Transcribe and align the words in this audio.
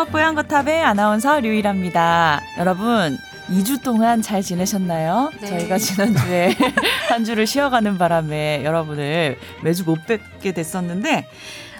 안녕하세요. 0.00 0.12
뽀얀거탑의 0.12 0.82
아나운서 0.82 1.40
류일합니다. 1.40 2.40
여러분, 2.58 3.18
2주 3.50 3.82
동안 3.82 4.22
잘 4.22 4.40
지내셨나요? 4.40 5.30
네. 5.42 5.46
저희가 5.46 5.76
지난주에 5.76 6.56
한 7.10 7.24
주를 7.24 7.46
쉬어가는 7.46 7.98
바람에 7.98 8.64
여러분을 8.64 9.36
매주 9.62 9.84
못 9.84 9.98
뵙게 10.06 10.52
됐었는데, 10.52 11.26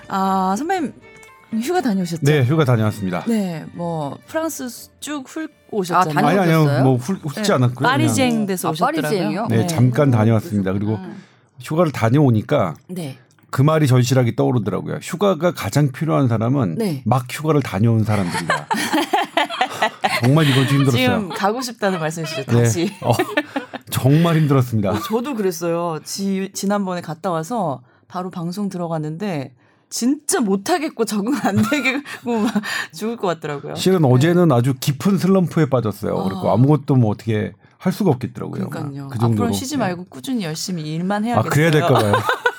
아, 0.08 0.54
선배님, 0.58 0.92
휴가 1.62 1.80
다녀오셨죠? 1.80 2.20
네, 2.22 2.44
휴가 2.44 2.66
다녀왔습니다. 2.66 3.24
네, 3.26 3.64
뭐, 3.72 4.18
프랑스 4.26 4.68
쭉 5.00 5.24
훑고 5.26 5.78
오셨잖아요. 5.78 6.18
아니 6.26 6.38
아니요, 6.38 6.42
다녀오셨어요? 6.42 6.84
뭐 6.84 6.96
훌, 6.96 7.16
훌지 7.16 7.42
네, 7.42 7.52
않았고요. 7.54 7.88
파리쟁 7.88 8.44
돼서 8.44 8.68
아, 8.68 8.70
오셨더라고요. 8.72 9.02
파리쟁이요? 9.02 9.46
그냥, 9.48 9.60
네, 9.62 9.66
잠깐 9.66 10.10
다녀왔습니다. 10.10 10.74
그리고 10.74 10.96
음. 10.96 11.22
휴가를 11.62 11.90
다녀오니까 11.92 12.74
네. 12.88 13.16
그 13.50 13.62
말이 13.62 13.86
절실하게 13.86 14.34
떠오르더라고요. 14.36 14.98
휴가가 15.02 15.52
가장 15.52 15.90
필요한 15.92 16.28
사람은 16.28 16.76
네. 16.76 17.02
막 17.04 17.26
휴가를 17.30 17.62
다녀온 17.62 18.04
사람들이다. 18.04 18.68
정말 20.22 20.46
이번 20.48 20.66
주 20.66 20.74
힘들었어요. 20.74 21.00
지금 21.00 21.28
가고 21.30 21.60
싶다는 21.60 21.98
말씀이시죠, 21.98 22.44
네, 22.52 22.62
다시. 22.62 22.92
어, 23.02 23.12
정말 23.90 24.36
힘들었습니다. 24.36 25.00
저도 25.00 25.34
그랬어요. 25.34 25.98
지, 26.04 26.50
지난번에 26.52 27.00
갔다 27.00 27.30
와서 27.30 27.82
바로 28.08 28.30
방송 28.30 28.68
들어갔는데 28.68 29.54
진짜 29.88 30.40
못하겠고 30.40 31.04
적응 31.04 31.34
안 31.42 31.56
되겠고 31.56 32.38
막 32.42 32.52
죽을 32.92 33.16
것 33.16 33.26
같더라고요. 33.26 33.74
실은 33.74 34.04
어제는 34.04 34.52
아주 34.52 34.74
깊은 34.78 35.18
슬럼프에 35.18 35.68
빠졌어요. 35.68 36.16
아. 36.18 36.24
그리고 36.24 36.50
아무것도 36.50 36.96
뭐 36.96 37.10
어떻게 37.10 37.52
할 37.78 37.92
수가 37.92 38.10
없겠더라고요. 38.10 38.68
그러니까요. 38.68 39.08
그 39.08 39.18
정도로. 39.18 39.44
앞으로 39.44 39.52
쉬지 39.52 39.76
네. 39.76 39.78
말고 39.78 40.04
꾸준히 40.04 40.44
열심히 40.44 40.82
일만 40.94 41.24
아 41.24 41.26
해야겠어요. 41.26 41.50
그래야 41.50 41.70
될까 41.70 41.94
봐요. 41.94 42.14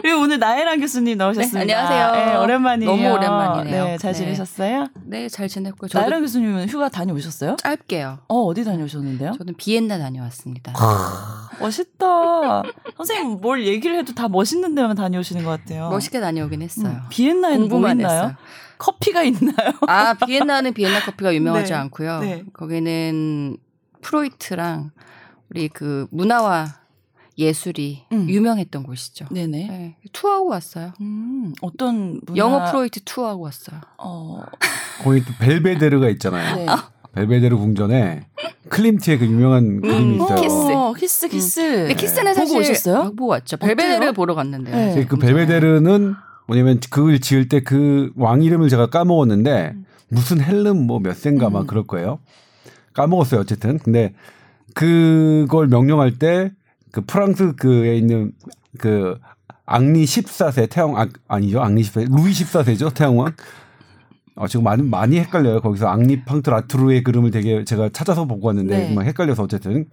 그리고 0.00 0.20
오늘 0.20 0.38
나혜란 0.38 0.80
교수님 0.80 1.18
나오셨습니다. 1.18 1.64
네, 1.64 1.74
안녕하세요. 1.74 2.26
네, 2.26 2.36
오랜만이에요. 2.36 2.90
너무 2.90 3.12
오랜만이네요. 3.12 3.84
네, 3.84 3.98
잘 3.98 4.12
네. 4.12 4.18
지내셨어요? 4.18 4.88
네, 5.04 5.28
잘 5.28 5.48
지냈고 5.48 5.88
저도 5.88 6.00
나혜란 6.00 6.20
교수님은 6.22 6.68
휴가 6.68 6.88
다녀오셨어요? 6.88 7.56
짧게요. 7.56 8.18
어, 8.28 8.42
어디 8.42 8.64
다녀오셨는데요? 8.64 9.32
저는 9.38 9.54
비엔나 9.56 9.98
다녀왔습니다. 9.98 10.72
멋있다. 11.60 12.62
선생님 12.96 13.40
뭘 13.40 13.66
얘기를 13.66 13.96
해도 13.98 14.14
다 14.14 14.28
멋있는 14.28 14.74
데만 14.74 14.96
다녀오시는 14.96 15.44
것 15.44 15.50
같아요. 15.50 15.88
멋있게 15.90 16.20
다녀오긴 16.20 16.60
음, 16.60 16.64
했어요. 16.64 17.00
비엔나에는 17.10 17.60
뭐 17.60 17.68
공부만 17.68 17.98
있나요? 18.00 18.22
했어요. 18.22 18.36
커피가 18.78 19.22
있나요? 19.22 19.72
아, 19.86 20.14
비엔나는 20.14 20.74
비엔나 20.74 21.00
커피가 21.00 21.34
유명하지 21.34 21.72
네. 21.72 21.78
않고요. 21.78 22.20
네. 22.20 22.44
거기는 22.52 23.56
프로이트랑 24.02 24.90
우리 25.50 25.68
그 25.68 26.06
문화와 26.10 26.66
예술이 27.36 28.04
음. 28.12 28.28
유명했던 28.28 28.82
곳이죠. 28.84 29.26
네네. 29.30 29.66
네, 29.66 29.96
투어하고 30.12 30.48
왔어요. 30.50 30.92
음, 31.00 31.52
어떤 31.62 32.20
문화... 32.26 32.36
영어 32.36 32.64
프로이트 32.70 33.00
투어하고 33.04 33.42
왔어요. 33.44 33.80
어, 33.98 34.42
거기 35.02 35.24
또 35.24 35.32
벨베데르가 35.40 36.08
있잖아요. 36.10 36.56
네. 36.56 36.66
벨베데르 37.14 37.56
궁전에 37.56 38.26
클림트의 38.70 39.18
그 39.18 39.26
유명한 39.26 39.80
그림이 39.80 40.16
있어요. 40.16 40.34
키스. 40.36 40.54
어, 40.72 40.92
키스 40.94 41.28
키스. 41.28 41.60
근데 41.60 41.94
키스는 41.94 42.34
보고 42.34 42.46
사실 42.46 42.58
오셨어요? 42.60 42.96
아, 42.98 43.02
보고 43.10 43.26
왔죠. 43.28 43.56
어때요? 43.60 44.12
보러 44.12 44.34
갔는데요. 44.34 44.74
네. 44.74 45.04
그 45.06 45.16
벨베데르는 45.16 46.14
뭐냐면 46.46 46.80
그걸 46.90 47.20
지을 47.20 47.48
때 47.48 47.60
그 47.60 48.12
왕 48.16 48.42
이름을 48.42 48.68
제가 48.68 48.86
까먹었는데 48.90 49.74
무슨 50.08 50.40
헬름 50.40 50.86
뭐몇 50.86 51.16
세인가 51.16 51.50
막 51.50 51.62
음. 51.62 51.66
그럴 51.66 51.84
거예요. 51.86 52.18
까먹었어요 52.94 53.40
어쨌든. 53.40 53.78
근데 53.78 54.14
그걸 54.74 55.68
명령할 55.68 56.18
때 56.18 56.52
그 56.94 57.00
프랑스 57.00 57.56
그에 57.56 57.96
있는 57.96 58.30
그 58.78 59.18
앙리 59.66 60.04
14세 60.04 60.70
태양 60.70 60.96
아, 60.96 61.08
아니죠 61.26 61.60
앙리 61.60 61.82
14세 61.82 62.08
루이 62.08 62.30
14세죠 62.30 62.94
태양왕. 62.94 63.32
어, 64.36 64.46
지금 64.46 64.62
많이 64.62 64.82
많이 64.82 65.18
헷갈려요. 65.18 65.60
거기서 65.60 65.88
앙리 65.88 66.24
팡트 66.24 66.50
라투르의 66.50 67.02
그림을 67.02 67.32
되게 67.32 67.64
제가 67.64 67.88
찾아서 67.88 68.26
보고 68.26 68.46
왔는데 68.46 68.78
네. 68.78 68.94
막 68.94 69.04
헷갈려서 69.04 69.42
어쨌든 69.42 69.86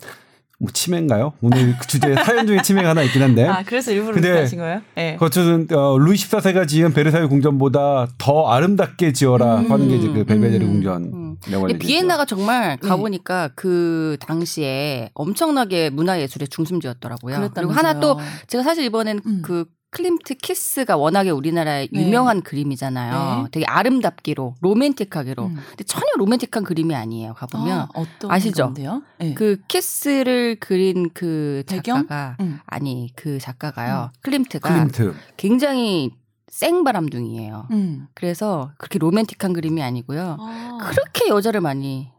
뭐 0.61 0.69
치매인가요? 0.71 1.33
오늘 1.41 1.75
그 1.75 1.87
주제 1.87 2.13
사연 2.13 2.45
중에 2.45 2.61
치매가 2.61 2.89
하나 2.89 3.01
있긴 3.01 3.23
한데. 3.23 3.47
아, 3.47 3.63
그래서 3.65 3.91
일부러 3.91 4.41
하신 4.41 4.59
거예요? 4.59 4.81
네. 4.93 5.17
어쨌든 5.19 5.67
어, 5.75 5.97
루이 5.97 6.15
14세가 6.15 6.67
지은 6.67 6.93
베르사유 6.93 7.29
궁전보다 7.29 8.09
더 8.19 8.47
아름답게 8.47 9.11
지어라 9.11 9.61
음, 9.61 9.71
하는 9.71 9.89
게 9.89 9.95
이제 9.95 10.07
그 10.09 10.23
벨베데르 10.23 10.63
음, 10.63 10.71
궁전 10.73 11.03
음. 11.05 11.37
명언이 11.49 11.73
근데 11.73 11.79
비엔나가 11.79 12.25
정말 12.25 12.77
네. 12.79 12.87
가보니까 12.87 13.49
그 13.55 14.17
당시에 14.19 15.09
엄청나게 15.15 15.89
문화예술의 15.89 16.49
중심지였더라고요. 16.49 17.49
그리고 17.55 17.71
하나 17.71 17.99
또 17.99 18.19
제가 18.45 18.63
사실 18.63 18.83
이번엔 18.83 19.21
음. 19.25 19.41
그 19.43 19.65
클림트 19.91 20.35
키스가 20.35 20.95
워낙에 20.95 21.31
우리나라의 21.31 21.89
네. 21.91 22.01
유명한 22.01 22.41
그림이잖아요. 22.41 23.43
네. 23.43 23.49
되게 23.51 23.65
아름답기로 23.65 24.55
로맨틱하기로. 24.61 25.45
음. 25.45 25.57
근데 25.69 25.83
전혀 25.83 26.05
로맨틱한 26.17 26.63
그림이 26.63 26.95
아니에요. 26.95 27.33
가보면 27.33 27.79
아, 27.79 27.87
어떤 27.93 28.31
아시죠? 28.31 28.63
건데요? 28.65 29.03
네. 29.19 29.33
그 29.33 29.57
키스를 29.67 30.55
그린 30.61 31.09
그 31.13 31.63
배경? 31.67 31.97
작가가 31.97 32.37
음. 32.39 32.59
아니 32.65 33.09
그 33.17 33.37
작가가요. 33.37 34.11
클림트가 34.21 34.69
클림트 34.69 35.13
굉장히 35.35 36.11
생바람둥이에요. 36.47 37.67
음. 37.71 38.07
그래서 38.13 38.71
그렇게 38.77 38.97
로맨틱한 38.97 39.51
그림이 39.51 39.83
아니고요. 39.83 40.37
아. 40.39 40.77
그렇게 40.83 41.27
여자를 41.27 41.59
많이 41.59 42.09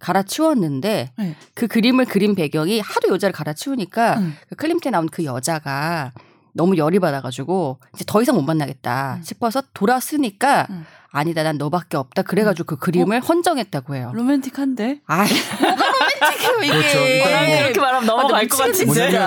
갈아치웠는데 0.00 1.12
네. 1.16 1.36
그 1.54 1.68
그림을 1.68 2.06
그린 2.06 2.34
배경이 2.34 2.80
하도 2.80 3.10
여자를 3.10 3.32
갈아치우니까 3.32 4.18
음. 4.18 4.34
그 4.48 4.56
클림트에 4.56 4.90
나온 4.90 5.08
그 5.08 5.24
여자가 5.24 6.10
너무 6.52 6.76
열이 6.76 6.98
받아가지고 6.98 7.78
이제 7.94 8.04
더 8.06 8.22
이상 8.22 8.34
못 8.34 8.42
만나겠다 8.42 9.16
음. 9.18 9.22
싶어서 9.22 9.62
돌아서니까 9.74 10.66
음. 10.70 10.84
아니다 11.14 11.42
난 11.42 11.58
너밖에 11.58 11.98
없다 11.98 12.22
그래가지고 12.22 12.64
그 12.64 12.76
그림을 12.76 13.20
헌정했다고 13.20 13.94
해요. 13.94 14.10
로맨틱한데? 14.14 15.00
아 15.06 15.24
뭐가 15.60 16.52
로맨틱해요 16.52 16.62
이게. 16.62 16.72
그렇죠. 16.72 16.98
뭐- 16.98 17.56
이렇게 17.66 17.80
말하면 17.80 18.06
넘어갈 18.06 18.48
것 18.48 18.56
같은데. 18.56 19.18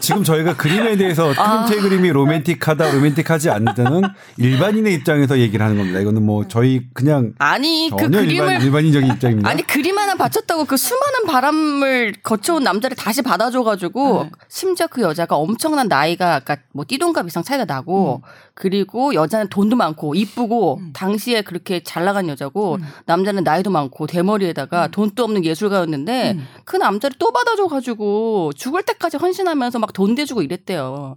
지금 0.00 0.24
저희가 0.24 0.56
그림에 0.56 0.96
대해서 0.96 1.32
아. 1.36 1.66
클림트의 1.66 1.80
그림이 1.82 2.08
로맨틱하다 2.10 2.90
로맨틱하지 2.92 3.50
않다는 3.50 4.02
일반인의 4.38 4.94
입장에서 4.94 5.38
얘기를 5.38 5.64
하는 5.64 5.76
겁니다. 5.76 6.00
이거는 6.00 6.24
뭐 6.24 6.48
저희 6.48 6.86
그냥 6.94 7.34
아니 7.38 7.90
그 7.90 8.08
그림을 8.08 8.30
일반, 8.30 8.62
일반인적인 8.62 9.12
입장입니다. 9.12 9.48
아니 9.50 9.62
그림 9.62 9.98
하나 9.98 10.14
바쳤다고 10.14 10.64
그 10.64 10.78
수많은 10.78 11.26
바람을 11.26 12.14
거쳐온 12.22 12.64
남자를 12.64 12.96
다시 12.96 13.20
받아줘가지고 13.20 14.24
네. 14.24 14.30
심지어 14.48 14.86
그 14.86 15.02
여자가 15.02 15.36
엄청난 15.36 15.88
나이가 15.88 16.34
아까 16.36 16.56
뭐 16.72 16.84
띠동갑 16.88 17.26
이상 17.26 17.42
차이가 17.42 17.66
나고 17.66 18.22
그리고 18.56 19.14
여자는 19.14 19.48
돈도 19.50 19.76
많고 19.76 20.14
이쁘고 20.14 20.78
음. 20.78 20.90
당시에 20.94 21.42
그렇게 21.42 21.82
잘 21.82 22.06
나간 22.06 22.26
여자고 22.28 22.76
음. 22.76 22.84
남자는 23.04 23.44
나이도 23.44 23.70
많고 23.70 24.06
대머리에다가 24.06 24.86
음. 24.86 24.90
돈도 24.92 25.24
없는 25.24 25.44
예술가였는데 25.44 26.32
음. 26.32 26.46
그 26.64 26.78
남자를 26.78 27.16
또 27.18 27.32
받아줘가지고 27.32 28.54
죽을 28.54 28.82
때까지 28.82 29.18
헌신하면서 29.18 29.78
막 29.78 29.92
돈 29.92 30.14
대주고 30.14 30.42
이랬대요. 30.42 31.16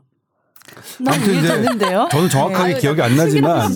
이제 1.02 1.34
이해되는데요? 1.34 2.10
저는 2.12 2.30
정확하게 2.30 2.74
네. 2.76 2.80
기억이 2.80 3.02
안 3.02 3.16
나지만 3.16 3.72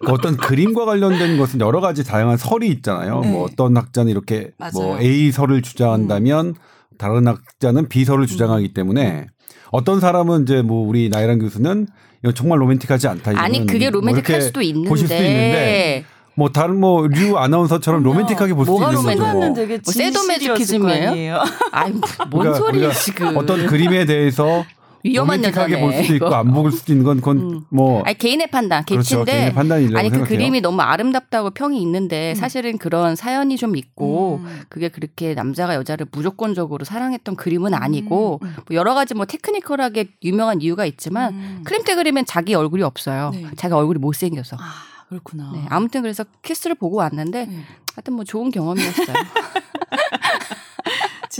그 0.00 0.12
어떤 0.12 0.36
그림과 0.36 0.84
관련된 0.84 1.38
것은 1.38 1.60
여러 1.60 1.80
가지 1.80 2.04
다양한 2.04 2.36
설이 2.36 2.68
있잖아요. 2.68 3.20
네. 3.20 3.30
뭐 3.30 3.44
어떤 3.44 3.76
학자는 3.76 4.10
이렇게 4.10 4.52
뭐 4.58 4.68
맞아요. 4.70 5.02
A 5.02 5.32
설을 5.32 5.62
주장한다면 5.62 6.54
다른 6.98 7.26
학자는 7.26 7.88
B 7.88 8.04
설을 8.04 8.26
주장하기 8.26 8.74
때문에 8.74 9.26
어떤 9.70 9.98
사람은 10.00 10.42
이제 10.42 10.62
뭐 10.62 10.86
우리 10.86 11.08
나이란 11.08 11.38
교수는 11.38 11.88
이거 12.22 12.32
정말 12.32 12.60
로맨틱하지 12.60 13.08
않다. 13.08 13.30
이거는 13.32 13.38
아니 13.44 13.66
그게 13.66 13.90
뭐 13.90 14.00
로맨틱할 14.00 14.42
수도 14.42 14.60
있는데, 14.62 14.88
보실 14.88 15.06
수도 15.08 15.22
있는데 15.22 16.04
뭐 16.34 16.50
다른 16.50 16.78
뭐 16.80 17.06
류 17.06 17.36
아나운서처럼 17.36 18.02
로맨틱하게 18.02 18.54
볼 18.54 18.64
수도 18.64 18.78
뭐가 18.78 18.92
있는 18.92 19.02
거죠. 19.04 19.16
순간은 19.16 19.46
뭐. 19.48 19.54
되게 19.54 19.74
뭐 19.74 19.82
진실이었을 19.92 20.12
세도매지키즘이에요? 20.12 21.00
거 21.06 21.10
아니에요? 21.10 21.42
아이 21.72 21.92
뭔 22.30 22.30
그러니까 22.30 22.54
소리야 22.54 22.86
우리가 22.86 22.92
지금 23.00 23.36
어떤 23.36 23.66
그림에 23.66 24.04
대해서 24.04 24.64
위험한 25.08 25.44
여자네. 25.44 25.80
볼 25.80 25.92
수도 25.92 26.14
있고. 26.14 26.34
안볼 26.34 26.72
수도 26.72 26.92
있는 26.92 27.04
건 27.04 27.16
그건 27.18 27.38
음. 27.38 27.60
뭐 27.70 28.02
아니 28.04 28.16
개인의 28.16 28.50
판단, 28.50 28.84
그렇죠. 28.84 29.24
개치인데 29.24 29.32
개인의 29.32 29.54
판단이라고 29.54 29.98
아니 29.98 30.08
그 30.10 30.16
생각해요. 30.16 30.38
그림이 30.38 30.60
너무 30.60 30.80
아름답다고 30.82 31.50
평이 31.50 31.80
있는데 31.82 32.32
음. 32.32 32.34
사실은 32.34 32.78
그런 32.78 33.16
사연이 33.16 33.56
좀 33.56 33.76
있고 33.76 34.40
음. 34.44 34.60
그게 34.68 34.88
그렇게 34.88 35.34
남자가 35.34 35.74
여자를 35.74 36.06
무조건적으로 36.12 36.84
사랑했던 36.84 37.36
그림은 37.36 37.74
아니고 37.74 38.40
음. 38.42 38.54
뭐 38.68 38.76
여러 38.76 38.94
가지 38.94 39.14
뭐 39.14 39.26
테크니컬하게 39.26 40.08
유명한 40.24 40.60
이유가 40.60 40.84
있지만 40.86 41.34
음. 41.34 41.60
클림트 41.64 41.94
그림엔 41.96 42.26
자기 42.26 42.54
얼굴이 42.54 42.82
없어요. 42.82 43.30
네. 43.34 43.46
자기 43.56 43.74
얼굴이 43.74 43.98
못 43.98 44.14
생겨서. 44.14 44.56
아, 44.58 44.62
그렇구나. 45.08 45.52
네, 45.54 45.64
아무튼 45.70 46.02
그래서 46.02 46.24
키스를 46.42 46.76
보고 46.76 46.96
왔는데 46.98 47.46
네. 47.46 47.58
하여튼 47.94 48.14
뭐 48.14 48.24
좋은 48.24 48.50
경험이었어요. 48.50 49.06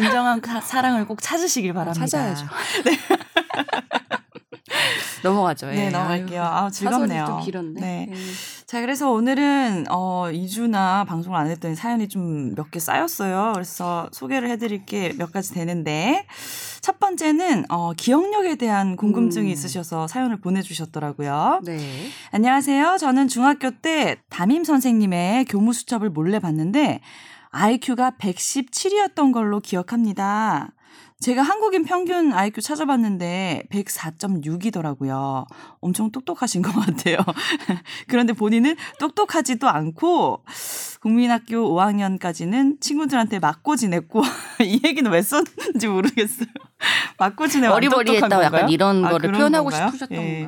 진정한 0.03 0.41
가- 0.41 0.61
사랑을 0.61 1.07
꼭 1.07 1.21
찾으시길 1.21 1.73
바랍니다. 1.73 2.07
찾아야죠. 2.07 2.47
넘어가죠. 5.25 5.67
예. 5.69 5.73
네, 5.75 5.91
넘어갈게요. 5.91 6.43
아, 6.43 6.71
즐겁네요. 6.71 7.25
좀 7.27 7.41
길었네. 7.41 7.81
네. 7.81 8.09
예. 8.11 8.15
자, 8.67 8.81
그래서 8.81 9.11
오늘은 9.11 9.87
어 9.91 10.27
2주나 10.31 11.07
방송을 11.07 11.39
안 11.39 11.49
했더니 11.49 11.75
사연이 11.75 12.09
좀 12.09 12.55
몇 12.55 12.71
개 12.71 12.79
쌓였어요. 12.79 13.53
그래서 13.55 14.09
소개를 14.13 14.49
해 14.51 14.57
드릴 14.59 14.85
게 14.87 15.13
몇 15.19 15.33
가지 15.33 15.53
되는데 15.55 16.25
첫 16.81 17.01
번째는 17.01 17.65
어 17.71 17.93
기억력에 17.97 18.55
대한 18.57 18.95
궁금증이 18.97 19.49
음. 19.49 19.53
있으셔서 19.53 20.07
사연을 20.07 20.41
보내 20.41 20.63
주셨더라고요. 20.63 21.63
네. 21.65 21.81
안녕하세요. 22.31 22.99
저는 23.01 23.27
중학교 23.29 23.71
때 23.71 24.17
담임 24.31 24.63
선생님의 24.65 25.47
교무 25.47 25.73
수첩을 25.73 26.11
몰래 26.11 26.39
봤는데 26.39 27.01
IQ가 27.51 28.13
117이었던 28.19 29.33
걸로 29.33 29.61
기억합니다. 29.61 30.73
제가 31.21 31.43
한국인 31.43 31.85
평균 31.85 32.33
IQ 32.33 32.61
찾아봤는데 32.61 33.65
104.6이더라고요. 33.73 35.47
엄청 35.81 36.13
똑똑하신 36.13 36.63
것 36.63 36.73
같아요. 36.73 37.17
그런데 38.07 38.33
본인은 38.33 38.77
똑똑하지도 39.01 39.69
않고 39.69 40.45
국민학교 41.01 41.57
5학년까지는 41.75 42.81
친구들한테 42.81 43.41
맞고 43.41 43.75
지냈고 43.75 44.23
이 44.63 44.81
얘기는 44.85 45.11
왜 45.11 45.21
썼는지 45.21 45.89
모르겠어요. 45.89 46.47
맞고 47.19 47.49
지내 47.49 47.67
어리버리했다고 47.67 48.45
약간 48.45 48.69
이런 48.69 49.05
아, 49.05 49.11
거를 49.11 49.33
표현하고 49.33 49.71
건가요? 49.71 49.89
싶으셨던 49.89 50.19
예. 50.19 50.39
건가요? 50.45 50.47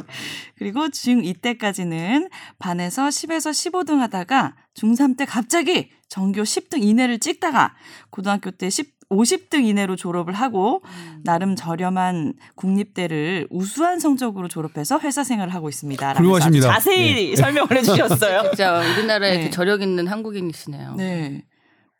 그리고 0.56 0.88
중 0.90 1.24
2 1.24 1.34
때까지는 1.34 2.28
반에서 2.60 3.08
10에서 3.08 3.50
15등 3.50 3.98
하다가 3.98 4.54
중3 4.76 5.16
때 5.16 5.24
갑자기 5.24 5.90
전교 6.10 6.42
10등 6.42 6.82
이내를 6.82 7.18
찍다가 7.18 7.74
고등학교 8.10 8.50
때 8.50 8.68
10, 8.68 9.00
50등 9.10 9.64
이내로 9.64 9.96
졸업을 9.96 10.34
하고 10.34 10.82
음. 10.84 11.20
나름 11.24 11.56
저렴한 11.56 12.34
국립대를 12.54 13.48
우수한 13.50 13.98
성적으로 13.98 14.46
졸업해서 14.48 15.00
회사 15.00 15.24
생활을 15.24 15.52
하고 15.52 15.68
있습니다. 15.68 16.14
훌륭하십니다. 16.14 16.72
자세히 16.72 17.34
설명을 17.36 17.76
해주셨어요. 17.78 18.42
진짜 18.50 18.78
우리나라에 18.78 19.38
네. 19.38 19.44
그 19.44 19.50
저력 19.50 19.82
있는 19.82 20.06
한국인이시네요. 20.06 20.94
네. 20.96 21.44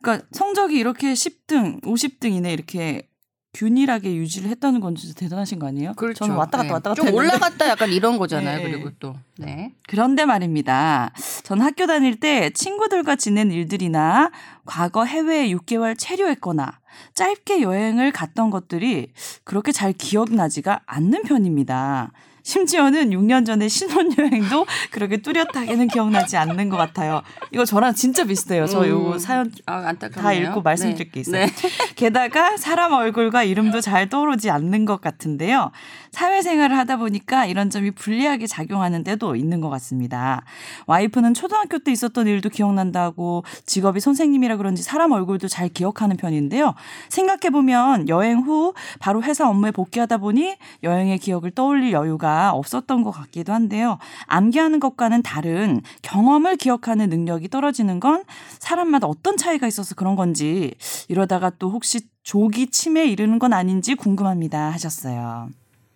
그러니까 0.01 0.25
성적이 0.31 0.77
이렇게 0.79 1.13
10등, 1.13 1.81
50등 1.83 2.31
이내 2.31 2.53
이렇게 2.53 3.07
균일하게 3.53 4.15
유지를 4.15 4.49
했다는 4.51 4.79
건 4.79 4.95
진짜 4.95 5.13
대단하신 5.19 5.59
거 5.59 5.67
아니에요? 5.67 5.93
그렇죠. 5.95 6.19
저는 6.19 6.35
왔다 6.35 6.57
갔다 6.57 6.67
네. 6.67 6.73
왔다 6.73 6.89
갔다 6.91 6.95
좀 6.95 7.07
했는데. 7.07 7.27
올라갔다 7.27 7.67
약간 7.67 7.91
이런 7.91 8.17
거잖아요. 8.17 8.57
네. 8.59 8.63
그리고 8.63 8.91
또 8.99 9.13
네. 9.37 9.73
그런데 9.87 10.25
말입니다. 10.25 11.11
전 11.43 11.59
학교 11.61 11.85
다닐 11.85 12.17
때 12.19 12.49
친구들과 12.51 13.17
지낸 13.17 13.51
일들이나 13.51 14.31
과거 14.65 15.03
해외에 15.03 15.49
6개월 15.49 15.95
체류했거나 15.97 16.79
짧게 17.13 17.61
여행을 17.61 18.11
갔던 18.13 18.51
것들이 18.51 19.11
그렇게 19.43 19.71
잘 19.73 19.91
기억나지가 19.91 20.81
않는 20.85 21.23
편입니다. 21.23 22.11
심지어는 22.43 23.11
6년 23.11 23.45
전에 23.45 23.67
신혼여행도 23.67 24.65
그렇게 24.91 25.17
뚜렷하게는 25.17 25.87
기억나지 25.87 26.37
않는 26.37 26.69
것 26.69 26.77
같아요. 26.77 27.21
이거 27.51 27.65
저랑 27.65 27.93
진짜 27.93 28.23
비슷해요. 28.23 28.65
저 28.65 28.87
요거 28.87 29.13
음. 29.13 29.19
사연 29.19 29.51
아, 29.65 29.83
안타깝네요. 29.87 30.21
다 30.21 30.33
읽고 30.33 30.61
말씀드릴 30.61 31.11
게 31.11 31.19
있어요. 31.19 31.45
네. 31.45 31.51
게다가 31.95 32.57
사람 32.57 32.93
얼굴과 32.93 33.43
이름도 33.43 33.81
잘 33.81 34.09
떠오르지 34.09 34.49
않는 34.49 34.85
것 34.85 35.01
같은데요. 35.01 35.71
사회생활을 36.11 36.77
하다 36.77 36.97
보니까 36.97 37.45
이런 37.45 37.69
점이 37.69 37.91
불리하게 37.91 38.47
작용하는 38.47 39.03
데도 39.03 39.35
있는 39.35 39.61
것 39.61 39.69
같습니다. 39.69 40.43
와이프는 40.87 41.33
초등학교 41.33 41.79
때 41.79 41.91
있었던 41.91 42.27
일도 42.27 42.49
기억난다고 42.49 43.43
직업이 43.65 43.99
선생님이라 43.99 44.57
그런지 44.57 44.83
사람 44.83 45.11
얼굴도 45.11 45.47
잘 45.47 45.69
기억하는 45.69 46.17
편인데요. 46.17 46.73
생각해보면 47.09 48.09
여행 48.09 48.39
후 48.39 48.73
바로 48.99 49.23
회사 49.23 49.47
업무에 49.47 49.71
복귀하다 49.71 50.17
보니 50.17 50.57
여행의 50.83 51.19
기억을 51.19 51.51
떠올릴 51.51 51.93
여유가 51.93 52.30
없었던 52.53 53.03
것 53.03 53.11
같기도 53.11 53.53
한데요. 53.53 53.97
암기하는 54.27 54.79
것과는 54.79 55.23
다른 55.23 55.81
경험을 56.01 56.57
기억하는 56.57 57.09
능력이 57.09 57.49
떨어지는 57.49 57.99
건 57.99 58.23
사람마다 58.59 59.07
어떤 59.07 59.37
차이가 59.37 59.67
있어서 59.67 59.95
그런 59.95 60.15
건지 60.15 60.73
이러다가 61.07 61.49
또 61.51 61.69
혹시 61.69 62.01
조기 62.23 62.67
치매에 62.67 63.05
이르는 63.07 63.39
건 63.39 63.53
아닌지 63.53 63.95
궁금합니다 63.95 64.71
하셨어요. 64.71 65.49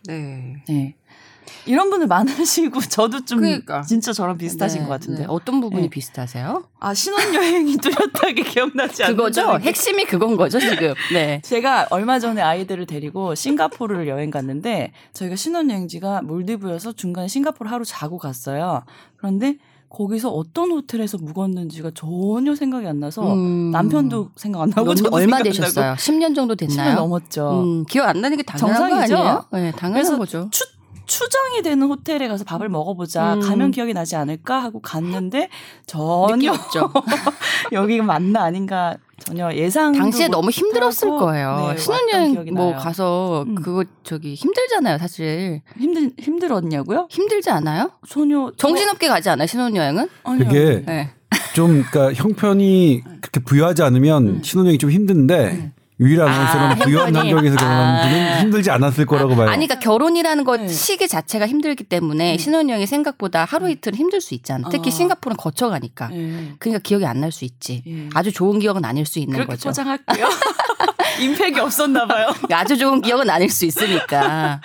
네. 0.07 0.63
네. 0.67 0.95
이런 1.65 1.89
분들 1.89 2.07
많으시고 2.07 2.79
저도 2.89 3.25
좀 3.25 3.39
그러니까. 3.39 3.81
진짜 3.81 4.13
저랑 4.13 4.37
비슷하신 4.37 4.81
네, 4.81 4.87
것 4.87 4.91
같은데. 4.93 5.21
네. 5.21 5.25
어떤 5.29 5.61
부분이 5.61 5.83
네. 5.83 5.89
비슷하세요? 5.89 6.63
아 6.79 6.93
신혼여행이 6.93 7.77
뚜렷하게 7.81 8.43
기억나지 8.43 9.03
않는 9.03 9.15
그거죠. 9.15 9.59
핵심이 9.59 10.05
그건 10.05 10.35
거죠 10.37 10.59
지금. 10.59 10.93
네. 11.13 11.41
제가 11.43 11.87
얼마 11.89 12.19
전에 12.19 12.41
아이들을 12.41 12.85
데리고 12.85 13.35
싱가포르를 13.35 14.07
여행 14.07 14.29
갔는데 14.31 14.91
저희가 15.13 15.35
신혼여행지가 15.35 16.21
몰디브여서 16.23 16.93
중간에 16.93 17.27
싱가포르 17.27 17.69
하루 17.69 17.83
자고 17.85 18.17
갔어요. 18.17 18.83
그런데 19.17 19.57
거기서 19.89 20.29
어떤 20.29 20.71
호텔에서 20.71 21.17
묵었는지가 21.17 21.91
전혀 21.95 22.53
생각이 22.53 22.85
안 22.85 22.99
나서 22.99 23.33
음. 23.33 23.71
남편도 23.71 24.31
생각 24.35 24.61
안 24.63 24.69
나고 24.69 24.87
넌 24.87 24.95
저도 24.97 25.15
얼마. 25.15 25.41
되셨어요? 25.41 25.93
10년 25.93 26.35
정도 26.35 26.55
10년 26.55 26.69
됐나요? 26.69 26.95
넘었죠. 26.95 27.61
음, 27.63 27.85
기억 27.85 28.09
안 28.09 28.19
나는 28.19 28.35
게 28.35 28.43
당연한 28.43 28.89
정상이죠? 28.89 29.15
거 29.15 29.21
아니에요? 29.21 29.45
네, 29.53 29.71
당연한 29.71 30.17
거죠. 30.19 30.49
추, 30.51 30.65
추정이 31.05 31.61
되는 31.61 31.87
호텔에 31.87 32.27
가서 32.27 32.43
밥을 32.43 32.69
먹어보자. 32.69 33.35
음. 33.35 33.39
가면 33.41 33.71
기억이 33.71 33.93
나지 33.93 34.15
않을까 34.15 34.61
하고 34.61 34.81
갔는데 34.81 35.49
전혀 35.85 36.51
없죠. 36.51 36.91
여기가 37.71 38.03
맞나 38.03 38.43
아닌가 38.43 38.97
전혀 39.19 39.51
예상. 39.53 39.93
당시에 39.93 40.27
너무 40.27 40.49
힘들었을 40.49 41.09
거예요. 41.09 41.71
네, 41.71 41.77
신혼여행 41.77 42.53
뭐 42.53 42.71
나요. 42.71 42.79
가서 42.79 43.43
음. 43.47 43.55
그거 43.55 43.83
저기 44.03 44.33
힘들잖아요, 44.35 44.97
사실. 44.97 45.61
힘들 45.79 46.11
힘들었냐고요? 46.19 47.07
힘들지 47.09 47.49
않아요? 47.49 47.91
소녀 48.05 48.51
정신없게 48.57 49.07
가지 49.07 49.29
않아요, 49.29 49.47
신혼여행은? 49.47 50.09
아니요. 50.23 50.45
그게 50.45 50.83
네. 50.85 51.11
좀 51.53 51.83
그러니까 51.89 52.13
형편이 52.13 53.03
그렇게 53.21 53.39
부유하지 53.39 53.81
않으면 53.83 54.27
음. 54.27 54.43
신혼여행이 54.43 54.77
좀 54.77 54.91
힘든데 54.91 55.71
유일한 55.99 56.27
아, 56.27 56.39
원수는 56.39 56.85
부유한 56.85 57.07
형편이. 57.15 57.31
환경에서 57.33 57.55
결혼한 57.57 57.95
아. 57.95 58.01
분은 58.03 58.39
힘들지 58.41 58.69
않았을 58.71 59.05
거라고 59.05 59.35
봐요. 59.35 59.49
아니, 59.49 59.65
그러니까 59.67 59.79
결혼이라는 59.79 60.43
것 60.43 60.57
네. 60.61 60.67
시기 60.67 61.07
자체가 61.07 61.47
힘들기 61.47 61.85
때문에 61.85 62.33
음. 62.33 62.37
신혼여행이 62.37 62.85
생각보다 62.85 63.45
하루 63.45 63.69
이틀 63.69 63.93
힘들 63.95 64.19
수 64.19 64.33
있잖아. 64.33 64.67
특히 64.69 64.89
어. 64.89 64.91
싱가포르는 64.91 65.37
거쳐가니까. 65.37 66.09
예. 66.13 66.53
그러니까 66.59 66.81
기억이 66.83 67.05
안 67.05 67.21
날 67.21 67.31
수 67.31 67.45
있지. 67.45 67.81
예. 67.87 68.09
아주 68.13 68.31
좋은 68.33 68.59
기억은 68.59 68.83
아닐 68.83 69.05
수 69.05 69.19
있는 69.19 69.33
그렇게 69.35 69.51
거죠. 69.53 69.69
포장할게요. 69.69 70.27
임팩이 71.19 71.59
없었나 71.59 72.05
봐요. 72.05 72.27
아주 72.51 72.77
좋은 72.77 73.01
기억은 73.01 73.29
아닐 73.29 73.49
수 73.49 73.65
있으니까. 73.65 74.61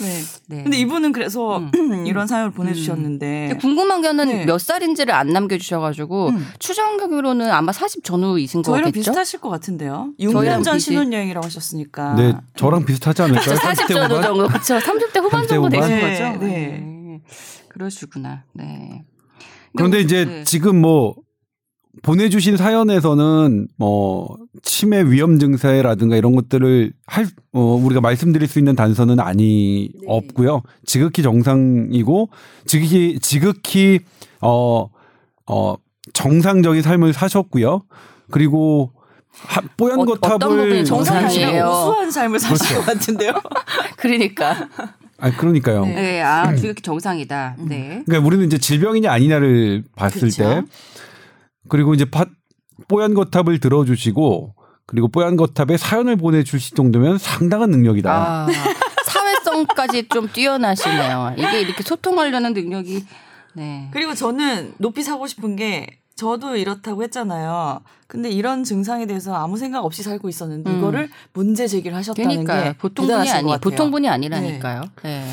네. 0.00 0.22
네. 0.46 0.62
근데 0.62 0.76
이분은 0.78 1.12
그래서 1.12 1.58
음. 1.58 1.70
이런 2.06 2.26
사연을 2.26 2.50
보내주셨는데 2.52 3.48
근데 3.48 3.60
궁금한 3.60 4.00
거는 4.02 4.28
네. 4.28 4.44
몇 4.46 4.58
살인지를 4.58 5.12
안 5.14 5.28
남겨주셔가지고 5.28 6.28
음. 6.30 6.48
추정하기로는 6.58 7.50
아마 7.50 7.72
40 7.72 8.04
전후 8.04 8.38
이신 8.38 8.62
저희랑 8.62 8.84
거겠죠? 8.84 9.10
비슷하실 9.10 9.40
것 9.40 9.48
같은데요. 9.48 10.12
저희랑 10.20 10.60
6년 10.60 10.64
전 10.64 10.78
신혼여행이라고 10.78 11.44
하셨으니까. 11.46 12.14
네, 12.14 12.34
저랑 12.56 12.84
비슷하지 12.84 13.22
않을까요? 13.22 13.56
40 13.56 13.86
30대 13.86 13.92
전후 13.92 14.16
후반? 14.16 14.22
정도 14.22 14.48
그렇죠. 14.48 14.78
30대 14.78 15.20
후반 15.20 15.42
30대 15.44 15.48
정도? 15.48 15.68
되신 15.68 15.88
네, 15.88 16.00
거죠. 16.00 16.44
네. 16.44 16.46
네. 16.46 17.20
그러시구나. 17.68 18.44
네. 18.54 19.04
그런데 19.76 20.00
이제 20.00 20.24
네. 20.24 20.44
지금 20.44 20.80
뭐 20.80 21.14
보내주신 22.02 22.56
사연에서는 22.56 23.68
뭐 23.76 24.36
치매 24.62 25.02
위험 25.04 25.38
증세라든가 25.38 26.16
이런 26.16 26.34
것들을 26.34 26.92
할 27.06 27.26
어, 27.52 27.60
우리가 27.60 28.00
말씀드릴 28.00 28.46
수 28.48 28.58
있는 28.58 28.76
단서는 28.76 29.20
아니 29.20 29.90
네. 29.94 30.00
없고요. 30.06 30.62
지극히 30.84 31.22
정상이고 31.22 32.30
지극히 32.66 33.18
지극히 33.20 34.00
어 34.40 34.88
어, 35.46 35.74
정상적인 36.12 36.82
삶을 36.82 37.12
사셨고요. 37.12 37.82
그리고 38.30 38.92
하, 39.30 39.60
뽀얀 39.76 40.00
어- 40.00 40.04
거탑을 40.04 40.84
정상이 40.84 41.28
정상이에요. 41.30 41.64
우수한 41.64 42.10
삶을 42.10 42.38
사실 42.38 42.66
그렇죠. 42.68 42.84
것 42.86 42.92
같은데요. 42.92 43.32
그러니까. 43.96 44.68
아 45.20 45.30
그러니까요. 45.36 45.84
네. 45.84 45.94
네. 45.94 46.22
아, 46.22 46.54
지극히 46.54 46.80
정상이다. 46.82 47.56
네. 47.58 48.02
그러니까 48.06 48.24
우리는 48.26 48.46
이제 48.46 48.56
질병이냐 48.58 49.10
아니냐를 49.10 49.82
봤을 49.96 50.20
그렇죠. 50.20 50.42
때 50.44 50.62
그리고 51.68 51.94
이제 51.94 52.04
파, 52.04 52.26
뽀얀 52.88 53.14
거탑을 53.14 53.60
들어주시고 53.60 54.54
그리고 54.86 55.08
뽀얀 55.08 55.36
거탑에 55.36 55.76
사연을 55.76 56.16
보내주실 56.16 56.74
정도면 56.74 57.18
상당한 57.18 57.70
능력이다. 57.70 58.10
아, 58.10 58.46
사회성까지 59.04 60.08
좀 60.08 60.28
뛰어나시네요. 60.32 61.34
이게 61.36 61.60
이렇게 61.60 61.82
소통하려는 61.82 62.54
능력이 62.54 63.04
네. 63.54 63.88
그리고 63.92 64.14
저는 64.14 64.74
높이 64.78 65.02
사고 65.02 65.26
싶은 65.26 65.56
게 65.56 65.86
저도 66.14 66.56
이렇다고 66.56 67.02
했잖아요. 67.04 67.80
근데 68.06 68.30
이런 68.30 68.64
증상에 68.64 69.06
대해서 69.06 69.34
아무 69.34 69.56
생각 69.56 69.84
없이 69.84 70.02
살고 70.02 70.28
있었는데 70.28 70.70
음. 70.70 70.78
이거를 70.78 71.10
문제 71.32 71.66
제기를 71.66 71.96
하셨다는 71.96 72.44
그러니까 72.44 72.72
게 72.72 72.78
보통 72.78 73.06
분이 73.06 73.30
아니. 73.30 73.58
보통 73.60 73.90
분이 73.90 74.08
아니라니까요. 74.08 74.82
네. 75.02 75.24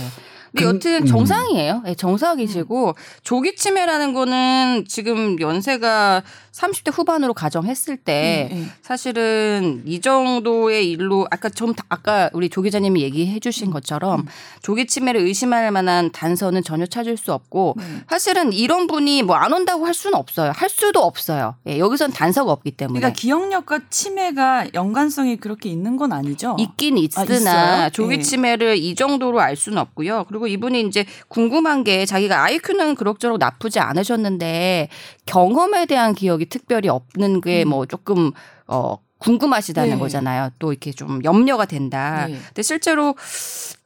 근데 0.56 0.64
근- 0.64 0.76
여튼 0.76 1.02
음. 1.04 1.06
정상이에요. 1.06 1.82
네, 1.86 1.96
정상이시고 1.96 2.96
조기 3.24 3.56
치매라는 3.56 4.14
거는 4.14 4.86
지금 4.88 5.40
연세가 5.40 6.24
30대 6.52 6.92
후반으로 6.94 7.34
가정했을 7.34 7.98
때 7.98 8.48
네, 8.50 8.56
네. 8.56 8.66
사실은 8.82 9.84
이 9.86 10.00
정도의 10.00 10.90
일로 10.90 11.28
아까 11.30 11.50
좀 11.50 11.74
다- 11.74 11.84
아까 11.90 12.30
우리 12.34 12.50
조 12.50 12.62
기자님이 12.62 13.02
얘기해 13.02 13.40
주신 13.42 13.72
것처럼 13.72 14.22
음. 14.22 14.26
조기 14.62 14.88
치매를 14.88 15.20
의심할 15.22 15.70
만한 15.72 16.12
단서는 16.14 16.64
전혀 16.64 16.86
찾을 16.86 17.18
수 17.18 17.34
없고 17.34 17.76
네. 17.78 17.84
사실은 18.10 18.54
이런 18.54 18.88
분이 18.88 19.24
뭐 19.24 19.36
안 19.36 19.52
온다고 19.52 19.86
할 19.86 19.94
수는 19.94 20.18
없어요. 20.18 20.54
할 20.56 20.70
수도 20.70 21.02
없어요. 21.02 21.56
예, 21.68 21.78
여기선 21.78 22.12
단서가 22.14 22.52
없기 22.54 22.72
때문에. 22.72 23.00
그러니까 23.02 23.20
기억력과 23.20 23.82
치매가 23.90 24.68
연관성이 24.74 25.36
그렇게 25.36 25.70
있는 25.70 25.98
건 25.98 26.14
아니죠. 26.14 26.56
있긴 26.58 26.98
있으나 26.98 27.26
있어요? 27.36 27.90
조기 27.92 28.18
네. 28.18 28.24
치매를 28.24 28.78
이 28.78 28.96
정도로 28.96 29.42
알 29.42 29.58
수는 29.58 29.78
없고요. 29.80 30.24
그리고 30.30 30.45
이분이 30.48 30.82
이제 30.82 31.06
궁금한 31.28 31.84
게 31.84 32.06
자기가 32.06 32.44
IQ는 32.44 32.96
그럭저럭 32.96 33.38
나쁘지 33.40 33.80
않으셨는데 33.80 34.90
경험에 35.26 35.86
대한 35.86 36.14
기억이 36.14 36.46
특별히 36.48 36.90
없는 36.90 37.42
게 37.42 37.66
뭐 37.66 37.86
조금 37.86 38.32
어 38.68 38.98
궁금하시다는 39.18 39.92
네. 39.92 39.98
거잖아요. 39.98 40.50
또 40.60 40.72
이렇게 40.72 40.92
좀 40.92 41.24
염려가 41.24 41.66
된다. 41.66 42.28
네. 42.28 42.38
근데 42.48 42.62
실제로 42.62 43.16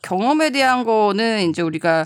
경험에 0.02 0.50
대한 0.50 0.84
거는 0.84 1.50
이제 1.50 1.62
우리가 1.62 2.06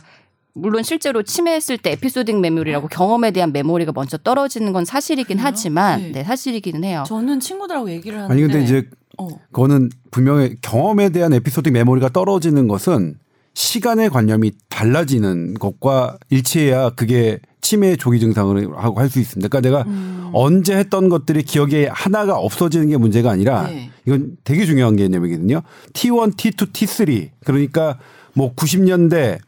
물론 0.55 0.83
실제로 0.83 1.24
치매했을 1.24 1.77
때 1.79 1.91
에피소딩 1.93 2.39
메모리라고 2.41 2.88
경험에 2.88 3.31
대한 3.31 3.51
메모리가 3.51 3.91
먼저 3.95 4.17
떨어지는 4.17 4.72
건 4.72 4.86
사실이긴 4.86 5.38
그래요? 5.38 5.48
하지만 5.48 6.01
네. 6.01 6.12
네, 6.12 6.24
사실이기는 6.24 6.83
해요. 6.83 7.03
저는 7.07 7.39
친구들하고 7.39 7.89
얘기를 7.89 8.17
하는데 8.19 8.31
아니 8.33 8.41
근데 8.43 8.63
이제 8.63 8.88
어. 9.17 9.27
그거는 9.51 9.89
분명히 10.12 10.55
경험에 10.62 11.10
대한 11.10 11.33
에피소드 11.33 11.69
메모리가 11.69 12.10
떨어지는 12.10 12.67
것은 12.67 13.17
시간의 13.53 14.10
관념이 14.10 14.51
달라지는 14.69 15.53
것과 15.55 16.17
일치해야 16.29 16.91
그게 16.91 17.39
치매 17.62 17.95
조기 17.95 18.19
증상을 18.19 18.75
하고 18.75 19.00
할 19.00 19.10
수 19.10 19.19
있습니다. 19.19 19.48
그러니까 19.48 19.62
내가 19.62 19.89
음. 19.89 20.29
언제 20.33 20.75
했던 20.75 21.07
것들이 21.07 21.43
기억에 21.43 21.88
하나가 21.88 22.38
없어지는 22.38 22.89
게 22.89 22.98
문제가 22.98 23.31
아니라 23.31 23.67
네. 23.67 23.89
이건 24.05 24.38
되게 24.43 24.65
중요한 24.65 24.95
개념이거든요. 24.95 25.62
T1, 25.93 26.36
T2, 26.36 26.74
T3 26.74 27.29
그러니까 27.45 28.00
뭐 28.33 28.53
90년대, 28.55 29.39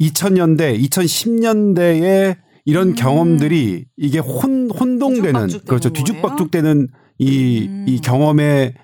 2000년대, 0.00 0.78
2010년대에 0.88 2.36
이런 2.64 2.94
경험들이 2.94 3.86
이게 3.96 4.18
혼 4.18 4.70
혼동되는 4.70 5.40
음. 5.40 5.60
그렇죠. 5.66 5.90
뒤죽박죽되는 5.90 6.88
이, 7.18 7.66
음. 7.68 7.84
이 7.88 8.00
경험의 8.00 8.74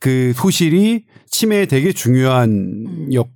그 0.00 0.32
소실이 0.34 1.04
치매에 1.26 1.66
되게 1.66 1.92
중요한 1.92 2.50
음. 2.50 3.08
역 3.12 3.28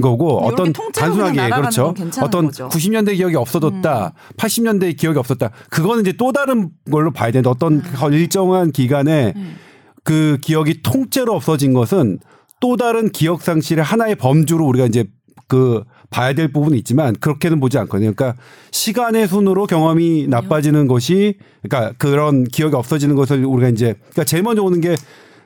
거고 0.00 0.38
어떤 0.44 0.72
단순하게 0.94 1.50
그렇죠. 1.50 1.94
어떤 2.22 2.46
거죠. 2.46 2.66
음. 2.66 2.68
90년대 2.68 3.16
기억이 3.16 3.34
없어졌다, 3.34 4.12
80년대 4.36 4.96
기억이 4.96 5.18
없었다. 5.18 5.50
그거는 5.68 6.02
이제 6.02 6.12
또 6.12 6.30
다른 6.30 6.70
걸로 6.90 7.10
봐야 7.10 7.32
되는데 7.32 7.50
어떤 7.50 7.82
일정한 8.12 8.70
기간에 8.70 9.32
음. 9.34 9.56
그 10.04 10.38
기억이 10.40 10.82
통째로 10.82 11.34
없어진 11.34 11.72
것은 11.72 12.20
또 12.60 12.76
다른 12.76 13.10
기억 13.10 13.42
상실의 13.42 13.82
하나의 13.82 14.14
범주로 14.14 14.64
우리가 14.66 14.86
이제 14.86 15.04
그 15.48 15.82
봐야 16.10 16.34
될 16.34 16.52
부분이 16.52 16.78
있지만 16.78 17.14
그렇게는 17.14 17.58
보지 17.58 17.76
않거든요. 17.78 18.12
그러니까 18.14 18.40
시간의 18.70 19.26
순으로 19.26 19.66
경험이 19.66 20.28
나빠지는 20.28 20.86
것이 20.86 21.34
그러니까 21.62 21.94
그런 21.98 22.44
기억이 22.44 22.76
없어지는 22.76 23.16
것을 23.16 23.44
우리가 23.44 23.70
이제 23.70 23.94
그러니까 23.94 24.24
제일 24.24 24.44
먼저 24.44 24.62
오는 24.62 24.80
게 24.80 24.94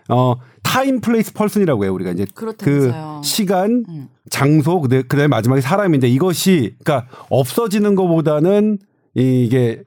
어 0.09 0.37
time 0.75 1.01
place 1.01 1.33
person이라고 1.35 1.85
해요. 1.85 1.95
우리가 1.95 2.11
이제 2.11 2.27
그 2.35 2.47
그렇다면서요. 2.47 3.21
시간, 3.23 3.85
음. 3.89 4.09
장소, 4.29 4.81
그다음에 4.81 5.29
마지막에 5.29 5.61
사람인데 5.61 6.09
이것이 6.09 6.75
그러니까 6.83 7.09
없어지는 7.31 7.95
것보다는 7.95 8.79
이게 9.15 9.85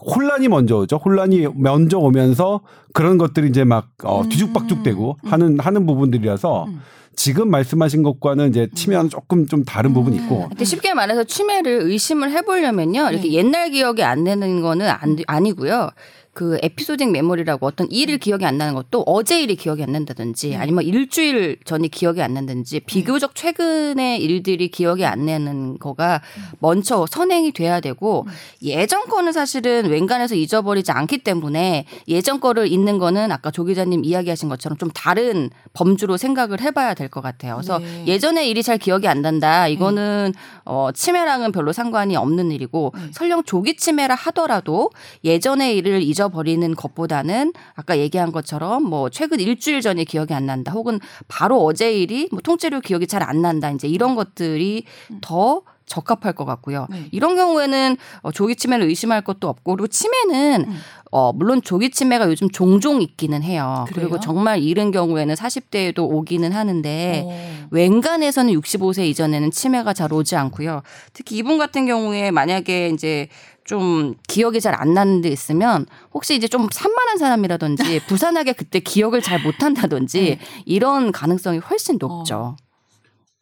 혼란이 0.00 0.46
먼저 0.46 0.76
오죠. 0.78 1.00
혼란이 1.04 1.48
먼저 1.56 1.98
오면서 1.98 2.60
그런 2.92 3.18
것들이 3.18 3.48
이제 3.48 3.64
막 3.64 3.88
어, 4.04 4.20
음. 4.20 4.28
뒤죽박죽되고 4.28 5.18
하는 5.24 5.58
하는 5.58 5.86
부분들이라서 5.86 6.66
음. 6.66 6.80
지금 7.16 7.50
말씀하신 7.50 8.04
것과는 8.04 8.50
이제 8.50 8.68
치매와는 8.76 9.10
조금 9.10 9.46
좀 9.46 9.64
다른 9.64 9.92
부분이 9.92 10.16
있고 10.18 10.48
쉽게 10.62 10.94
말해서 10.94 11.24
치매를 11.24 11.80
의심을 11.80 12.30
해보려면요. 12.30 13.08
이렇게 13.10 13.28
네. 13.28 13.32
옛날 13.32 13.70
기억이 13.70 14.04
안 14.04 14.22
나는 14.22 14.60
거는 14.60 14.86
안, 14.88 15.16
아니고요. 15.26 15.90
그 16.36 16.58
에피소딩 16.62 17.12
메모리라고 17.12 17.64
어떤 17.64 17.90
일을 17.90 18.18
기억이 18.18 18.44
안 18.44 18.58
나는 18.58 18.74
것도 18.74 19.04
어제 19.06 19.40
일이 19.40 19.56
기억이 19.56 19.82
안 19.82 19.92
난다든지 19.92 20.50
네. 20.50 20.56
아니면 20.56 20.84
일주일 20.84 21.56
전이 21.64 21.88
기억이 21.88 22.20
안 22.20 22.34
난다든지 22.34 22.80
비교적 22.80 23.34
최근의 23.34 24.22
일들이 24.22 24.68
기억이 24.68 25.06
안 25.06 25.24
나는 25.24 25.78
거가 25.78 26.20
먼저 26.58 27.06
선행이 27.08 27.52
돼야 27.52 27.80
되고 27.80 28.26
예전 28.62 29.06
거는 29.06 29.32
사실은 29.32 29.88
웬간해서 29.88 30.34
잊어버리지 30.34 30.92
않기 30.92 31.18
때문에 31.24 31.86
예전 32.06 32.38
거를 32.38 32.70
잊는 32.70 32.98
거는 32.98 33.32
아까 33.32 33.50
조 33.50 33.64
기자님 33.64 34.04
이야기하신 34.04 34.50
것처럼 34.50 34.76
좀 34.76 34.90
다른 34.90 35.48
범주로 35.72 36.18
생각을 36.18 36.60
해봐야 36.60 36.92
될 36.92 37.06
것 37.08 37.22
같아요. 37.22 37.54
그래서 37.54 37.78
네. 37.78 38.04
예전의 38.06 38.50
일이 38.50 38.62
잘 38.62 38.76
기억이 38.76 39.08
안 39.08 39.22
난다. 39.22 39.68
이거는 39.68 40.34
어, 40.66 40.90
치매랑은 40.92 41.52
별로 41.52 41.72
상관이 41.72 42.14
없는 42.14 42.50
일이고 42.50 42.92
네. 42.94 43.02
설령 43.12 43.44
조기 43.44 43.76
치매라 43.76 44.14
하더라도 44.14 44.90
예전의 45.24 45.76
일을 45.78 46.02
잊어 46.02 46.25
버리는 46.30 46.74
것보다는 46.74 47.52
아까 47.74 47.98
얘기한 47.98 48.32
것처럼 48.32 48.82
뭐 48.84 49.10
최근 49.10 49.40
일주일 49.40 49.80
전에 49.82 50.04
기억이 50.04 50.32
안 50.32 50.46
난다. 50.46 50.72
혹은 50.72 51.00
바로 51.28 51.62
어제 51.64 51.92
일이 51.92 52.28
뭐 52.32 52.40
통째로 52.40 52.80
기억이 52.80 53.06
잘 53.06 53.26
안 53.26 53.42
난다. 53.42 53.70
이제 53.70 53.88
이런 53.88 54.14
것들이 54.14 54.84
더 55.20 55.62
적합할 55.86 56.32
것 56.34 56.44
같고요. 56.44 56.86
네. 56.90 57.08
이런 57.12 57.36
경우에는 57.36 57.96
어, 58.22 58.32
조기 58.32 58.56
치매를 58.56 58.86
의심할 58.86 59.22
것도 59.22 59.48
없고 59.48 59.76
그리고 59.76 59.86
치매는 59.86 60.64
음. 60.68 60.78
어, 61.12 61.32
물론 61.32 61.62
조기 61.62 61.90
치매가 61.90 62.28
요즘 62.28 62.50
종종 62.50 63.00
있기는 63.00 63.42
해요. 63.42 63.84
그래요? 63.88 64.08
그리고 64.08 64.20
정말 64.20 64.60
이른 64.60 64.90
경우에는 64.90 65.34
40대에도 65.34 66.00
오기는 66.00 66.52
하는데 66.52 67.22
어. 67.24 67.68
웬간해서는 67.70 68.52
65세 68.54 69.06
이전에는 69.06 69.50
치매가 69.50 69.92
잘 69.92 70.12
오지 70.12 70.34
않고요. 70.36 70.82
특히 71.12 71.36
이분 71.36 71.58
같은 71.58 71.86
경우에 71.86 72.30
만약에 72.32 72.88
이제 72.88 73.28
좀 73.66 74.14
기억이 74.28 74.60
잘 74.60 74.74
안 74.80 74.94
나는 74.94 75.20
데 75.20 75.28
있으면 75.28 75.86
혹시 76.14 76.34
이제 76.36 76.46
좀 76.48 76.68
산만한 76.70 77.18
사람이라든지 77.18 77.82
부산하게 78.06 78.52
그때 78.52 78.80
기억을 78.80 79.20
잘 79.22 79.42
못한다든지 79.42 80.20
네. 80.20 80.38
이런 80.64 81.12
가능성이 81.12 81.58
훨씬 81.58 81.98
높죠. 81.98 82.56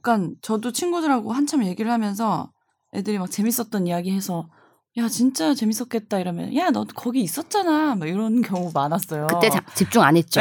그러니까 0.02 0.34
저도 0.42 0.72
친구들하고 0.72 1.32
한참 1.32 1.64
얘기를 1.64 1.90
하면서 1.90 2.50
애들이 2.94 3.18
막 3.18 3.30
재밌었던 3.30 3.86
이야기 3.86 4.12
해서 4.12 4.48
야 4.96 5.08
진짜 5.08 5.54
재밌었겠다 5.54 6.20
이러면 6.20 6.54
야 6.56 6.70
너 6.70 6.84
거기 6.94 7.20
있었잖아 7.20 7.94
막 7.96 8.08
이런 8.08 8.42
경우 8.42 8.70
많았어요. 8.72 9.26
그때 9.28 9.50
자- 9.50 9.62
집중 9.74 10.02
안 10.02 10.16
했죠. 10.16 10.40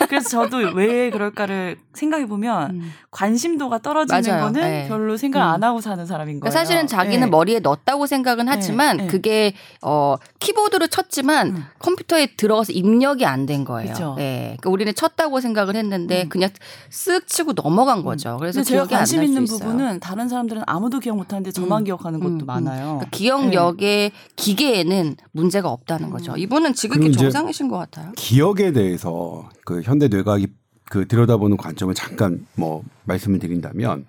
네. 0.00 0.06
그래서 0.08 0.28
저도 0.28 0.56
왜 0.74 1.10
그럴까를 1.10 1.76
생각해 1.92 2.26
보면 2.26 2.70
음. 2.70 2.92
관심도가 3.12 3.78
떨어지는 3.78 4.22
맞아요. 4.22 4.44
거는 4.46 4.60
네. 4.60 4.88
별로 4.88 5.16
생각 5.16 5.40
음. 5.40 5.54
안 5.54 5.62
하고 5.62 5.80
사는 5.80 6.04
사람인 6.04 6.40
거예요. 6.40 6.50
그러니까 6.50 6.58
사실은 6.58 6.86
자기는 6.88 7.20
네. 7.20 7.26
머리에 7.26 7.60
넣었다고 7.60 8.06
생각은 8.06 8.48
하지만 8.48 8.96
네. 8.96 9.06
그게 9.06 9.54
어 9.80 10.16
키보드를 10.40 10.88
쳤지만 10.88 11.48
음. 11.48 11.64
컴퓨터에 11.78 12.34
들어가서 12.36 12.72
입력이 12.72 13.24
안 13.24 13.44
된 13.44 13.64
거예요. 13.64 13.92
그쵸. 13.92 14.14
네. 14.16 14.56
그러니까 14.58 14.70
우리는 14.70 14.94
쳤다고 14.94 15.38
생각을 15.40 15.76
했는데 15.76 16.22
음. 16.22 16.28
그냥 16.30 16.48
쓱 16.90 17.26
치고 17.26 17.52
넘어간 17.52 18.02
거죠. 18.02 18.38
그래서 18.40 18.62
제가 18.62 18.86
관심 18.86 19.18
수 19.18 19.24
있는 19.24 19.42
있어요. 19.42 19.58
부분은 19.58 20.00
다른 20.00 20.30
사람들은 20.30 20.62
아무도 20.66 20.98
기억 20.98 21.16
못 21.18 21.30
하는데 21.30 21.52
저만 21.52 21.82
음. 21.82 21.84
기억하는 21.84 22.20
것도 22.20 22.32
음, 22.32 22.40
음. 22.40 22.46
많아요. 22.46 22.84
그러니까 22.84 23.08
기억력의 23.10 24.12
기계에는 24.36 25.16
문제가 25.32 25.68
없다는 25.68 26.08
거죠. 26.10 26.34
이분은 26.36 26.72
지극히 26.74 27.12
정상이신 27.12 27.68
것 27.68 27.76
같아요. 27.76 28.12
기억에 28.16 28.72
대해서 28.72 29.48
그 29.64 29.82
현대 29.84 30.08
뇌과학이 30.08 30.48
그 30.90 31.06
들여다보는 31.06 31.56
관점을 31.56 31.94
잠깐 31.94 32.46
뭐 32.56 32.82
말씀을 33.04 33.38
드린다면 33.38 34.06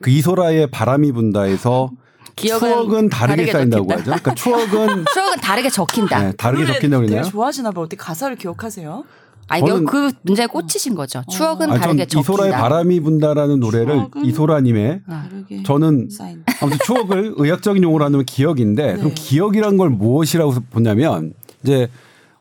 그 0.00 0.10
이소라의 0.10 0.70
바람이 0.70 1.12
분다에서 1.12 1.90
추억은 2.36 3.08
다르게, 3.08 3.46
다르게 3.46 3.52
쌓인다고 3.52 3.86
적힌다. 3.88 3.94
하죠. 3.94 4.04
그러니까 4.22 4.34
추억은 4.34 5.04
추억은 5.14 5.36
다르게 5.40 5.70
적힌다. 5.70 6.22
네, 6.22 6.32
다르게 6.32 6.66
적힌다고 6.66 7.06
그러나요? 7.06 7.30
좋아하시나 7.30 7.70
봐요. 7.70 7.84
어떻게 7.84 7.96
가사를 7.96 8.34
기억하세요? 8.36 9.04
아니 9.46 9.62
저는- 9.62 9.86
그 9.86 10.10
문제에 10.22 10.46
꽂히신 10.46 10.94
거죠. 10.94 11.22
추억은 11.30 11.68
아, 11.70 11.72
전 11.74 11.80
다르게 11.80 12.06
적힌다. 12.06 12.20
이소라의 12.20 12.52
바람이 12.52 13.00
분다라는 13.00 13.60
노래를 13.60 13.86
추억은 14.10 14.24
이소라님의 14.24 15.00
아. 15.06 15.28
다르게 15.30 15.62
저는 15.62 16.08
쌓인. 16.10 16.42
아무튼 16.60 16.78
추억을 16.84 17.34
의학적인 17.36 17.82
용어로 17.82 18.04
하면 18.06 18.24
기억인데 18.24 18.94
그럼 18.96 19.08
네. 19.10 19.14
기억이란 19.14 19.76
걸 19.76 19.90
무엇이라고 19.90 20.54
보냐면 20.70 21.34
이제 21.62 21.88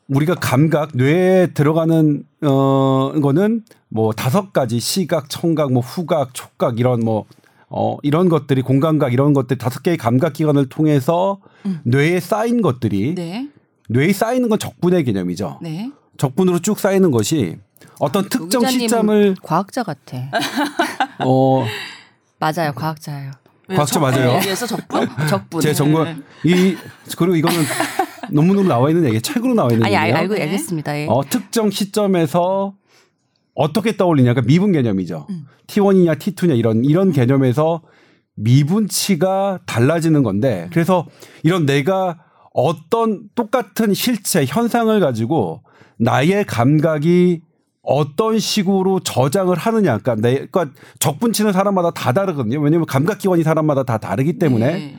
우리가 0.07 0.35
감각 0.35 0.89
뇌에 0.93 1.47
들어가는 1.53 2.23
어 2.41 3.13
거는 3.21 3.63
뭐 3.89 4.11
다섯 4.11 4.51
가지 4.51 4.79
시각, 4.79 5.29
청각, 5.29 5.71
뭐 5.71 5.81
후각, 5.81 6.33
촉각 6.33 6.79
이런 6.79 6.99
뭐 7.01 7.25
어, 7.69 7.97
이런 8.03 8.29
것들이 8.29 8.61
공감각 8.61 9.13
이런 9.13 9.33
것들 9.33 9.57
다섯 9.57 9.81
개의 9.81 9.97
감각 9.97 10.33
기관을 10.33 10.69
통해서 10.69 11.39
뇌에 11.83 12.19
쌓인 12.19 12.61
것들이 12.61 13.15
네. 13.15 13.49
뇌에 13.89 14.13
쌓이는 14.13 14.47
건 14.47 14.59
적분의 14.59 15.03
개념이죠. 15.03 15.59
네. 15.61 15.91
적분으로 16.17 16.59
쭉 16.59 16.79
쌓이는 16.79 17.09
것이 17.09 17.57
어떤 17.99 18.29
특정 18.29 18.65
시점을 18.65 19.35
과학자 19.41 19.83
같아. 19.83 20.17
어 21.25 21.65
맞아요, 22.39 22.73
과학자예요. 22.75 23.31
왜요? 23.73 23.77
과학자 23.77 23.99
맞아요. 23.99 24.37
얘기해서 24.37 24.67
적분? 24.67 25.07
적분. 25.27 25.61
제 25.61 25.73
전공 25.73 26.05
이 26.43 26.75
그리고 27.17 27.35
이거는 27.35 27.59
논문으로 28.31 28.67
나와 28.67 28.89
있는 28.89 29.05
얘기, 29.05 29.21
책으로 29.21 29.53
나와 29.53 29.69
있는 29.71 29.85
얘기예요. 29.85 30.15
알고 30.15 30.35
네. 30.35 30.43
알겠습니다. 30.43 30.97
예. 30.99 31.07
어, 31.07 31.21
특정 31.29 31.69
시점에서 31.69 32.73
어떻게 33.55 33.97
떠올리냐, 33.97 34.33
그러니까 34.33 34.47
미분 34.47 34.71
개념이죠. 34.71 35.27
음. 35.29 35.45
T1이냐 35.67 36.17
T2냐 36.17 36.57
이런 36.57 36.83
이런 36.83 37.11
개념에서 37.11 37.81
미분치가 38.35 39.59
달라지는 39.65 40.23
건데, 40.23 40.69
그래서 40.71 41.05
이런 41.43 41.65
내가 41.65 42.17
어떤 42.53 43.29
똑같은 43.35 43.93
실체 43.93 44.45
현상을 44.45 44.97
가지고 44.99 45.63
나의 45.97 46.45
감각이 46.45 47.41
어떤 47.83 48.39
식으로 48.39 49.01
저장을 49.01 49.57
하느냐, 49.57 49.97
그러니까 49.97 50.15
내, 50.15 50.47
그러니까 50.47 50.69
적분치는 50.99 51.51
사람마다 51.51 51.91
다 51.91 52.13
다르거든요. 52.13 52.59
왜냐하면 52.59 52.85
감각 52.87 53.19
기관이 53.19 53.43
사람마다 53.43 53.83
다 53.83 53.97
다르기 53.97 54.39
때문에. 54.39 54.73
네. 54.73 54.97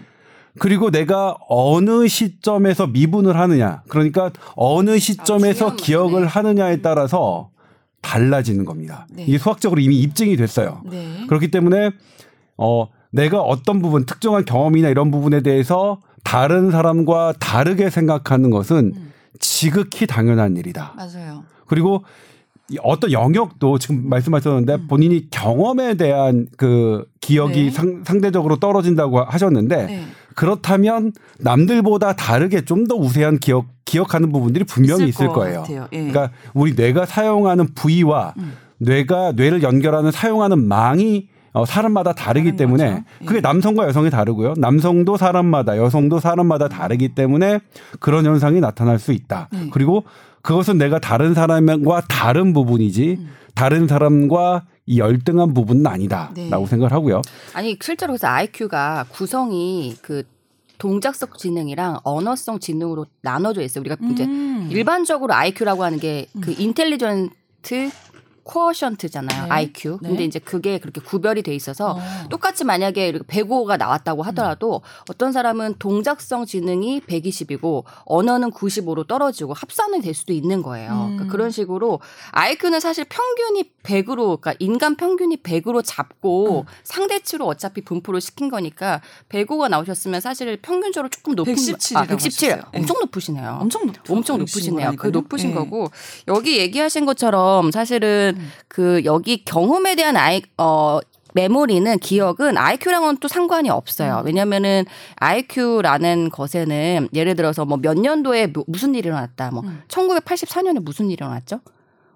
그리고 0.59 0.91
내가 0.91 1.37
어느 1.49 2.07
시점에서 2.07 2.87
미분을 2.87 3.37
하느냐, 3.37 3.83
그러니까 3.89 4.31
어느 4.55 4.99
시점에서 4.99 5.59
중요한 5.59 5.77
기억을 5.77 6.11
문제네. 6.13 6.29
하느냐에 6.29 6.77
따라서 6.83 7.51
달라지는 8.03 8.65
겁니다. 8.65 9.07
네. 9.11 9.25
이게 9.25 9.39
수학적으로 9.39 9.81
이미 9.81 9.99
입증이 10.01 10.37
됐어요. 10.37 10.83
네. 10.85 11.25
그렇기 11.27 11.51
때문에 11.51 11.91
어 12.57 12.87
내가 13.11 13.41
어떤 13.41 13.81
부분, 13.81 14.05
특정한 14.05 14.45
경험이나 14.45 14.91
이런 14.91 15.11
부분에 15.11 15.41
대해서 15.41 16.01
다른 16.23 16.71
사람과 16.71 17.33
다르게 17.41 17.91
생각하는 17.91 18.51
것은 18.51 18.93
음. 18.95 19.13
지극히 19.41 20.07
당연한 20.07 20.57
일이다. 20.57 20.95
맞아요. 20.97 21.45
그리고 21.67 22.05
이 22.05 22.34
어떤 22.83 23.13
영역도 23.13 23.79
지금 23.79 24.09
말씀하셨는데 24.09 24.87
본인이 24.89 25.29
경험에 25.31 25.95
대한 25.95 26.47
그 26.57 27.05
기억이 27.21 27.61
음. 27.61 27.65
네. 27.67 27.71
상, 27.71 28.03
상대적으로 28.05 28.57
떨어진다고 28.57 29.23
하셨는데 29.23 29.87
네. 29.87 30.05
그렇다면 30.35 31.13
남들보다 31.41 32.15
다르게 32.15 32.65
좀 32.65 32.85
더 32.89 32.97
우세한 32.97 33.39
기억 33.39 33.67
기억하는 33.85 34.33
부분들이 34.33 34.65
분명히 34.65 35.09
있을, 35.09 35.29
것 35.29 35.35
거예요. 35.35 35.65
예. 35.71 35.87
그러니까 35.91 36.31
우리 36.53 36.75
뇌가 36.75 37.07
사용하는 37.07 37.75
부위와 37.75 38.35
음. 38.39 38.55
뇌가 38.79 39.33
뇌를 39.33 39.63
연결하는 39.63 40.11
사용하는 40.11 40.67
망이 40.67 41.29
어, 41.53 41.65
사람마다 41.65 42.13
다르기 42.13 42.57
때문에 42.57 42.85
거죠. 42.91 43.05
예. 43.23 43.25
그게 43.25 43.41
남성과 43.41 43.87
여성이 43.87 44.11
다르고요. 44.11 44.55
남성도 44.57 45.17
사람마다 45.17 45.77
여성도 45.77 46.19
사람마다 46.19 46.69
다르기 46.69 47.15
때문에 47.15 47.61
그런 48.01 48.27
현상이 48.27 48.61
나타날 48.61 48.99
수 48.99 49.13
있다. 49.13 49.49
네. 49.53 49.69
그리고 49.71 50.05
그것은 50.45 50.79
내가 50.79 50.99
다른 50.99 51.35
사람과 51.35 52.03
다른 52.09 52.53
부분이지 52.53 53.17
음. 53.19 53.31
다른 53.55 53.89
사람과 53.89 54.67
이 54.87 54.99
열등한 54.99 55.55
부분은 55.55 55.87
아니다라고 55.87 56.35
네. 56.35 56.67
생각을 56.67 56.93
하고요. 56.93 57.23
아니 57.55 57.77
실제로 57.81 58.13
그래서 58.13 58.29
IQ가 58.29 59.07
구성이 59.11 59.97
그 60.03 60.23
동작성 60.77 61.31
지능이랑 61.39 62.01
언어성 62.05 62.59
지능으로 62.61 63.07
나눠져 63.23 63.63
있어요. 63.63 63.81
우리가 63.81 63.97
이제 64.13 64.25
음. 64.25 64.69
일반적으로 64.71 65.33
IQ라고 65.35 65.83
하는 65.83 65.99
게 65.99 66.27
그 66.41 66.55
인텔리전트 66.59 67.91
쿼션트잖아요. 68.45 69.45
네. 69.45 69.51
IQ. 69.51 69.99
근데 69.99 70.19
네. 70.19 70.25
이제 70.25 70.39
그게 70.39 70.79
그렇게 70.79 71.01
구별이 71.01 71.43
돼 71.43 71.55
있어서 71.55 71.93
어. 71.93 72.29
똑같이 72.29 72.65
만약에 72.65 73.09
이렇게 73.09 73.25
105가 73.25 73.79
나왔다고 73.79 74.23
하더라도 74.25 74.83
어떤 75.11 75.33
사람은 75.33 75.77
동작성 75.79 76.45
지능이 76.45 77.01
120이고 77.01 77.85
언어는 78.05 78.51
95로 78.51 79.07
떨어지고 79.07 79.55
합산이 79.55 80.01
될 80.01 80.15
수도 80.15 80.33
있는 80.33 80.63
거예요. 80.63 80.91
음. 80.93 81.17
그러니까 81.17 81.33
그런 81.33 81.51
식으로 81.51 82.01
IQ는 82.33 82.81
사실 82.81 83.05
평균이 83.05 83.73
100으로 83.83 84.41
그러니까 84.41 84.55
인간 84.59 84.97
평균이 84.97 85.39
100으로 85.39 85.83
잡고 85.85 86.61
음. 86.61 86.65
상대치로 86.85 87.47
어차피 87.47 87.81
분포를 87.83 88.21
시킨 88.21 88.51
거니까 88.51 89.01
105가 89.29 89.69
나오셨으면 89.69 90.21
사실 90.21 90.57
평균적으로 90.61 91.09
조금 91.09 91.35
높은 91.35 91.55
117 91.55 91.97
아, 91.97 92.05
이라고 92.05 92.17
117 92.19 92.51
하셨어요. 92.53 92.71
네. 92.73 92.79
엄청 92.79 92.97
높으시네요. 93.01 93.59
엄청 93.61 93.87
높 93.87 94.11
엄청 94.11 94.39
높으시네요. 94.39 94.93
그 94.97 95.09
높으신 95.09 95.51
네. 95.51 95.55
거고 95.55 95.91
여기 96.29 96.59
얘기하신 96.59 97.07
것처럼 97.07 97.71
사실은 97.71 98.34
음. 98.37 98.51
그 98.69 99.03
여기 99.05 99.45
경험에 99.45 99.95
대한 99.95 100.17
아이 100.17 100.43
어 100.59 101.01
메모리는 101.35 101.99
기억은 101.99 102.57
IQ랑은 102.57 103.17
또 103.19 103.27
상관이 103.29 103.69
없어요. 103.69 104.21
음. 104.21 104.27
왜냐면은 104.27 104.85
IQ라는 105.17 106.31
것에는 106.31 107.09
예를 107.13 107.35
들어서 107.35 107.65
뭐 107.65 107.79
몇 107.79 107.99
년도에 107.99 108.47
뭐 108.49 108.65
무슨 108.69 108.95
일이 108.95 109.09
일어났다. 109.09 109.51
뭐 109.51 109.63
음. 109.65 109.83
1984년에 109.89 110.81
무슨 110.81 111.07
일이 111.07 111.15
일어났죠? 111.15 111.61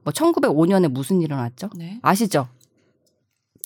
뭐 0.05 0.13
1905년에 0.13 0.89
무슨 0.89 1.17
일이 1.17 1.27
일어났죠? 1.27 1.69
네. 1.75 1.99
아시죠? 2.03 2.47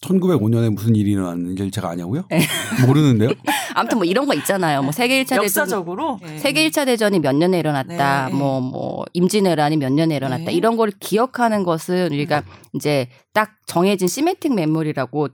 1905년에 0.02 0.70
무슨 0.70 0.94
일이 0.94 1.12
일어났는지 1.12 1.70
제가 1.70 1.90
아냐고요? 1.90 2.24
네. 2.28 2.42
모르는데요. 2.86 3.30
아무튼 3.74 3.98
뭐 3.98 4.04
이런 4.04 4.26
거 4.26 4.34
있잖아요. 4.34 4.82
뭐 4.82 4.92
세계 4.92 5.22
1차 5.22 5.40
대전 5.40 5.44
역사적으로 5.44 6.18
네. 6.22 6.38
세계 6.38 6.68
1차 6.68 6.84
대전이 6.84 7.20
몇 7.20 7.34
년에 7.34 7.58
일어났다. 7.58 8.28
네. 8.28 8.34
뭐, 8.34 8.60
뭐, 8.60 9.04
임진왜란이 9.14 9.76
몇 9.78 9.92
년에 9.92 10.16
일어났다. 10.16 10.44
네. 10.46 10.52
이런 10.52 10.76
걸 10.76 10.90
기억하는 11.00 11.62
것은 11.62 12.12
우리가 12.12 12.42
이제 12.74 13.08
딱 13.32 13.52
정해진 13.66 14.08
시메틱 14.08 14.54
메모리라고 14.54 15.28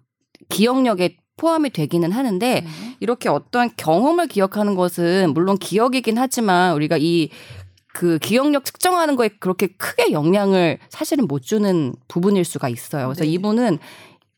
기억력에 0.48 1.16
포함이 1.36 1.70
되기는 1.70 2.12
하는데 2.12 2.60
네. 2.60 2.66
이렇게 3.00 3.28
어떠한 3.28 3.70
경험을 3.76 4.26
기억하는 4.26 4.74
것은 4.74 5.32
물론 5.32 5.56
기억이긴 5.56 6.18
하지만 6.18 6.74
우리가 6.74 6.98
이그 6.98 8.18
기억력 8.20 8.64
측정하는 8.64 9.16
거에 9.16 9.28
그렇게 9.40 9.68
크게 9.68 10.12
영향을 10.12 10.78
사실은 10.90 11.26
못 11.26 11.42
주는 11.42 11.94
부분일 12.08 12.44
수가 12.44 12.68
있어요. 12.68 13.06
그래서 13.06 13.24
네. 13.24 13.30
이분은 13.30 13.78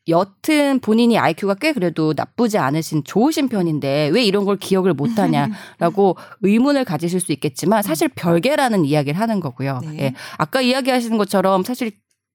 여튼 0.07 0.79
본인이 0.79 1.17
IQ가 1.17 1.55
꽤 1.55 1.73
그래도 1.73 2.13
나쁘지 2.15 2.57
않으신 2.57 3.03
좋으신 3.03 3.49
편인데 3.49 4.09
왜 4.13 4.23
이런 4.23 4.45
걸 4.45 4.57
기억을 4.57 4.93
못 4.93 5.19
하냐라고 5.19 6.17
의문을 6.41 6.85
가지실 6.85 7.19
수 7.19 7.31
있겠지만 7.31 7.83
사실 7.83 8.09
별개라는 8.09 8.85
이야기를 8.85 9.19
하는 9.19 9.39
거고요. 9.39 9.79
네. 9.83 9.97
예. 9.99 10.13
아까 10.37 10.61
이야기하시는 10.61 11.17
것처럼 11.17 11.63
사실 11.63 11.91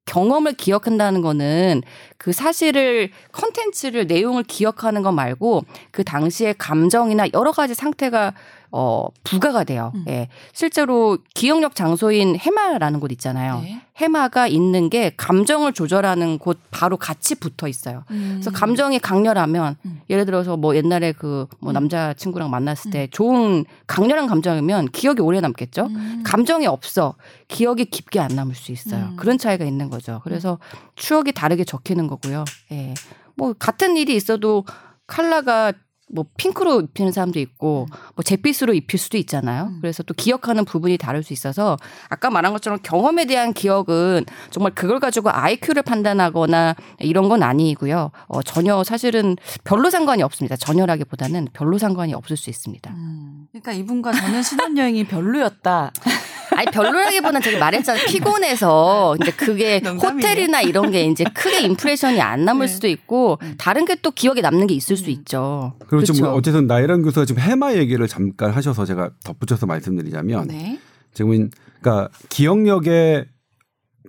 경험을 0.06 0.52
기억한다는 0.52 1.20
거는 1.20 1.82
그 2.16 2.32
사실을 2.32 3.10
컨텐츠를 3.32 4.06
내용을 4.06 4.44
기억하는 4.44 5.02
것 5.02 5.10
말고 5.10 5.64
그 5.90 6.04
당시의 6.04 6.54
감정이나 6.58 7.26
여러 7.34 7.50
가지 7.50 7.74
상태가 7.74 8.32
어 8.70 9.06
부가가 9.24 9.64
돼요. 9.64 9.92
음. 9.94 10.04
예. 10.08 10.28
실제로 10.52 11.18
기억력 11.34 11.74
장소인 11.74 12.36
해마라는 12.36 13.00
곳 13.00 13.12
있잖아요. 13.12 13.60
네. 13.60 13.80
해마가 13.96 14.46
있는 14.46 14.90
게 14.90 15.12
감정을 15.16 15.72
조절하는 15.72 16.38
곳 16.38 16.58
바로 16.70 16.96
같이 16.98 17.34
붙어 17.34 17.66
있어요. 17.66 18.04
그래서 18.08 18.50
감정이 18.50 18.98
강렬하면 18.98 19.76
음. 19.86 20.00
예를 20.10 20.26
들어서 20.26 20.56
뭐 20.56 20.76
옛날에 20.76 21.12
그뭐 21.12 21.46
음. 21.68 21.72
남자 21.72 22.12
친구랑 22.12 22.50
만났을 22.50 22.90
때 22.90 23.08
좋은 23.10 23.64
강렬한 23.86 24.26
감정이면 24.26 24.90
기억이 24.90 25.22
오래 25.22 25.40
남겠죠. 25.40 25.86
음. 25.86 26.22
감정이 26.26 26.66
없어 26.66 27.14
기억이 27.48 27.86
깊게 27.86 28.20
안 28.20 28.28
남을 28.34 28.54
수 28.54 28.70
있어요. 28.70 29.06
음. 29.12 29.16
그런 29.16 29.38
차이가 29.38 29.64
있는 29.64 29.88
거죠. 29.88 30.20
그래서 30.24 30.58
추억이 30.94 31.32
다르게 31.32 31.64
적히는 31.64 32.06
거고요. 32.06 32.44
예. 32.72 32.92
뭐 33.34 33.54
같은 33.58 33.96
일이 33.96 34.14
있어도 34.14 34.64
칼라가 35.06 35.72
뭐 36.08 36.24
핑크로 36.36 36.82
입히는 36.82 37.10
사람도 37.10 37.40
있고 37.40 37.86
뭐 38.14 38.22
잿빛으로 38.22 38.74
입힐 38.74 38.98
수도 38.98 39.18
있잖아요. 39.18 39.64
음. 39.64 39.78
그래서 39.80 40.02
또 40.02 40.14
기억하는 40.14 40.64
부분이 40.64 40.98
다를 40.98 41.22
수 41.22 41.32
있어서 41.32 41.76
아까 42.08 42.30
말한 42.30 42.52
것처럼 42.52 42.78
경험에 42.82 43.24
대한 43.24 43.52
기억은 43.52 44.24
정말 44.50 44.72
그걸 44.74 45.00
가지고 45.00 45.30
IQ를 45.30 45.82
판단하거나 45.82 46.76
이런 47.00 47.28
건 47.28 47.42
아니고요. 47.42 48.12
어, 48.28 48.42
전혀 48.42 48.84
사실은 48.84 49.36
별로 49.64 49.90
상관이 49.90 50.22
없습니다. 50.22 50.56
전혀라기보다는 50.56 51.48
별로 51.52 51.78
상관이 51.78 52.14
없을 52.14 52.36
수 52.36 52.50
있습니다. 52.50 52.90
음. 52.92 53.48
그러니까 53.50 53.72
이분과 53.72 54.12
저는 54.12 54.42
신혼여행이 54.42 55.04
별로였다. 55.04 55.92
아니 56.54 56.66
별로라기보다는 56.70 57.40
제가 57.42 57.58
말했잖아요. 57.58 58.06
피곤해서 58.06 59.16
이제 59.20 59.30
그게 59.32 59.80
농담이에요. 59.84 60.16
호텔이나 60.16 60.60
이런 60.62 60.90
게 60.90 61.04
이제 61.04 61.24
크게 61.24 61.60
임프레션이 61.60 62.20
안 62.20 62.44
남을 62.44 62.66
네. 62.66 62.72
수도 62.72 62.86
있고 62.88 63.38
다른 63.58 63.84
게 63.84 63.96
또 64.02 64.10
기억에 64.10 64.40
남는 64.42 64.66
게 64.66 64.74
있을 64.74 64.96
수 64.96 65.06
음. 65.06 65.10
있죠. 65.10 65.72
그리고 65.88 66.04
지금 66.04 66.20
그렇죠. 66.20 66.36
어쨌든 66.36 66.66
나이란 66.66 67.02
교수가 67.02 67.24
지금 67.24 67.40
해마 67.42 67.74
얘기를 67.74 68.06
잠깐 68.06 68.50
하셔서 68.50 68.84
제가 68.84 69.10
덧붙여서 69.24 69.66
말씀드리자면 69.66 70.46
네. 70.48 70.78
지금은 71.14 71.50
그러니까 71.80 72.10
기억력의 72.28 73.24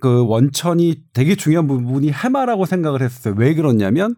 그 0.00 0.26
원천이 0.26 1.02
되게 1.12 1.34
중요한 1.34 1.66
부분이 1.66 2.10
해마라고 2.10 2.66
생각을 2.66 3.02
했었어요. 3.02 3.34
왜 3.36 3.54
그러냐면 3.54 4.14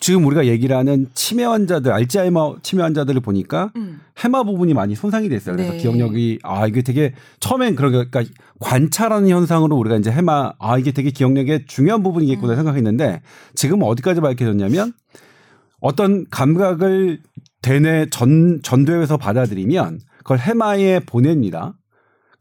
지금 0.00 0.24
우리가 0.26 0.46
얘기를 0.46 0.76
하는 0.76 1.08
치매 1.14 1.44
환자들, 1.44 1.92
알츠하이머 1.92 2.56
치매 2.62 2.82
환자들을 2.82 3.20
보니까 3.20 3.72
음. 3.76 4.00
해마 4.18 4.42
부분이 4.42 4.74
많이 4.74 4.94
손상이 4.94 5.28
됐어요. 5.28 5.56
그래서 5.56 5.72
네. 5.72 5.78
기억력이 5.78 6.38
아 6.42 6.66
이게 6.66 6.82
되게 6.82 7.14
처음엔 7.40 7.74
그러니까 7.74 8.24
관찰하는 8.60 9.28
현상으로 9.28 9.76
우리가 9.76 9.96
이제 9.96 10.10
해마 10.10 10.52
아 10.58 10.78
이게 10.78 10.92
되게 10.92 11.10
기억력의 11.10 11.66
중요한 11.66 12.02
부분이겠구나 12.02 12.54
음. 12.54 12.56
생각했는데 12.56 13.20
지금 13.54 13.82
어디까지 13.82 14.20
밝혀졌냐면 14.20 14.92
어떤 15.80 16.24
감각을 16.30 17.20
대뇌 17.60 18.06
전 18.10 18.60
전두엽에서 18.62 19.16
받아들이면 19.16 20.00
그걸 20.18 20.38
해마에 20.38 21.00
보냅니다. 21.00 21.74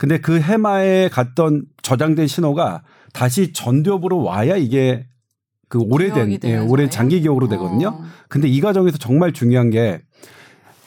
근데 0.01 0.17
그 0.17 0.39
해마에 0.39 1.09
갔던 1.09 1.65
저장된 1.83 2.25
신호가 2.25 2.81
다시 3.13 3.53
전두엽으로 3.53 4.23
와야 4.23 4.55
이게 4.55 5.05
그 5.69 5.77
오래된 5.77 6.39
예, 6.43 6.57
오랜? 6.57 6.89
장기 6.89 7.21
기억으로 7.21 7.47
되거든요. 7.49 7.89
어. 7.89 8.03
근데 8.27 8.47
이 8.47 8.61
과정에서 8.61 8.97
정말 8.97 9.31
중요한 9.31 9.69
게 9.69 10.01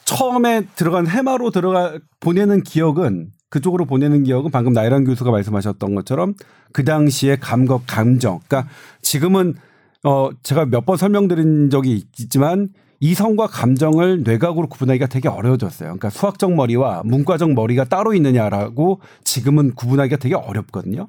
처음에 0.04 0.66
들어간 0.74 1.06
해마로 1.06 1.52
들어가 1.52 1.96
보내는 2.18 2.64
기억은 2.64 3.28
그쪽으로 3.50 3.84
보내는 3.84 4.24
기억은 4.24 4.50
방금 4.50 4.72
나이란 4.72 5.04
교수가 5.04 5.30
말씀하셨던 5.30 5.94
것처럼 5.94 6.34
그 6.72 6.82
당시의 6.84 7.38
감각, 7.38 7.82
감정. 7.86 8.40
그러니까 8.48 8.68
지금은 9.00 9.54
어 10.02 10.30
제가 10.42 10.66
몇 10.66 10.86
번 10.86 10.96
설명드린 10.96 11.70
적이 11.70 12.04
있지만 12.18 12.70
이성과 13.04 13.48
감정을 13.48 14.22
뇌각으로 14.22 14.66
구분하기가 14.66 15.08
되게 15.08 15.28
어려워졌어요. 15.28 15.88
그러니까 15.88 16.08
수학적 16.08 16.54
머리와 16.54 17.02
문과적 17.04 17.52
머리가 17.52 17.84
따로 17.84 18.14
있느냐라고 18.14 19.02
지금은 19.24 19.74
구분하기가 19.74 20.16
되게 20.16 20.34
어렵거든요. 20.34 21.08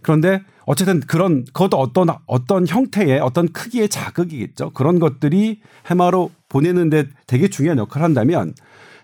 그런데 0.00 0.42
어쨌든 0.64 1.00
그런 1.00 1.44
그것도 1.44 1.76
어떤 1.76 2.08
어떤 2.24 2.66
형태의 2.66 3.20
어떤 3.20 3.52
크기의 3.52 3.90
자극이겠죠. 3.90 4.70
그런 4.70 4.98
것들이 4.98 5.60
해마로 5.90 6.30
보내는데 6.48 7.04
되게 7.26 7.48
중요한 7.48 7.76
역할을 7.76 8.02
한다면 8.02 8.54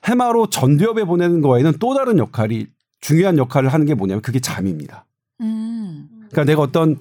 해마로 0.05 0.49
전두엽에 0.49 1.05
보내는 1.05 1.43
거에는 1.43 1.75
또 1.81 1.95
다른 1.95 2.17
역할이 2.17 2.67
중요한 3.03 3.37
역할을 3.37 3.69
하는 3.69 3.85
게 3.85 3.93
뭐냐면 3.93 4.23
그게 4.23 4.41
잠입니다. 4.41 5.05
음. 5.43 6.09
그러니까 6.31 6.45
내가 6.45 6.63
어떤 6.63 6.99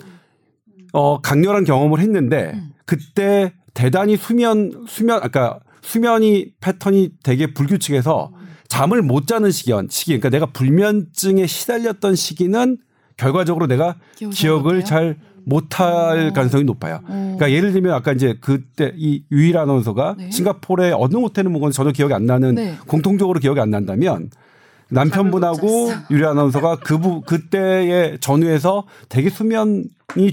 어 0.92 1.22
강렬한 1.22 1.64
경험을 1.64 2.02
했는데 2.02 2.52
음. 2.54 2.74
그때 2.86 3.54
대단히 3.74 4.18
수면 4.18 4.86
수면 4.88 5.20
아까 5.24 5.60
수면이 5.82 6.52
패턴이 6.60 7.12
되게 7.24 7.54
불규칙해서 7.54 8.32
잠을 8.68 9.02
못 9.02 9.28
자는 9.28 9.52
시기 9.52 9.72
시기 9.90 10.12
그러니까 10.12 10.30
내가 10.30 10.46
불면증에 10.46 11.46
시달렸던 11.46 12.16
시기는 12.16 12.78
결과적으로 13.18 13.68
내가 13.68 13.96
기억을 14.16 14.84
잘잘 14.86 15.18
못할 15.44 16.32
가능성이 16.34 16.64
높아요. 16.64 17.02
어. 17.04 17.08
그러니까 17.08 17.52
예를 17.52 17.72
들면 17.72 17.94
아까 17.94 18.12
이제 18.14 18.38
그때 18.40 18.94
이 18.96 19.24
유일 19.32 19.58
아나운서가 19.58 20.16
네. 20.18 20.32
싱가포르의 20.32 20.94
어느 20.94 21.16
호텔을 21.16 21.50
묵었는지 21.50 21.76
전혀 21.76 21.92
기억이 21.92 22.14
안 22.14 22.26
나는 22.26 22.56
네. 22.56 22.78
공통적으로 22.88 23.40
기억이 23.40 23.60
안 23.60 23.70
난다면 23.72 24.30
남편분하고 24.92 25.94
유리 26.12 26.26
아나운서가 26.26 26.78
그부 26.78 27.22
그때의 27.22 28.20
전후에서 28.20 28.84
되게 29.10 29.30
수면이 29.30 29.86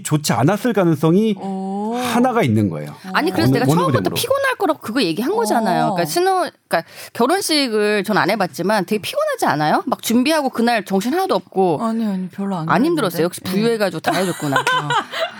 좋지 0.05 0.33
않았을 0.33 0.73
가능성이 0.73 1.35
오. 1.40 1.94
하나가 1.97 2.42
있는 2.42 2.68
거예요. 2.68 2.94
아니 3.12 3.31
그래서 3.31 3.49
어느- 3.51 3.59
내가 3.59 3.64
어느 3.64 3.75
처음부터 3.79 3.99
부분으로. 3.99 4.14
피곤할 4.14 4.55
거라고 4.57 4.81
그거 4.81 5.03
얘기한 5.03 5.35
거잖아요. 5.35 5.87
어. 5.87 5.90
그러니까 5.94 6.05
신혼, 6.11 6.51
그러니까 6.68 6.90
결혼식을 7.12 8.05
전 8.05 8.18
안 8.18 8.31
해봤지만 8.31 8.85
되게 8.85 9.01
피곤하지 9.01 9.47
않아요? 9.47 9.83
막 9.87 10.03
준비하고 10.03 10.51
그날 10.51 10.85
정신 10.85 11.12
하나도 11.14 11.35
없고 11.37 11.79
아니 11.83 12.05
아니 12.05 12.29
별로 12.29 12.57
안. 12.57 12.68
안 12.68 12.85
힘들었어요. 12.85 13.23
역시 13.25 13.40
그랬는데. 13.40 13.62
부유해가지고 13.62 14.01
다 14.01 14.12
해줬구나. 14.12 14.57
어. 14.59 14.62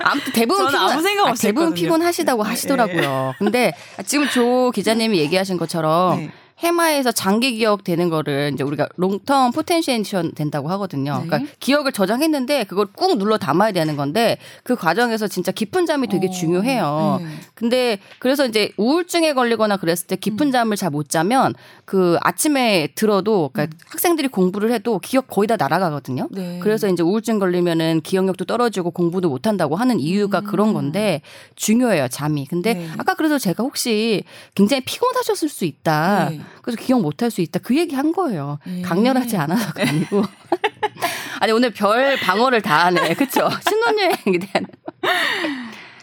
아무튼 0.05 0.33
대부분 0.33 0.67
피곤, 0.69 0.81
아무 0.81 1.03
생각 1.03 1.27
아, 1.27 1.31
없었거든요. 1.31 1.49
대부분 1.53 1.75
피곤하시다고 1.75 2.43
네. 2.45 2.49
하시더라고요. 2.51 3.35
근데 3.39 3.73
지금 4.07 4.29
조 4.29 4.71
기자님이 4.73 5.19
얘기하신 5.19 5.57
것처럼 5.59 6.19
네. 6.19 6.31
해마에서 6.59 7.13
장기 7.13 7.55
기억 7.55 7.85
되는 7.85 8.09
거를 8.09 8.51
이제 8.53 8.65
우리가 8.65 8.89
long-term 8.99 9.55
potentiation 9.55 10.33
된다고 10.35 10.69
하거든요. 10.71 11.19
네. 11.23 11.27
그러니까 11.27 11.53
기억을 11.61 11.93
저장했는데 11.93 12.65
그걸 12.65 12.87
꾹 12.87 13.17
눌러 13.17 13.39
담아야 13.39 13.71
되는 13.73 13.97
건데 13.97 14.39
그 14.65 14.75
과정에서 14.75 15.29
진짜 15.29 15.53
깊은 15.53 15.87
잠이 15.87 16.09
되게 16.09 16.27
어. 16.27 16.31
중요해요. 16.31 17.21
네. 17.21 17.27
근데 17.55 17.99
그래서 18.19 18.45
이제 18.47 18.73
우울증에 18.77 19.35
걸리거나 19.35 19.77
그랬을 19.77 20.07
때 20.07 20.17
깊은 20.17 20.51
잠을 20.51 20.77
잘 20.77 20.89
못 20.89 21.11
자면 21.11 21.55
그 21.85 22.17
아침에 22.23 22.89
들어도 22.95 23.51
그러니까 23.53 23.77
학생들이 23.91 24.29
공부를 24.29 24.73
해도 24.73 24.99
기억 25.01 25.27
거의 25.29 25.47
다 25.47 25.57
날아가거든요. 25.59 26.29
네. 26.31 26.59
그래서 26.63 26.89
이제 26.89 27.03
우울증 27.03 27.39
걸리면은 27.39 28.01
기억력도 28.01 28.47
떨어지고 28.47 28.91
공부도 28.91 29.29
못 29.29 29.47
한다고 29.47 29.77
하는 29.77 30.01
이유가 30.01 30.41
그런 30.41 30.73
건데 30.73 31.21
중요해요, 31.57 32.09
잠이. 32.09 32.47
근데 32.47 32.73
네. 32.73 32.89
아까 32.97 33.13
그래서 33.13 33.39
제가 33.39 33.63
혹시 33.63 34.25
굉장히 34.55 34.83
피곤하셨을 34.85 35.51
수 35.51 35.67
있다. 35.67 36.31
네. 36.55 36.59
그래서 36.63 36.81
기억 36.83 37.01
못 37.01 37.23
할 37.23 37.31
수 37.31 37.41
있다. 37.41 37.59
그 37.61 37.77
얘기 37.77 37.95
한 37.95 38.13
거예요. 38.13 38.59
네. 38.67 38.83
강렬하지 38.83 39.37
않아서가 39.37 39.83
아니고. 39.83 40.23
아니 41.41 41.53
오늘 41.53 41.73
별 41.73 42.17
방어를 42.19 42.63
다 42.63 42.87
하네. 42.87 43.15
그렇죠? 43.15 43.49
신혼여행에 43.69 44.39
대한 44.41 44.67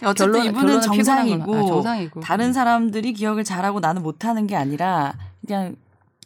어쨌든 0.04 0.34
결론- 0.42 0.46
이분은 0.46 0.82
정상이고. 0.82 1.56
아, 1.56 1.66
정상이고. 1.66 2.20
다른 2.22 2.54
사람들이 2.54 3.14
기억을 3.14 3.44
잘하고 3.44 3.80
나는 3.80 4.04
못하는 4.04 4.46
게 4.48 4.56
아니라 4.56 5.14
그냥 5.46 5.76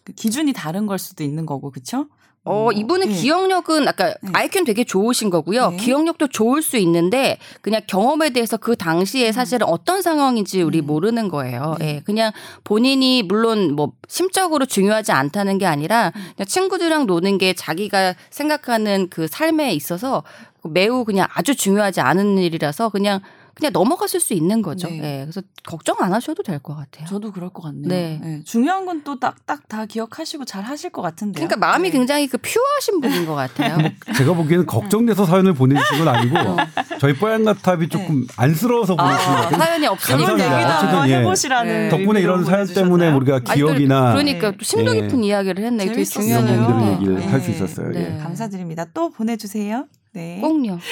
그 0.04 0.14
기준이 0.14 0.54
다른 0.54 0.86
걸 0.86 0.98
수도 1.00 1.24
있는 1.24 1.46
거고 1.46 1.72
그렇죠? 1.72 2.08
어, 2.46 2.72
이분은 2.72 3.10
기억력은 3.10 3.88
아까 3.88 4.14
네. 4.22 4.32
IQ는 4.34 4.66
되게 4.66 4.84
좋으신 4.84 5.30
거고요. 5.30 5.72
네. 5.72 5.78
기억력도 5.78 6.28
좋을 6.28 6.62
수 6.62 6.78
있는데 6.78 7.38
그냥 7.62 7.82
경험에 7.86 8.32
대해서 8.32 8.58
그 8.58 8.76
당시에 8.76 9.32
사실은 9.32 9.68
어떤 9.68 10.02
상황인지 10.02 10.62
우리 10.62 10.80
음. 10.80 10.86
모르는 10.86 11.28
거예요. 11.28 11.76
네. 11.80 11.96
예. 11.96 12.02
그냥 12.06 12.32
본인이 12.64 13.24
물론 13.24 13.76
뭐 13.76 13.92
심적으로 14.08 14.66
중요하지 14.66 15.12
않다는 15.12 15.58
게 15.58 15.66
아니라 15.66 16.12
음. 16.16 16.22
그냥 16.36 16.48
친구들이랑 16.48 17.06
노는 17.06 17.38
게 17.38 17.54
자기가 17.54 18.16
생각하는 18.30 19.10
그 19.10 19.28
삶에 19.28 19.74
있어서 19.74 20.24
매우 20.64 21.06
그냥 21.06 21.28
아주 21.34 21.56
중요하지 21.56 22.02
않은 22.02 22.38
일이라서 22.38 22.90
그냥 22.90 23.22
그냥 23.60 23.72
넘어갔을 23.74 24.20
수 24.20 24.34
있는 24.34 24.62
거죠. 24.62 24.88
네. 24.90 25.20
예. 25.20 25.22
그래서 25.26 25.42
걱정 25.66 25.98
안 26.00 26.14
하셔도 26.14 26.42
될 26.44 26.60
것 26.60 26.76
같아요. 26.76 27.06
저도 27.08 27.32
그럴 27.32 27.50
것 27.50 27.62
같네요. 27.64 27.88
네. 27.88 28.20
네. 28.24 28.42
중요한 28.46 28.86
건 28.86 29.00
또 29.04 29.18
딱딱 29.20 29.68
다 29.70 29.86
기억하시고 29.86 30.44
잘 30.46 30.64
하실 30.64 30.90
것 30.90 31.02
같은데요. 31.02 31.48
그러니까 31.48 31.56
마음이 31.66 31.90
네. 31.90 31.98
굉장히 31.98 32.28
그 32.28 32.38
퓨어하신 32.38 33.00
분인 33.02 33.26
것 33.26 33.34
같아요. 33.36 33.78
제가 34.16 34.34
보기에는 34.34 34.66
걱정돼서 34.66 35.26
사연을 35.26 35.54
보내주신 35.54 36.00
건 36.04 36.08
아니고 36.16 36.36
저희 37.00 37.14
뽀얀가탑이 37.16 37.88
조금 37.90 38.28
안쓰러워서 38.36 38.96
보내주신 38.98 39.28
것 39.28 39.34
아, 39.38 39.42
같아요. 39.44 39.58
사연이 39.60 39.88
없으니까. 39.88 40.28
감사합니다. 40.28 40.78
어쨌든 40.80 41.10
예. 41.10 41.20
해보시라는 41.20 41.72
네. 41.84 41.90
덕분에 41.90 42.20
이런 42.22 42.44
사연? 42.44 42.68
때문에 42.68 43.12
우리가 43.12 43.36
아니, 43.36 43.44
또 43.46 43.54
기억이나 43.54 44.12
그러니까 44.12 44.52
또 44.52 44.58
심도 44.64 44.96
예. 44.96 45.02
깊은 45.02 45.24
이야기를 45.24 45.64
했네. 45.64 45.86
되게 45.86 46.04
재밌었어요. 46.04 46.46
중요한 46.46 46.70
이런 46.70 46.94
얘기를. 46.94 47.16
네. 47.16 47.26
할수 47.28 47.52
있었어요. 47.52 47.90
네. 47.90 48.16
예. 48.18 48.22
감사드립니다. 48.22 48.86
또 48.94 49.10
보내주세요. 49.12 49.86
네. 50.14 50.40
꼭요. 50.42 50.78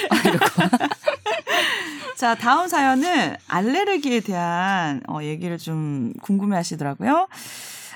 자, 2.18 2.34
다음 2.34 2.68
사연은 2.68 3.36
알레르기에 3.48 4.22
대한 4.22 5.04
어, 5.08 5.20
얘기를 5.22 5.60
좀 5.60 6.14
궁금해 6.24 6.56
하시더라고요. 6.56 7.28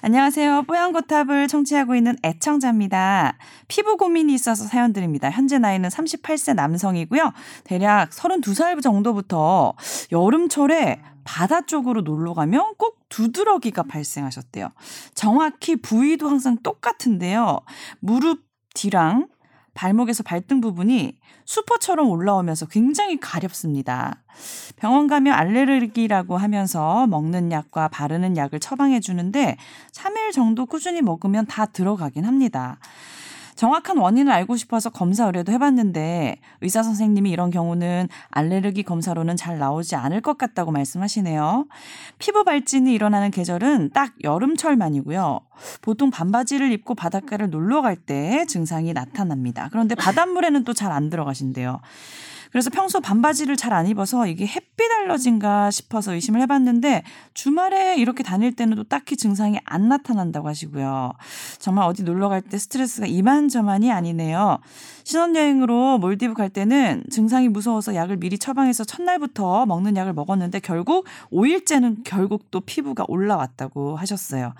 안녕하세요. 0.03 0.65
뽀얀거탑을 0.67 1.47
청취하고 1.47 1.95
있는 1.95 2.15
애청자입니다. 2.23 3.39
피부 3.67 3.97
고민이 3.97 4.31
있어서 4.35 4.65
사연 4.65 4.93
드립니다. 4.93 5.31
현재 5.31 5.57
나이는 5.57 5.89
38세 5.89 6.53
남성이고요. 6.53 7.33
대략 7.63 8.11
32살 8.11 8.79
정도부터 8.83 9.73
여름철에 10.11 11.01
바다 11.23 11.61
쪽으로 11.65 12.01
놀러 12.01 12.35
가면 12.35 12.75
꼭 12.77 12.99
두드러기가 13.09 13.81
발생하셨대요. 13.81 14.69
정확히 15.15 15.77
부위도 15.77 16.29
항상 16.29 16.57
똑같은데요. 16.61 17.61
무릎 17.99 18.43
뒤랑 18.75 19.29
발목에서 19.73 20.23
발등 20.23 20.61
부분이 20.61 21.17
수퍼처럼 21.45 22.09
올라오면서 22.09 22.67
굉장히 22.67 23.19
가렵습니다. 23.19 24.21
병원 24.75 25.07
가면 25.07 25.33
알레르기라고 25.33 26.37
하면서 26.37 27.07
먹는 27.07 27.51
약과 27.51 27.87
바르는 27.89 28.37
약을 28.37 28.59
처방해 28.59 28.99
주는데 28.99 29.57
3일 29.91 30.31
정도 30.33 30.65
꾸준히 30.65 31.01
먹으면 31.01 31.45
다 31.45 31.65
들어가긴 31.65 32.25
합니다. 32.25 32.79
정확한 33.61 33.97
원인을 33.99 34.31
알고 34.31 34.55
싶어서 34.55 34.89
검사 34.89 35.27
의뢰도 35.27 35.51
해봤는데 35.51 36.37
의사 36.61 36.81
선생님이 36.81 37.29
이런 37.29 37.51
경우는 37.51 38.07
알레르기 38.31 38.81
검사로는 38.81 39.37
잘 39.37 39.59
나오지 39.59 39.95
않을 39.95 40.21
것 40.21 40.39
같다고 40.39 40.71
말씀하시네요. 40.71 41.67
피부 42.17 42.43
발진이 42.43 42.91
일어나는 42.91 43.29
계절은 43.29 43.91
딱 43.93 44.13
여름철만이고요. 44.23 45.41
보통 45.83 46.09
반바지를 46.09 46.71
입고 46.71 46.95
바닷가를 46.95 47.51
놀러 47.51 47.83
갈 47.83 47.95
때 48.03 48.45
증상이 48.47 48.93
나타납니다. 48.93 49.67
그런데 49.71 49.93
바닷물에는 49.93 50.63
또 50.63 50.73
잘 50.73 50.91
안 50.91 51.11
들어가신대요. 51.11 51.81
그래서 52.51 52.69
평소 52.69 52.99
반바지를 52.99 53.55
잘 53.57 53.71
안 53.71 53.87
입어서 53.87 54.27
이게 54.27 54.45
햇빛 54.45 54.91
알러진가 54.91 55.71
싶어서 55.71 56.13
의심을 56.13 56.41
해봤는데 56.41 57.03
주말에 57.33 57.95
이렇게 57.95 58.21
다닐 58.21 58.53
때는 58.53 58.75
또 58.75 58.83
딱히 58.83 59.15
증상이 59.15 59.59
안 59.63 59.87
나타난다고 59.87 60.47
하시고요. 60.49 61.13
정말 61.59 61.85
어디 61.85 62.03
놀러 62.03 62.27
갈 62.27 62.41
때 62.41 62.57
스트레스가 62.57 63.07
이만저만이 63.07 63.91
아니네요. 63.91 64.59
신혼여행으로 65.05 65.99
몰디브 65.99 66.33
갈 66.33 66.49
때는 66.49 67.03
증상이 67.09 67.47
무서워서 67.47 67.95
약을 67.95 68.17
미리 68.17 68.37
처방해서 68.37 68.83
첫날부터 68.83 69.65
먹는 69.65 69.95
약을 69.95 70.13
먹었는데 70.13 70.59
결국 70.59 71.05
5일째는 71.31 72.01
결국 72.03 72.51
또 72.51 72.59
피부가 72.59 73.05
올라왔다고 73.07 73.95
하셨어요. 73.95 74.53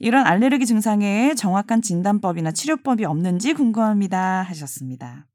이런 0.00 0.26
알레르기 0.26 0.64
증상에 0.64 1.34
정확한 1.34 1.82
진단법이나 1.82 2.52
치료법이 2.52 3.04
없는지 3.04 3.52
궁금합니다 3.52 4.42
하셨습니다. 4.42 5.26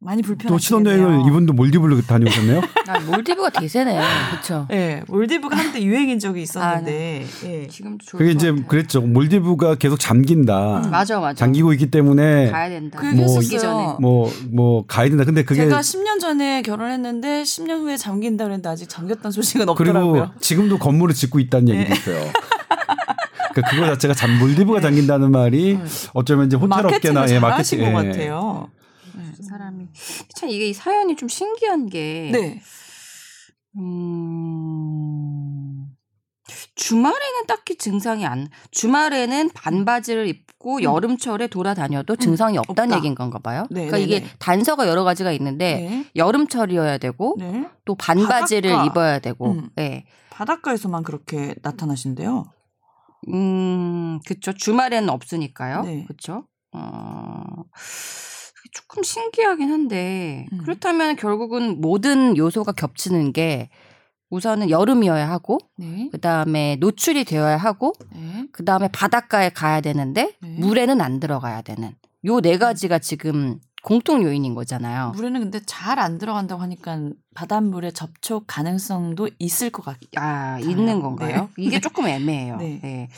많이 0.00 0.22
또 0.22 0.28
불편하시겠네요. 0.28 0.96
신혼여행을 0.96 1.26
이분도 1.28 1.52
몰디브를 1.54 2.06
다녀오셨네요. 2.06 2.60
아, 2.86 3.00
몰디브가 3.00 3.50
대세네. 3.50 4.00
그렇죠. 4.30 4.66
네, 4.70 5.02
몰디브가 5.08 5.56
한때 5.56 5.82
유행인 5.82 6.20
적이 6.20 6.42
있었는데. 6.42 7.26
예. 7.44 7.66
지금도 7.66 8.04
좋을 8.06 8.18
그게 8.18 8.32
것 8.32 8.36
이제 8.36 8.50
같아요. 8.50 8.66
그랬죠. 8.68 9.00
몰디브가 9.00 9.74
계속 9.74 9.98
잠긴다. 9.98 10.82
음, 10.84 10.90
맞아 10.90 11.18
맞아. 11.18 11.34
잠기고 11.34 11.72
있기 11.72 11.90
때문에 11.90 12.50
가야 12.52 12.68
된다. 12.68 12.96
그뭐 13.00 13.10
했었어요. 13.12 13.58
전에. 13.58 13.96
뭐뭐 14.00 14.84
가야 14.86 15.08
된다. 15.08 15.24
근데 15.24 15.42
그게 15.42 15.62
제가 15.62 15.80
10년 15.80 16.20
전에 16.20 16.62
결혼했는데 16.62 17.42
10년 17.42 17.80
후에 17.80 17.96
잠긴다 17.96 18.44
그랬는데 18.44 18.68
아직 18.68 18.88
잠겼다는 18.88 19.32
소식은 19.32 19.66
그리고 19.74 19.98
없더라고요. 19.98 20.30
지금도 20.40 20.78
건물을 20.78 21.12
짓고 21.14 21.40
있다는 21.40 21.70
얘기도 21.70 21.88
네. 21.88 21.94
있어요. 21.96 22.30
그러니까 23.52 23.70
그거 23.70 23.86
자체가 23.86 24.14
잠 24.14 24.38
몰디브가 24.38 24.80
잠긴다는 24.80 25.32
말이 25.32 25.76
어쩌면 26.14 26.46
이제 26.46 26.56
호텔 26.56 26.86
업계나 26.86 27.28
예, 27.30 27.40
마케팅 27.40 27.80
것 27.80 28.04
예. 28.04 28.08
같아요. 28.08 28.68
사람이 29.48 29.88
참 30.36 30.48
이게 30.50 30.68
이 30.68 30.72
사연이 30.72 31.16
좀 31.16 31.28
신기한 31.28 31.88
게 31.88 32.30
네. 32.32 32.60
음, 33.76 35.86
주말에는 36.74 37.46
딱히 37.46 37.76
증상이 37.76 38.26
안 38.26 38.48
주말에는 38.70 39.50
반바지를 39.50 40.26
입고 40.26 40.82
여름철에 40.82 41.48
돌아다녀도 41.48 42.16
증상이 42.16 42.58
없다는 42.58 42.90
음. 42.90 42.92
없다. 42.92 42.96
얘기인 42.98 43.14
건가 43.14 43.38
봐요. 43.38 43.66
네, 43.70 43.86
그러니까 43.86 43.96
네, 43.98 44.02
이게 44.02 44.20
네. 44.20 44.26
단서가 44.38 44.88
여러 44.88 45.04
가지가 45.04 45.32
있는데 45.32 45.74
네. 45.88 46.06
여름철이어야 46.16 46.98
되고 46.98 47.36
네. 47.38 47.68
또 47.84 47.94
반바지를 47.94 48.70
바닷가. 48.70 48.86
입어야 48.86 49.18
되고 49.18 49.52
음. 49.52 49.68
네. 49.76 50.06
바닷가에서만 50.30 51.02
그렇게 51.02 51.54
나타나신대요. 51.62 52.44
음, 53.32 54.20
그쵸. 54.26 54.52
주말에는 54.52 55.08
없으니까요. 55.10 55.82
네. 55.82 56.04
그쵸. 56.06 56.46
어, 56.72 57.42
조금 58.72 59.02
신기하긴 59.02 59.70
한데, 59.70 60.46
음. 60.52 60.58
그렇다면 60.58 61.16
결국은 61.16 61.80
모든 61.80 62.36
요소가 62.36 62.72
겹치는 62.72 63.32
게 63.32 63.68
우선은 64.30 64.68
여름이어야 64.70 65.28
하고, 65.30 65.58
네. 65.76 66.08
그 66.12 66.20
다음에 66.20 66.76
노출이 66.80 67.24
되어야 67.24 67.56
하고, 67.56 67.92
네. 68.14 68.46
그 68.52 68.64
다음에 68.64 68.88
바닷가에 68.88 69.48
가야 69.50 69.80
되는데, 69.80 70.34
네. 70.40 70.48
물에는 70.58 71.00
안 71.00 71.18
들어가야 71.20 71.62
되는. 71.62 71.94
요 72.26 72.40
네 72.40 72.58
가지가 72.58 72.98
지금 72.98 73.58
공통 73.82 74.22
요인인 74.24 74.54
거잖아요. 74.54 75.12
물에는 75.14 75.40
근데 75.40 75.60
잘 75.64 75.98
안 76.00 76.18
들어간다고 76.18 76.60
하니까 76.62 76.98
바닷물에 77.34 77.92
접촉 77.92 78.44
가능성도 78.48 79.30
있을 79.38 79.70
것 79.70 79.84
같아요. 79.84 80.00
아, 80.16 80.58
있는 80.58 81.00
건가요? 81.00 81.48
이게 81.56 81.80
조금 81.80 82.06
애매해요. 82.08 82.56
네. 82.56 83.08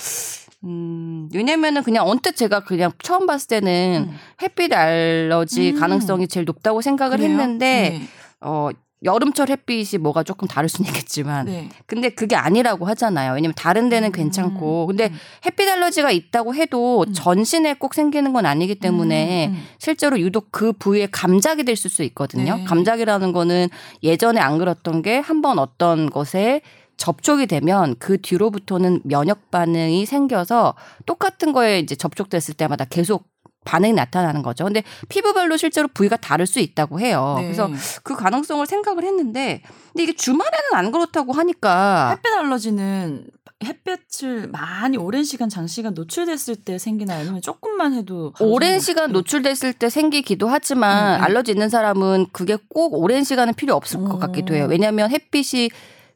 네. 0.62 0.68
음, 0.68 1.28
왜냐면은 1.34 1.82
그냥 1.82 2.06
언뜻 2.08 2.36
제가 2.36 2.60
그냥 2.60 2.92
처음 3.02 3.26
봤을 3.26 3.48
때는 3.48 4.08
음. 4.10 4.16
햇빛 4.42 4.72
알러지 4.72 5.72
음. 5.72 5.80
가능성이 5.80 6.28
제일 6.28 6.44
높다고 6.46 6.80
생각을 6.82 7.18
그래요? 7.18 7.30
했는데, 7.30 8.00
어, 8.40 8.68
여름철 9.02 9.48
햇빛이 9.48 9.98
뭐가 9.98 10.22
조금 10.22 10.46
다를 10.46 10.68
수는 10.68 10.90
있겠지만, 10.90 11.46
네. 11.46 11.52
네. 11.62 11.68
근데 11.86 12.10
그게 12.10 12.36
아니라고 12.36 12.84
하잖아요. 12.88 13.32
왜냐면 13.32 13.54
다른 13.56 13.88
데는 13.88 14.10
음. 14.10 14.12
괜찮고, 14.12 14.86
근데 14.88 15.06
음. 15.06 15.16
햇빛 15.46 15.66
알러지가 15.66 16.10
있다고 16.10 16.54
해도 16.54 17.06
음. 17.08 17.12
전신에 17.14 17.72
꼭 17.74 17.94
생기는 17.94 18.34
건 18.34 18.44
아니기 18.44 18.74
때문에 18.74 19.46
음, 19.46 19.52
음. 19.54 19.62
실제로 19.78 20.20
유독 20.20 20.48
그 20.52 20.74
부위에 20.74 21.08
감작이 21.10 21.64
될 21.64 21.76
수 21.76 22.02
있거든요. 22.02 22.56
네. 22.56 22.64
감작이라는 22.64 23.32
거는 23.32 23.68
예전에 24.02 24.38
안 24.38 24.58
그렇던 24.58 25.00
게 25.00 25.20
한 25.22 25.40
번 25.40 25.58
어떤 25.58 26.10
것에 26.10 26.60
접촉이 27.00 27.46
되면 27.46 27.96
그 27.98 28.20
뒤로부터는 28.20 29.00
면역 29.04 29.50
반응이 29.50 30.04
생겨서 30.04 30.74
똑같은 31.06 31.52
거에 31.52 31.78
이제 31.78 31.96
접촉됐을 31.96 32.54
때마다 32.54 32.84
계속 32.84 33.24
반응이 33.64 33.94
나타나는 33.94 34.42
거죠. 34.42 34.64
근데 34.64 34.82
피부별로 35.08 35.56
실제로 35.56 35.88
부위가 35.88 36.16
다를 36.16 36.46
수 36.46 36.60
있다고 36.60 37.00
해요. 37.00 37.36
네. 37.38 37.44
그래서 37.44 37.70
그 38.02 38.14
가능성을 38.14 38.64
생각을 38.66 39.04
했는데 39.04 39.62
근데 39.92 40.02
이게 40.02 40.12
주말에는 40.14 40.74
안 40.74 40.92
그렇다고 40.92 41.32
하니까 41.32 42.10
햇빛 42.10 42.32
알러지는 42.34 43.26
햇볕을 43.64 44.48
많이 44.48 44.96
오랜 44.98 45.24
시간 45.24 45.48
장시간 45.48 45.94
노출됐을 45.94 46.56
때 46.56 46.78
생기나요? 46.78 47.20
아니면 47.20 47.40
조금만 47.40 47.94
해도 47.94 48.32
오랜? 48.40 48.78
시간 48.78 49.12
노출됐을 49.12 49.72
때 49.74 49.88
생기기도 49.88 50.48
하지만 50.48 51.16
음, 51.16 51.20
음. 51.20 51.24
알러지 51.24 51.52
있는 51.52 51.70
사람은 51.70 52.26
그게 52.32 52.56
꼭 52.68 52.94
오랜 52.94 53.24
시간은 53.24 53.54
필요 53.54 53.74
없을 53.74 54.00
것 54.04 54.14
음. 54.14 54.18
같기도 54.18 54.54
해요. 54.54 54.66
왜냐하면 54.68 55.10
햇빛이 55.10 55.70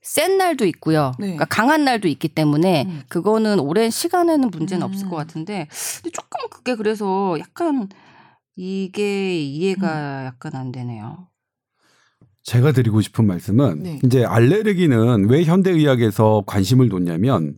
센 0.05 0.37
날도 0.37 0.67
있고요. 0.67 1.13
네. 1.19 1.29
그러니까 1.29 1.47
강한 1.47 1.85
날도 1.85 2.09
있기 2.09 2.29
때문에 2.29 2.85
음. 2.87 3.03
그거는 3.09 3.59
오랜 3.59 3.91
시간에는 3.91 4.51
문제는 4.51 4.87
음. 4.87 4.89
없을 4.89 5.09
것 5.09 5.17
같은데 5.17 5.67
근데 6.03 6.11
조금 6.13 6.49
그게 6.51 6.77
그래서 6.77 7.37
약간 7.41 7.89
이게 8.55 9.41
이해가 9.41 10.21
음. 10.21 10.27
약간 10.27 10.55
안 10.55 10.71
되네요. 10.71 11.29
제가 12.43 12.73
드리고 12.73 13.01
싶은 13.01 13.27
말씀은 13.27 13.83
네. 13.83 14.01
이제 14.05 14.27
알레르기는 14.27 15.31
왜 15.31 15.45
현대의학에서 15.45 16.45
관심을 16.47 16.91
뒀냐면 16.91 17.55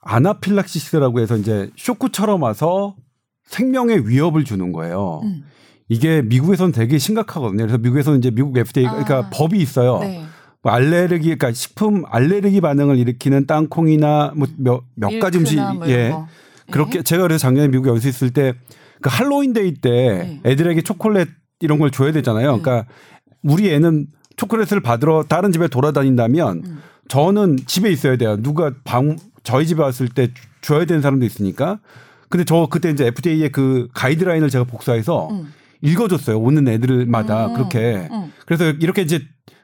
아나필락시스라고 0.00 1.20
해서 1.20 1.36
이제 1.36 1.70
쇼크처럼 1.76 2.42
와서 2.42 2.96
생명의 3.44 4.08
위협을 4.08 4.44
주는 4.44 4.72
거예요. 4.72 5.20
음. 5.24 5.44
이게 5.90 6.22
미국에서는 6.22 6.72
되게 6.72 6.96
심각하거든요. 6.96 7.64
그래서 7.64 7.76
미국에서는 7.76 8.18
이제 8.18 8.30
미국 8.30 8.56
FDA 8.56 8.86
아. 8.86 8.92
그러니까 8.92 9.28
법이 9.28 9.58
있어요. 9.58 9.98
네. 9.98 10.24
뭐 10.62 10.72
알레르기 10.72 11.24
그러니까 11.24 11.52
식품 11.52 12.04
알레르기 12.08 12.60
반응을 12.60 12.96
일으키는 12.98 13.46
땅콩이나 13.46 14.32
뭐몇 14.34 14.82
몇 14.94 15.18
가지 15.18 15.38
음식 15.38 15.60
뭐 15.60 15.88
예. 15.88 16.10
거. 16.10 16.28
그렇게 16.70 17.02
제가 17.02 17.22
그래서 17.22 17.38
작년에 17.42 17.68
미국 17.68 17.88
연수 17.88 18.08
있을 18.08 18.30
때 18.30 18.54
그 19.02 19.10
할로윈 19.12 19.52
데이 19.52 19.74
때 19.74 19.90
네. 19.90 20.50
애들에게 20.50 20.80
초콜릿 20.80 21.28
이런 21.60 21.78
걸 21.78 21.90
줘야 21.90 22.12
되잖아요. 22.12 22.56
네. 22.56 22.62
그러니까 22.62 22.88
우리 23.42 23.70
애는 23.70 24.06
초콜릿을 24.36 24.80
받으러 24.80 25.24
다른 25.28 25.52
집에 25.52 25.68
돌아다닌다면 25.68 26.62
음. 26.64 26.78
저는 27.08 27.58
집에 27.66 27.90
있어야 27.90 28.16
돼요. 28.16 28.40
누가 28.40 28.72
방 28.84 29.16
저희 29.42 29.66
집에 29.66 29.82
왔을 29.82 30.08
때 30.08 30.28
줘야 30.62 30.86
되는 30.86 31.02
사람도 31.02 31.26
있으니까. 31.26 31.80
근데 32.30 32.44
저 32.44 32.68
그때 32.70 32.88
이제 32.90 33.06
FDA의 33.08 33.50
그 33.52 33.88
가이드라인을 33.92 34.48
제가 34.48 34.64
복사해서 34.64 35.28
음. 35.30 35.52
읽어줬어요. 35.82 36.38
오는 36.38 36.66
애들마다 36.66 37.48
음. 37.48 37.54
그렇게. 37.54 38.08
음. 38.10 38.32
그래서 38.46 38.70
이렇게 38.70 39.02
이제 39.02 39.20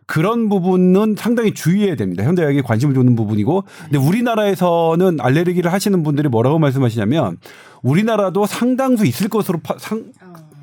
그런 0.09 0.49
부분은 0.49 1.16
상당히 1.18 1.53
주의해야 1.53 1.94
됩니다. 1.94 2.25
현대의학에 2.25 2.62
관심을 2.62 2.94
두는 2.94 3.14
부분이고. 3.14 3.64
근데 3.85 3.99
우리나라에서는 3.99 5.18
알레르기를 5.21 5.71
하시는 5.71 6.03
분들이 6.03 6.29
뭐라고 6.31 6.59
말씀하시냐면 6.59 7.37
우리나라도 7.83 8.47
상당수 8.47 9.05
있을 9.05 9.29
것으로 9.29 9.61
파- 9.62 9.77
상- 9.79 10.05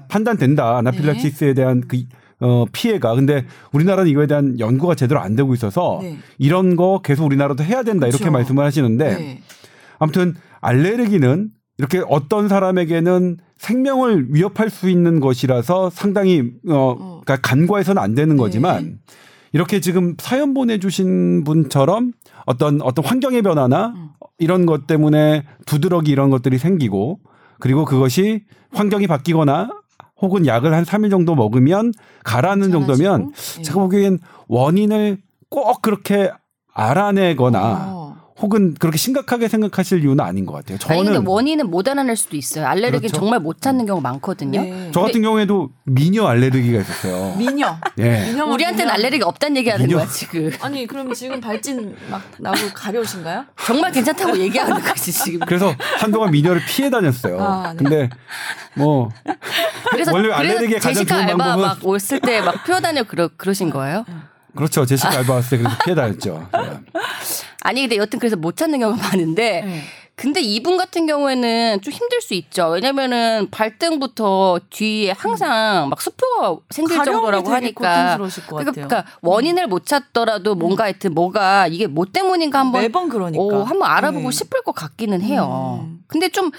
판단된다. 0.07 0.77
아나필락시스에 0.77 1.53
대한 1.53 1.83
그 1.87 2.03
어, 2.39 2.65
피해가. 2.71 3.13
근데 3.13 3.45
우리나라는 3.71 4.09
이거에 4.09 4.25
대한 4.25 4.59
연구가 4.59 4.95
제대로 4.95 5.19
안 5.21 5.35
되고 5.35 5.53
있어서 5.53 5.99
네. 6.01 6.17
이런 6.39 6.75
거 6.75 7.01
계속 7.03 7.25
우리나라도 7.25 7.63
해야 7.63 7.83
된다. 7.83 8.07
이렇게 8.07 8.23
그렇죠. 8.23 8.31
말씀을 8.33 8.63
하시는데 8.65 9.15
네. 9.15 9.41
아무튼 9.99 10.33
알레르기는 10.59 11.49
이렇게 11.77 12.01
어떤 12.09 12.47
사람에게는 12.49 13.37
생명을 13.57 14.33
위협할 14.33 14.71
수 14.71 14.89
있는 14.89 15.19
것이라서 15.19 15.91
상당히 15.91 16.39
어 16.67 16.95
어. 16.99 17.21
그러니까 17.23 17.37
간과해서는 17.47 18.01
안 18.01 18.15
되는 18.15 18.35
네. 18.35 18.39
거지만 18.41 18.97
이렇게 19.55 19.79
지금 19.79 20.15
사연 20.19 20.53
보내주신 20.53 21.45
분처럼 21.45 22.11
어떤 22.45 22.81
어떤 22.81 23.05
환경의 23.05 23.41
변화나 23.41 23.93
음. 23.95 24.09
이런 24.37 24.65
것 24.65 24.85
때문에 24.85 25.45
두드러기 25.65 26.11
이런 26.11 26.29
것들이 26.29 26.57
생기고 26.57 27.21
그리고 27.61 27.85
그것이 27.85 28.43
환경이 28.73 29.07
바뀌거나 29.07 29.69
혹은 30.21 30.45
약을 30.45 30.73
한 30.73 30.83
3일 30.83 31.09
정도 31.09 31.35
먹으면 31.35 31.93
가라앉는 32.25 32.71
정도면 32.73 33.31
괜찮아지고? 33.31 33.63
제가 33.63 33.79
보기엔 33.79 34.19
원인을 34.49 35.19
꼭 35.49 35.81
그렇게 35.81 36.31
알아내거나 36.73 37.93
어. 37.93 38.04
혹은 38.37 38.73
그렇게 38.73 38.97
심각하게 38.97 39.47
생각하실 39.47 40.01
이유는 40.03 40.19
아닌 40.19 40.45
것 40.45 40.51
같아요. 40.53 40.77
아니 40.89 40.99
근데 41.03 41.13
저는 41.13 41.25
원인은 41.27 41.71
못 41.71 41.87
알아낼 41.87 42.17
수도 42.17 42.35
있어요. 42.35 42.67
알레르기 42.67 43.07
그렇죠. 43.07 43.15
정말 43.15 43.39
못 43.39 43.61
찾는 43.61 43.85
경우 43.85 44.01
많거든요. 44.01 44.61
네. 44.61 44.91
저 44.93 44.99
같은 45.01 45.21
경우에도 45.21 45.69
미녀 45.85 46.25
알레르기가 46.27 46.81
있었어요. 46.81 47.33
미녀. 47.39 47.77
예. 47.99 48.25
미녀만 48.25 48.53
우리한테는 48.53 48.91
알레르기 48.91 49.23
없다는 49.23 49.55
얘기하는 49.57 49.85
미녀. 49.85 49.97
거야 49.99 50.07
지금. 50.07 50.51
아니 50.61 50.85
그럼 50.85 51.13
지금 51.13 51.39
발진 51.39 51.95
막 52.09 52.21
나고 52.37 52.57
가려우신가요? 52.73 53.45
정말 53.65 53.93
괜찮다고 53.93 54.37
얘기하는 54.37 54.81
거지 54.81 55.13
지금. 55.13 55.39
그래서 55.47 55.73
한동안 55.99 56.31
미녀를 56.31 56.61
피해 56.67 56.89
다녔어요. 56.89 57.39
아, 57.41 57.71
네. 57.71 57.77
근데 57.77 58.09
뭐 58.73 59.09
그래서 59.91 60.11
원래 60.11 60.27
그래서 60.27 60.39
알레르기의 60.41 60.79
가장 60.81 60.93
제시카 60.93 61.15
좋은 61.15 61.29
알바 61.29 61.55
방법은- 61.55 61.61
막 61.61 61.77
왔을 61.87 62.19
때막 62.19 62.65
표다녀 62.65 63.03
그러 63.03 63.29
그러신 63.37 63.69
거예요? 63.69 64.03
그렇죠. 64.57 64.85
제시카 64.85 65.19
알바 65.19 65.33
왔을 65.35 65.57
때 65.57 65.63
그래서 65.63 65.77
피해 65.85 65.95
다녔죠. 65.95 66.49
예. 67.65 67.69
아니 67.69 67.81
근데 67.81 67.97
여튼 67.97 68.19
그래서 68.19 68.35
못 68.35 68.55
찾는 68.57 68.79
경우가 68.79 69.01
많은데 69.09 69.61
네. 69.65 69.81
근데 70.17 70.39
이분 70.39 70.77
같은 70.77 71.07
경우에는 71.07 71.81
좀 71.81 71.91
힘들 71.91 72.21
수 72.21 72.35
있죠. 72.35 72.69
왜냐면은 72.69 73.49
발등부터 73.51 74.61
뒤에 74.69 75.11
항상 75.11 75.89
막 75.89 76.01
수포가 76.01 76.57
생길 76.69 77.03
정도라고 77.03 77.51
하니까 77.51 78.15
고통스러우실 78.15 78.43
것 78.47 78.55
그러니까, 78.55 78.71
같아요. 78.71 78.87
그러니까 78.87 79.11
원인을 79.21 79.67
못 79.67 79.85
찾더라도 79.85 80.55
뭔가 80.55 80.85
하여튼 80.85 81.13
뭐가 81.13 81.67
이게 81.67 81.87
뭐 81.87 82.05
때문인가 82.05 82.59
한번 82.59 82.81
매번 82.81 83.09
그러니까. 83.09 83.43
어, 83.43 83.63
한번 83.63 83.89
알아보고 83.89 84.29
네. 84.29 84.37
싶을 84.37 84.63
것 84.63 84.71
같기는 84.71 85.21
해요. 85.21 85.81
음. 85.85 85.99
근데 86.07 86.29
좀 86.29 86.49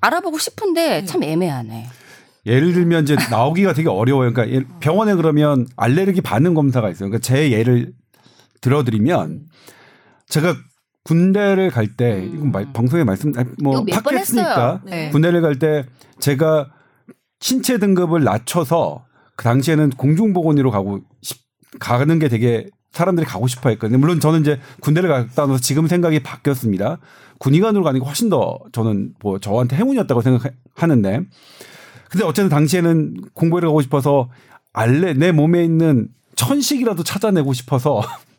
알아보고 0.00 0.38
싶은데 0.38 1.00
네. 1.02 1.04
참 1.04 1.22
애매하네. 1.22 1.86
예를 2.46 2.72
들면 2.72 3.02
이제 3.04 3.14
나오기가 3.30 3.74
되게 3.74 3.90
어려워요. 3.90 4.32
그러니까 4.32 4.56
예- 4.56 4.64
병원에 4.80 5.14
그러면 5.14 5.66
알레르기 5.76 6.22
반응 6.22 6.54
검사가 6.54 6.88
있어요. 6.88 7.10
그러니까 7.10 7.18
제 7.18 7.50
예를 7.52 7.92
들어드리면 8.62 9.42
제가 10.32 10.56
군대를 11.04 11.70
갈 11.70 11.96
때 11.96 12.24
이건 12.32 12.52
말- 12.52 12.72
방송에 12.72 13.04
말씀 13.04 13.32
뭐 13.62 13.84
팟캐스트니까 13.84 14.48
했어요. 14.50 14.80
네. 14.84 15.10
군대를 15.10 15.42
갈 15.42 15.58
때 15.58 15.84
제가 16.20 16.70
신체 17.40 17.78
등급을 17.78 18.22
낮춰서 18.24 19.04
그 19.36 19.44
당시에는 19.44 19.90
공중보건의로 19.90 20.70
가고 20.70 21.00
싶, 21.20 21.38
가는 21.80 22.18
게 22.18 22.28
되게 22.28 22.66
사람들이 22.92 23.26
가고 23.26 23.46
싶어 23.46 23.68
했거든요. 23.70 23.98
물론 23.98 24.20
저는 24.20 24.40
이제 24.42 24.60
군대를 24.80 25.08
갔다 25.10 25.42
와서 25.42 25.58
지금 25.58 25.86
생각이 25.88 26.22
바뀌었습니다. 26.22 26.98
군의관으로 27.38 27.82
가는 27.82 27.98
게 28.00 28.06
훨씬 28.06 28.28
더 28.28 28.58
저는 28.72 29.14
뭐 29.20 29.38
저한테 29.40 29.76
행운이었다고 29.76 30.20
생각하는데 30.22 31.20
근데 32.10 32.24
어쨌든 32.24 32.48
당시에는 32.48 33.16
공부를 33.34 33.68
가고 33.68 33.82
싶어서 33.82 34.30
알레 34.72 35.14
내 35.14 35.32
몸에 35.32 35.64
있는 35.64 36.08
천식이라도 36.36 37.02
찾아내고 37.02 37.52
싶어서 37.54 38.02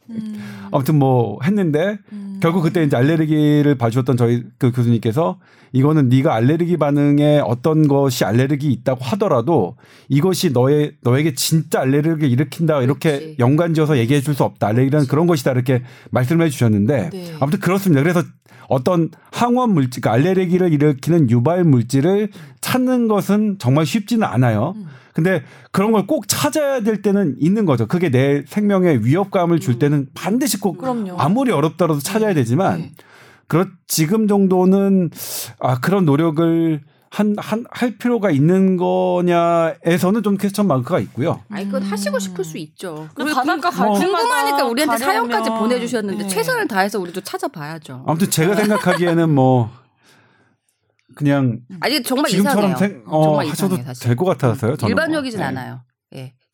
아무튼 0.71 0.99
뭐 0.99 1.39
했는데 1.43 1.97
결국 2.41 2.63
그때 2.63 2.83
이제 2.83 2.97
알레르기를 2.97 3.75
봐주셨던 3.75 4.17
저희 4.17 4.43
그 4.57 4.71
교수님께서 4.71 5.39
이거는 5.71 6.09
네가 6.09 6.35
알레르기 6.35 6.77
반응에 6.77 7.39
어떤 7.39 7.87
것이 7.87 8.25
알레르기 8.25 8.71
있다고 8.71 9.03
하더라도 9.05 9.75
이것이 10.09 10.51
너의 10.51 10.93
너에게 11.01 11.33
진짜 11.33 11.79
알레르기를 11.81 12.29
일으킨다 12.29 12.81
이렇게 12.81 13.11
그렇지. 13.19 13.35
연관지어서 13.39 13.97
얘기해 13.97 14.21
줄 14.21 14.33
수 14.33 14.43
없다 14.43 14.67
알레르기는 14.67 15.05
그런 15.07 15.27
것이다 15.27 15.51
이렇게 15.51 15.83
말씀을 16.11 16.45
해주셨는데 16.47 17.09
네. 17.11 17.33
아무튼 17.39 17.59
그렇습니다. 17.59 18.01
그래서 18.01 18.23
어떤 18.67 19.09
항원 19.31 19.73
물질, 19.73 20.01
그러니까 20.01 20.13
알레르기를 20.13 20.73
일으키는 20.73 21.29
유발 21.29 21.63
물질을 21.63 22.29
찾는 22.61 23.07
것은 23.07 23.57
정말 23.59 23.85
쉽지는 23.85 24.25
않아요. 24.27 24.73
근데 25.13 25.43
그런 25.71 25.91
걸 25.91 26.05
꼭 26.07 26.27
찾아야 26.27 26.81
될 26.81 27.01
때는 27.01 27.35
있는 27.39 27.65
거죠. 27.65 27.85
그게 27.87 28.09
내 28.09 28.43
생명에 28.47 28.97
위협감을 29.03 29.59
줄 29.59 29.79
때는 29.79 30.07
반드시 30.13 30.59
꼭 30.59 30.77
그럼요. 30.79 31.15
아무리 31.19 31.51
어렵더라도 31.51 31.99
찾아야 31.99 32.33
되지만 32.33 32.79
네. 32.79 32.91
그렇 33.47 33.67
지금 33.87 34.27
정도는 34.27 35.11
아 35.59 35.79
그런 35.79 36.05
노력을 36.05 36.81
한 37.11 37.35
한 37.37 37.63
할 37.69 37.95
필요가 37.99 38.31
있는 38.31 38.75
거냐에서는 38.75 40.23
좀 40.23 40.35
퀘스천 40.37 40.65
마크가 40.67 40.99
있고요. 41.01 41.41
아니 41.49 41.65
그건 41.65 41.83
하시고 41.83 42.17
싶을 42.17 42.43
수 42.43 42.57
있죠. 42.57 43.07
그 43.13 43.23
바닷가 43.25 43.69
궁- 43.69 43.79
갈 43.79 43.89
궁금하니까 43.99 44.63
우리한테 44.65 44.95
가려면- 45.05 45.29
사연까지 45.31 45.49
보내주셨는데 45.51 46.23
네. 46.23 46.27
최선을 46.29 46.67
다해서 46.67 46.99
우리도 46.99 47.21
찾아봐야죠. 47.21 48.03
아무튼 48.07 48.29
제가 48.31 48.55
생각하기에는 48.55 49.29
뭐 49.29 49.69
그냥 51.15 51.59
아니 51.81 52.01
정말 52.03 52.29
지금처럼 52.31 52.71
이상해요. 52.71 52.77
생, 52.77 53.03
어, 53.07 53.23
정말 53.23 53.47
하셔도. 53.47 53.77
될 53.77 54.15
것 54.15 54.25
같아서요. 54.25 54.75
일반적이진 54.87 55.39
뭐. 55.39 55.49
네. 55.49 55.57
않아요. 55.57 55.81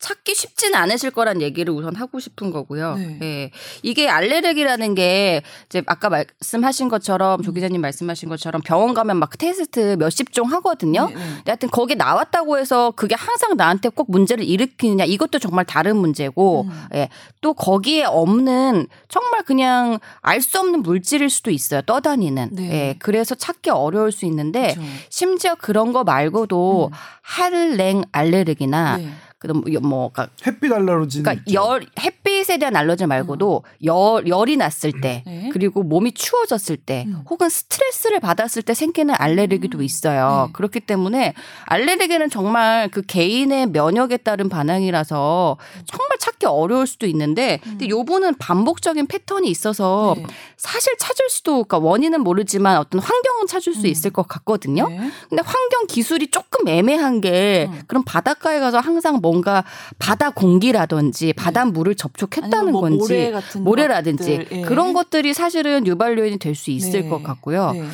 찾기 0.00 0.34
쉽진 0.34 0.74
않으실 0.74 1.10
거란 1.10 1.42
얘기를 1.42 1.72
우선 1.74 1.94
하고 1.94 2.20
싶은 2.20 2.50
거고요. 2.50 2.94
네. 2.94 3.18
예. 3.22 3.50
이게 3.82 4.08
알레르기라는 4.08 4.94
게 4.94 5.42
이제 5.66 5.82
아까 5.86 6.08
말씀하신 6.08 6.88
것처럼 6.88 7.40
음. 7.40 7.42
조 7.42 7.52
기자님 7.52 7.80
말씀하신 7.82 8.28
것처럼 8.30 8.62
병원 8.62 8.94
가면 8.94 9.18
막 9.18 9.36
테스트 9.36 9.96
몇십 9.98 10.32
종 10.32 10.50
하거든요. 10.52 11.08
네, 11.08 11.14
네. 11.14 11.20
근데 11.20 11.50
하여튼 11.52 11.70
거기 11.70 11.94
나왔다고 11.96 12.58
해서 12.58 12.92
그게 12.96 13.14
항상 13.14 13.56
나한테 13.56 13.90
꼭 13.90 14.10
문제를 14.10 14.44
일으키느냐 14.44 15.04
이것도 15.04 15.38
정말 15.38 15.64
다른 15.66 15.96
문제고 15.96 16.62
음. 16.62 16.86
예. 16.94 17.08
또 17.42 17.52
거기에 17.52 18.04
없는 18.04 18.86
정말 19.08 19.42
그냥 19.44 19.98
알 20.22 20.40
수 20.40 20.58
없는 20.58 20.82
물질일 20.82 21.28
수도 21.28 21.50
있어요. 21.50 21.82
떠다니는. 21.82 22.48
네. 22.52 22.70
예. 22.72 22.94
그래서 22.98 23.34
찾기 23.34 23.68
어려울 23.68 24.10
수 24.10 24.24
있는데 24.24 24.72
그렇죠. 24.72 24.80
심지어 25.10 25.54
그런 25.54 25.92
거 25.92 26.02
말고도 26.02 26.88
음. 26.90 26.96
한랭 27.20 28.04
알레르기나 28.12 28.96
네. 28.96 29.10
그다음 29.40 29.62
뭐 29.82 30.12
그러니까, 30.12 30.28
햇빛 30.46 30.70
알러지. 30.72 31.22
그러니까 31.22 31.52
열 31.52 31.86
햇 31.98 32.19
빛에 32.40 32.56
대한 32.56 32.74
알러지 32.74 33.06
말고도 33.06 33.64
열 33.84 34.26
열이 34.26 34.56
났을 34.56 34.92
때 35.00 35.22
네. 35.26 35.50
그리고 35.52 35.82
몸이 35.82 36.12
추워졌을 36.12 36.76
때 36.78 37.04
음. 37.06 37.22
혹은 37.28 37.48
스트레스를 37.48 38.18
받았을 38.20 38.62
때 38.62 38.72
생기는 38.72 39.14
알레르기도 39.16 39.82
있어요. 39.82 40.46
네. 40.46 40.52
그렇기 40.54 40.80
때문에 40.80 41.34
알레르기는 41.66 42.30
정말 42.30 42.88
그 42.88 43.02
개인의 43.02 43.66
면역에 43.68 44.16
따른 44.16 44.48
반응이라서 44.48 45.58
정말 45.84 46.18
찾기 46.18 46.46
어려울 46.46 46.86
수도 46.86 47.06
있는데 47.06 47.60
근데 47.62 47.88
요분은 47.88 48.36
반복적인 48.38 49.06
패턴이 49.06 49.48
있어서 49.48 50.14
네. 50.16 50.24
사실 50.56 50.94
찾을 50.98 51.28
수도 51.28 51.64
그러니까 51.64 51.78
원인은 51.78 52.22
모르지만 52.22 52.78
어떤 52.78 53.00
환경은 53.00 53.46
찾을 53.46 53.74
수 53.74 53.82
음. 53.82 53.86
있을 53.86 54.10
것 54.10 54.26
같거든요. 54.26 54.88
네. 54.88 55.10
근데 55.28 55.42
환경 55.44 55.86
기술이 55.88 56.30
조금 56.30 56.66
애매한 56.68 57.20
게 57.20 57.68
음. 57.70 57.82
그럼 57.86 58.02
바닷가에 58.04 58.60
가서 58.60 58.78
항상 58.80 59.18
뭔가 59.20 59.64
바다 59.98 60.30
공기라든지 60.30 61.32
바닷물을 61.34 61.94
접촉 61.96 62.29
했다는 62.36 62.50
네. 62.50 62.56
아니면 62.56 62.72
뭐 62.72 62.80
건지 62.82 62.98
모래 62.98 63.30
같은 63.30 63.64
모래라든지 63.64 64.38
것들, 64.38 64.58
예. 64.58 64.62
그런 64.62 64.92
것들이 64.92 65.34
사실은 65.34 65.86
유발 65.86 66.18
요인이 66.18 66.38
될 66.38 66.54
수 66.54 66.70
있을 66.70 67.02
네. 67.02 67.08
것 67.08 67.22
같고요. 67.22 67.72
네. 67.72 67.84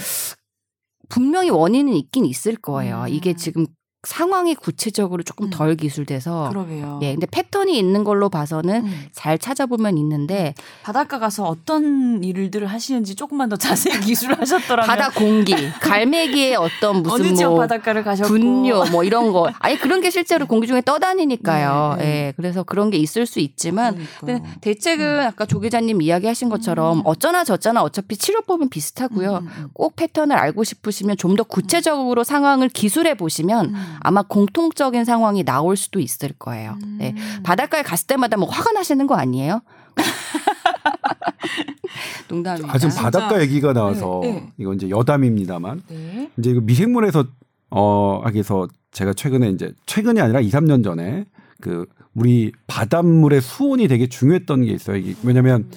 분명히 1.09 1.51
원인은 1.51 1.93
있긴 1.95 2.25
있을 2.25 2.57
거예요. 2.57 3.03
음. 3.03 3.09
이게 3.09 3.35
지금 3.35 3.67
상황이 4.07 4.55
구체적으로 4.55 5.23
조금 5.23 5.47
음. 5.47 5.51
덜 5.51 5.77
기술돼서 5.77 6.49
그러게요. 6.51 6.99
예, 7.03 7.13
근데 7.13 7.27
패턴이 7.31 7.79
있는 7.79 8.05
걸로 8.05 8.29
봐서는 8.29 8.87
음. 8.87 9.07
잘 9.13 9.39
찾아보면 9.39 9.97
있는데 9.99 10.55
바닷가 10.83 11.19
가서 11.19 11.45
어떤 11.45 12.25
일들을 12.25 12.67
하시는지 12.67 13.15
조금만 13.15 13.49
더 13.49 13.57
자세히 13.57 13.99
기술을 14.01 14.41
하셨더라면 14.41 14.87
바다 14.87 15.11
공기, 15.11 15.55
갈매기의 15.81 16.57
어떤 16.57 17.03
무슨 17.03 17.35
뭐 17.35 17.59
바닷가를 17.59 18.03
가셨고 18.03 18.29
분뇨 18.29 18.87
뭐 18.91 19.05
이런 19.05 19.33
거 19.33 19.51
아니 19.59 19.79
그런 19.79 20.01
게 20.01 20.11
실제로 20.11 20.47
공기 20.47 20.67
중에 20.67 20.81
떠다니니까요. 20.81 21.97
네, 21.99 22.05
네. 22.05 22.11
예. 22.27 22.33
그래서 22.37 22.63
그런 22.63 22.91
게 22.91 22.99
있을 22.99 23.27
수 23.27 23.41
있지만 23.41 23.95
그러니까요. 23.95 24.41
근데 24.41 24.59
대책은 24.63 25.21
아까 25.21 25.47
조 25.47 25.61
기자님 25.61 26.03
이야기하신 26.03 26.49
것처럼 26.49 26.99
음. 26.99 27.03
어쩌나 27.05 27.45
저쩌나 27.45 27.83
어차피 27.83 28.17
치료법은 28.17 28.69
비슷하고요. 28.69 29.39
음, 29.43 29.49
음, 29.59 29.69
꼭 29.73 29.95
패턴을 29.97 30.37
알고 30.37 30.65
싶으시면 30.65 31.17
좀 31.17 31.37
더 31.37 31.45
구체적으로 31.45 32.25
상황을 32.25 32.69
기술해 32.69 33.15
보시면 33.15 33.67
음. 33.67 33.96
아마 34.01 34.23
공통적인 34.23 35.05
상황이 35.05 35.45
나올 35.45 35.77
수도 35.77 36.01
있을 36.01 36.31
거예요. 36.39 36.77
음. 36.83 36.97
네. 36.99 37.15
바닷가에 37.43 37.83
갔을 37.83 38.07
때마다 38.07 38.37
뭐 38.37 38.49
화가 38.49 38.73
나시는 38.73 39.07
거 39.07 39.17
아니에요? 39.17 39.63
농담입니다. 42.29 42.75
아, 42.75 42.79
지금 42.79 42.95
바닷가 42.95 43.29
진짜. 43.31 43.43
얘기가 43.43 43.73
나와서 43.73 44.21
네, 44.23 44.33
네. 44.33 44.53
이건 44.59 44.77
이제 44.77 44.91
여담입니다만 44.91 45.83
네. 45.89 46.31
이제 46.39 46.51
이거 46.51 46.61
미생물에서 46.61 47.25
어 47.71 48.21
하기서 48.25 48.69
제가 48.93 49.13
최근에 49.15 49.51
이제 49.51 49.73
최근이 49.87 50.21
아니라 50.21 50.41
2, 50.41 50.51
3년 50.51 50.85
전에 50.85 51.25
그 51.61 51.87
우리 52.15 52.53
바닷물의 52.67 53.41
수온이 53.41 53.89
되게 53.89 54.09
중요했던 54.09 54.65
게 54.65 54.73
있어요. 54.73 54.97
이게 54.97 55.15
왜냐면 55.23 55.71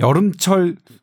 여름철 0.00 0.76
수- 0.88 0.96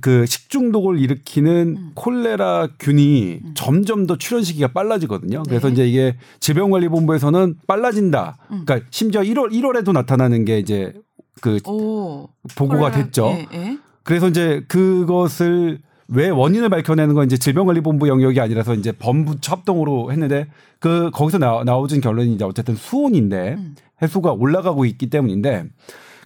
그 0.00 0.26
식중독을 0.26 0.98
일으키는 1.00 1.76
음. 1.78 1.90
콜레라 1.94 2.68
균이 2.78 3.40
음. 3.44 3.54
점점 3.54 4.06
더 4.06 4.16
출현 4.16 4.42
시기가 4.42 4.68
빨라지거든요. 4.68 5.44
그래서 5.44 5.68
네. 5.68 5.72
이제 5.72 5.88
이게 5.88 6.16
질병관리본부에서는 6.40 7.56
빨라진다. 7.66 8.38
음. 8.50 8.62
그러니까 8.66 8.88
심지어 8.90 9.22
1월 9.22 9.52
1월에도 9.52 9.92
나타나는 9.92 10.44
게 10.44 10.58
이제 10.58 10.92
그 11.40 11.58
오. 11.66 12.28
보고가 12.56 12.90
콜레라, 12.90 13.04
됐죠. 13.04 13.26
예, 13.28 13.46
예. 13.52 13.78
그래서 14.02 14.28
이제 14.28 14.64
그것을 14.68 15.80
왜 16.08 16.28
원인을 16.30 16.68
밝혀내는 16.68 17.14
건 17.14 17.26
이제 17.26 17.36
질병관리본부 17.36 18.08
영역이 18.08 18.40
아니라서 18.40 18.74
이제 18.74 18.92
범부 18.92 19.36
합동으로 19.44 20.12
했는데 20.12 20.46
그 20.78 21.10
거기서 21.12 21.38
나, 21.38 21.62
나오진 21.64 22.00
결론이 22.00 22.34
이제 22.34 22.44
어쨌든 22.44 22.76
수온인데 22.76 23.54
음. 23.54 23.74
해수가 24.02 24.32
올라가고 24.32 24.84
있기 24.84 25.10
때문인데 25.10 25.66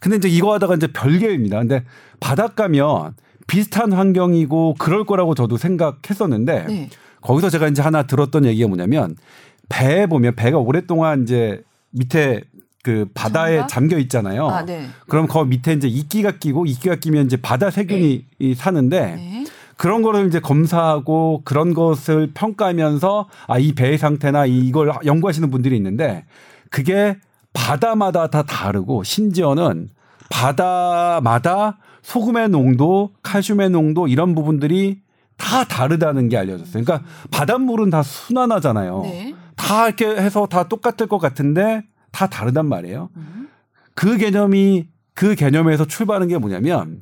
근데 0.01 0.17
이제 0.17 0.29
이거 0.29 0.53
하다가 0.55 0.75
이제 0.75 0.87
별개입니다. 0.89 1.59
근데 1.59 1.85
바닷가면 2.19 3.15
비슷한 3.47 3.93
환경이고 3.93 4.77
그럴 4.79 5.05
거라고 5.05 5.35
저도 5.35 5.57
생각했었는데 5.57 6.65
네. 6.67 6.89
거기서 7.21 7.51
제가 7.51 7.69
이제 7.69 7.83
하나 7.83 8.05
들었던 8.05 8.45
얘기가 8.47 8.69
뭐냐면 8.69 9.17
배에 9.69 10.07
보면 10.07 10.35
배가 10.37 10.59
오랫동안 10.59 11.23
이제 11.23 11.63
밑에 11.91 12.43
그 12.83 13.07
바다에 13.13 13.57
잠가? 13.59 13.67
잠겨 13.67 13.99
있잖아요. 13.99 14.49
아, 14.49 14.65
네. 14.65 14.87
그럼 15.07 15.27
그 15.27 15.39
밑에 15.41 15.75
이제 15.75 15.87
이끼가 15.87 16.33
끼고 16.39 16.65
이끼가 16.67 16.95
끼면 16.97 17.27
이제 17.27 17.37
바다 17.37 17.71
세균이 17.71 18.25
이 18.39 18.55
사는데 18.55 19.01
네. 19.17 19.45
그런 19.77 20.03
거를 20.03 20.27
이제 20.29 20.41
검사하고 20.41 21.43
그런 21.45 21.75
것을 21.75 22.31
평가하면서 22.33 23.29
아 23.49 23.59
이 23.59 23.75
배의 23.75 23.99
상태나 23.99 24.47
이걸 24.47 24.93
연구하시는 25.05 25.51
분들이 25.51 25.77
있는데 25.77 26.25
그게 26.71 27.17
바다마다 27.53 28.29
다 28.29 28.43
다르고 28.43 29.05
심지어는 29.05 29.89
바다마다 30.31 31.79
소금의 32.03 32.49
농도, 32.49 33.11
칼슘의 33.23 33.71
농도 33.71 34.09
이런 34.09 34.35
부분들이 34.35 35.01
다 35.37 35.65
다르다는 35.65 36.29
게 36.29 36.37
알려졌어요. 36.37 36.85
그러니까 36.85 37.07
바닷물은 37.31 37.91
다 37.91 38.03
순환하잖아요. 38.03 39.01
네. 39.03 39.35
다 39.57 39.87
이렇게 39.87 40.07
해서 40.07 40.47
다 40.47 40.69
똑같을 40.69 41.07
것 41.07 41.19
같은데 41.19 41.83
다 42.11 42.27
다르단 42.27 42.67
말이에요. 42.67 43.11
음. 43.17 43.49
그 43.95 44.17
개념이 44.17 44.87
그 45.15 45.35
개념에서 45.35 45.85
출발하는 45.87 46.29
게 46.29 46.39
뭐냐면 46.39 47.01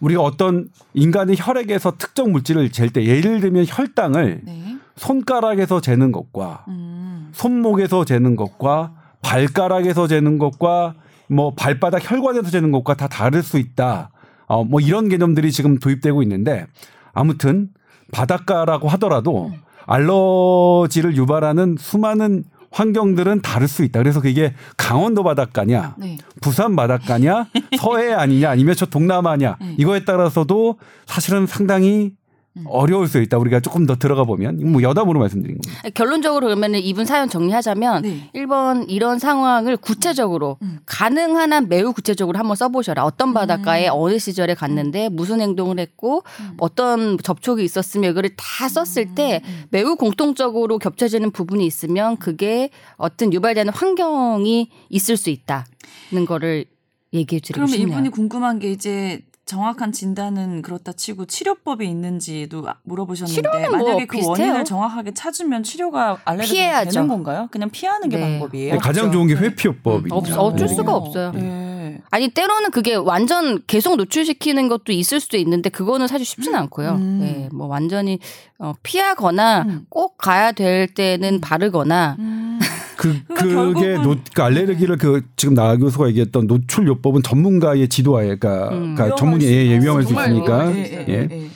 우리가 0.00 0.22
어떤 0.22 0.68
인간의 0.94 1.36
혈액에서 1.38 1.96
특정 1.98 2.32
물질을 2.32 2.70
잴 2.70 2.90
때 2.90 3.04
예를 3.04 3.40
들면 3.40 3.66
혈당을 3.68 4.40
네. 4.44 4.76
손가락에서 4.96 5.80
재는 5.80 6.12
것과 6.12 6.64
음. 6.68 7.30
손목에서 7.32 8.04
재는 8.04 8.36
것과 8.36 8.94
발가락에서 9.22 10.06
재는 10.06 10.38
것과 10.38 10.94
뭐 11.28 11.54
발바닥 11.54 12.10
혈관에서 12.10 12.50
재는 12.50 12.70
것과 12.72 12.94
다 12.94 13.08
다를 13.08 13.42
수 13.42 13.58
있다. 13.58 14.10
어, 14.46 14.64
뭐 14.64 14.80
이런 14.80 15.08
개념들이 15.08 15.50
지금 15.50 15.78
도입되고 15.78 16.22
있는데 16.22 16.66
아무튼 17.14 17.68
바닷가라고 18.12 18.88
하더라도 18.90 19.52
알러지를 19.86 21.16
유발하는 21.16 21.76
수많은 21.78 22.44
환경들은 22.70 23.42
다를 23.42 23.68
수 23.68 23.84
있다. 23.84 24.00
그래서 24.00 24.20
그게 24.20 24.54
강원도 24.76 25.22
바닷가냐, 25.22 25.94
네. 25.98 26.16
부산 26.40 26.74
바닷가냐, 26.74 27.46
서해 27.78 28.12
아니냐, 28.12 28.50
아니면 28.50 28.74
저 28.74 28.86
동남아냐 28.86 29.56
네. 29.60 29.74
이거에 29.78 30.04
따라서도 30.04 30.78
사실은 31.06 31.46
상당히 31.46 32.12
음. 32.56 32.64
어려울 32.66 33.08
수 33.08 33.20
있다. 33.20 33.38
우리가 33.38 33.60
조금 33.60 33.86
더 33.86 33.96
들어가 33.96 34.24
보면 34.24 34.70
뭐 34.70 34.82
여담으로 34.82 35.18
말씀드린 35.20 35.58
겁니다. 35.58 35.88
결론적으로 35.94 36.48
그러면 36.48 36.74
이분 36.74 37.06
사연 37.06 37.28
정리하자면 37.28 38.02
네. 38.02 38.30
1번 38.34 38.84
이런 38.88 39.18
상황을 39.18 39.78
구체적으로 39.78 40.58
음. 40.60 40.78
가능한 40.84 41.52
한 41.52 41.68
매우 41.68 41.92
구체적으로 41.92 42.38
한번 42.38 42.56
써보셔라. 42.56 43.04
어떤 43.04 43.32
바닷가에 43.32 43.88
음. 43.88 43.92
어느 43.94 44.18
시절에 44.18 44.54
갔는데 44.54 45.08
무슨 45.08 45.40
행동을 45.40 45.78
했고 45.78 46.22
음. 46.40 46.56
어떤 46.58 47.16
접촉이 47.18 47.64
있었으며 47.64 48.10
이거를 48.10 48.30
다 48.36 48.68
썼을 48.68 49.14
때 49.14 49.40
음. 49.44 49.64
매우 49.70 49.96
공통적으로 49.96 50.78
겹쳐지는 50.78 51.30
부분이 51.30 51.64
있으면 51.64 52.18
그게 52.18 52.68
어떤 52.96 53.32
유발되는 53.32 53.72
환경이 53.72 54.68
있을 54.90 55.16
수 55.16 55.30
있다는 55.30 56.26
거를 56.26 56.66
얘기해 57.14 57.40
드리고 57.40 57.54
그러면 57.54 57.68
싶네요. 57.68 57.94
이분이 57.94 58.10
궁금한 58.10 58.58
게 58.58 58.70
이제 58.70 59.22
정확한 59.44 59.92
진단은 59.92 60.62
그렇다 60.62 60.92
치고 60.92 61.26
치료법이 61.26 61.86
있는지도 61.86 62.64
물어보셨는데 62.84 63.34
치료는 63.42 63.70
뭐 63.70 63.78
만약에 63.88 64.06
그 64.06 64.16
비슷해요. 64.16 64.30
원인을 64.46 64.64
정확하게 64.64 65.14
찾으면 65.14 65.62
치료가 65.64 66.18
알레르기 66.24 66.52
피해야죠. 66.52 66.90
되는 66.90 67.08
건가요? 67.08 67.48
그냥 67.50 67.68
피하는 67.70 68.08
게 68.08 68.16
네. 68.16 68.22
방법이에요. 68.22 68.72
네, 68.74 68.78
가장 68.78 69.10
좋은 69.10 69.26
게 69.26 69.34
회피요법입니다. 69.34 70.14
없- 70.16 70.26
어쩔 70.38 70.68
네. 70.68 70.74
수가 70.74 70.94
없어요. 70.94 71.32
네. 71.32 72.00
아니 72.10 72.28
때로는 72.28 72.70
그게 72.70 72.94
완전 72.94 73.60
계속 73.66 73.96
노출시키는 73.96 74.68
것도 74.68 74.92
있을 74.92 75.18
수도 75.20 75.36
있는데 75.36 75.68
그거는 75.70 76.06
사실 76.06 76.24
쉽지는 76.24 76.58
않고요. 76.60 76.92
음. 76.92 77.18
네, 77.20 77.48
뭐 77.52 77.66
완전히 77.66 78.20
어, 78.58 78.72
피하거나 78.82 79.62
음. 79.62 79.86
꼭 79.88 80.16
가야 80.18 80.52
될 80.52 80.86
때는 80.86 81.40
바르거나 81.40 82.16
음. 82.20 82.60
그 82.96 83.16
그러니까 83.26 83.34
그게 83.34 83.54
결국은- 83.94 84.02
노, 84.02 84.16
그 84.34 84.42
알레르기를 84.42 84.96
그 84.98 85.22
지금 85.36 85.54
나 85.54 85.76
교수가 85.76 86.08
얘기했던 86.08 86.46
노출요법은 86.46 87.22
전문가의 87.22 87.88
지도하에 87.88 88.36
그러니까, 88.36 88.68
음. 88.70 88.94
그러니까 88.94 89.16
전문이 89.16 89.44
예, 89.44 89.66
예, 89.66 89.78
위험할 89.80 90.02
수 90.04 90.12
있으니까. 90.12 90.72
예, 90.76 90.78
예, 90.78 91.04
예, 91.08 91.28
예. 91.30 91.48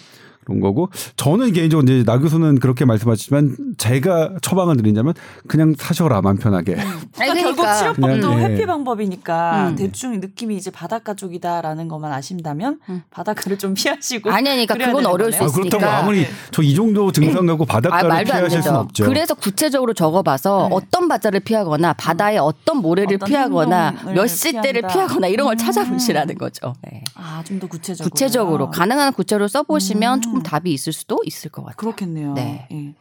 그런 0.46 0.60
거고 0.60 0.88
저는 1.16 1.52
개인적으로 1.52 1.84
이제 1.84 2.04
나 2.04 2.18
교수는 2.18 2.60
그렇게 2.60 2.84
말씀하시지만 2.84 3.56
제가 3.78 4.34
처방을 4.40 4.76
드린다면 4.76 5.14
그냥 5.48 5.74
사셔라 5.76 6.22
마음 6.22 6.36
편하게 6.38 6.76
아니, 6.76 7.32
그러니까 7.32 7.34
결국 7.34 7.56
그러니까. 7.56 7.74
치료법도 7.74 8.06
그냥, 8.28 8.40
예. 8.40 8.44
회피 8.54 8.66
방법이니까 8.66 9.68
음. 9.70 9.76
대충 9.76 10.20
느낌이 10.20 10.56
이제 10.56 10.70
바닷가 10.70 11.14
쪽이다라는 11.14 11.88
것만 11.88 12.12
아신다면 12.12 12.78
음. 12.88 13.02
바닷가를 13.10 13.58
좀 13.58 13.74
피하시고 13.74 14.30
아니 14.30 14.44
그러니까 14.50 14.74
그래야 14.74 14.88
그건 14.88 15.06
어려울 15.06 15.32
수 15.32 15.38
아, 15.42 15.46
거네요. 15.46 15.50
있으니까. 15.66 15.78
그렇다고 15.78 16.02
아무리 16.02 16.26
저이 16.52 16.74
정도 16.74 17.10
증상 17.10 17.44
갖고 17.46 17.64
아, 17.64 17.66
바닷가를 17.66 18.12
안 18.12 18.24
피하실 18.24 18.50
수는 18.50 18.62
되죠. 18.62 18.74
없죠. 18.76 19.04
그래서 19.06 19.34
구체적으로 19.34 19.94
적어봐서 19.94 20.68
네. 20.70 20.76
어떤 20.76 21.08
바다를 21.08 21.40
피하거나 21.40 21.92
바다의 21.94 22.38
어떤 22.38 22.78
모래를 22.78 23.16
어떤 23.16 23.28
피하거나 23.28 23.94
몇 24.14 24.26
시대를. 24.28 24.82
피하거나 24.86 25.26
이런 25.26 25.46
걸 25.46 25.54
음. 25.54 25.58
찾아보시라는 25.58 26.38
거죠. 26.38 26.72
네. 26.82 27.02
아, 27.16 27.42
좀 27.44 27.56
더 27.58 27.66
구체적으로. 27.66 28.10
구체적으로 28.10 28.70
가능한 28.70 29.12
구체로 29.14 29.48
써보시면 29.48 30.20
음. 30.26 30.35
조금 30.36 30.42
답이 30.42 30.72
있을 30.72 30.92
수도 30.92 31.20
있을 31.24 31.50
것 31.50 31.62
같아요. 31.62 31.76
그렇겠네요. 31.76 32.32
네. 32.34 32.68
예. 32.72 32.94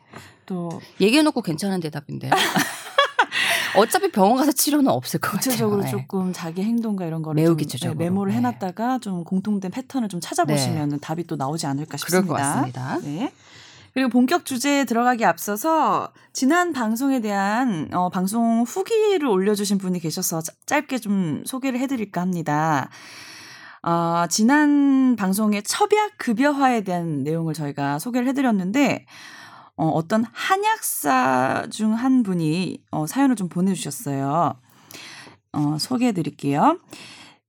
또 0.46 0.82
얘기해놓고 1.02 1.42
괜찮은 1.42 1.80
대답인데. 1.80 2.30
어차피 3.78 4.10
병원 4.10 4.38
가서 4.38 4.52
치료는 4.54 4.88
없을 4.90 5.20
것 5.20 5.32
구체적으로 5.32 5.82
같아요. 5.82 5.98
네. 5.98 6.02
조금 6.04 6.32
자기 6.32 6.64
행동과 6.64 7.06
이런 7.06 7.22
거를 7.22 7.36
매우 7.42 7.50
좀, 7.50 7.58
구체적으로. 7.58 7.98
네, 7.98 8.06
메모를 8.06 8.32
네. 8.32 8.38
해놨다가 8.38 9.00
좀 9.00 9.24
공통된 9.26 9.70
패턴을 9.72 10.08
좀 10.08 10.22
찾아보시면 10.22 11.00
답이 11.02 11.28
또 11.28 11.36
나오지 11.36 11.66
않을까 11.68 11.98
그럴 11.98 12.00
싶습니다. 12.00 12.28
것 12.28 12.34
같습니다. 12.36 13.00
네. 13.04 13.34
그리고 13.94 14.10
본격 14.10 14.46
주제에 14.46 14.86
들어가기 14.86 15.26
앞서서 15.26 16.12
지난 16.34 16.74
방송에 16.74 17.20
대한 17.22 17.90
어, 17.94 18.10
방송 18.10 18.64
후기를 18.64 19.26
올려주신 19.28 19.78
분이 19.78 20.00
계셔서 20.00 20.42
짜- 20.42 20.54
짧게 20.66 21.00
좀 21.00 21.44
소개를 21.46 21.80
해드릴까 21.80 22.22
합니다. 22.22 22.90
어, 23.88 24.26
지난 24.32 25.16
방송의 25.16 25.62
첩약 25.62 26.18
급여화에 26.18 26.82
대한 26.82 27.24
내용을 27.24 27.54
저희가 27.54 28.00
소개를 28.00 28.28
해드렸는데 28.30 29.06
어, 29.78 29.88
어떤 29.90 30.26
한약사 30.34 31.68
중 31.70 31.94
한 31.94 32.24
분이 32.24 32.84
어, 32.90 33.06
사연을 33.06 33.36
좀 33.36 33.48
보내주셨어요. 33.48 34.60
어, 35.54 35.78
소개해드릴게요. 35.80 36.80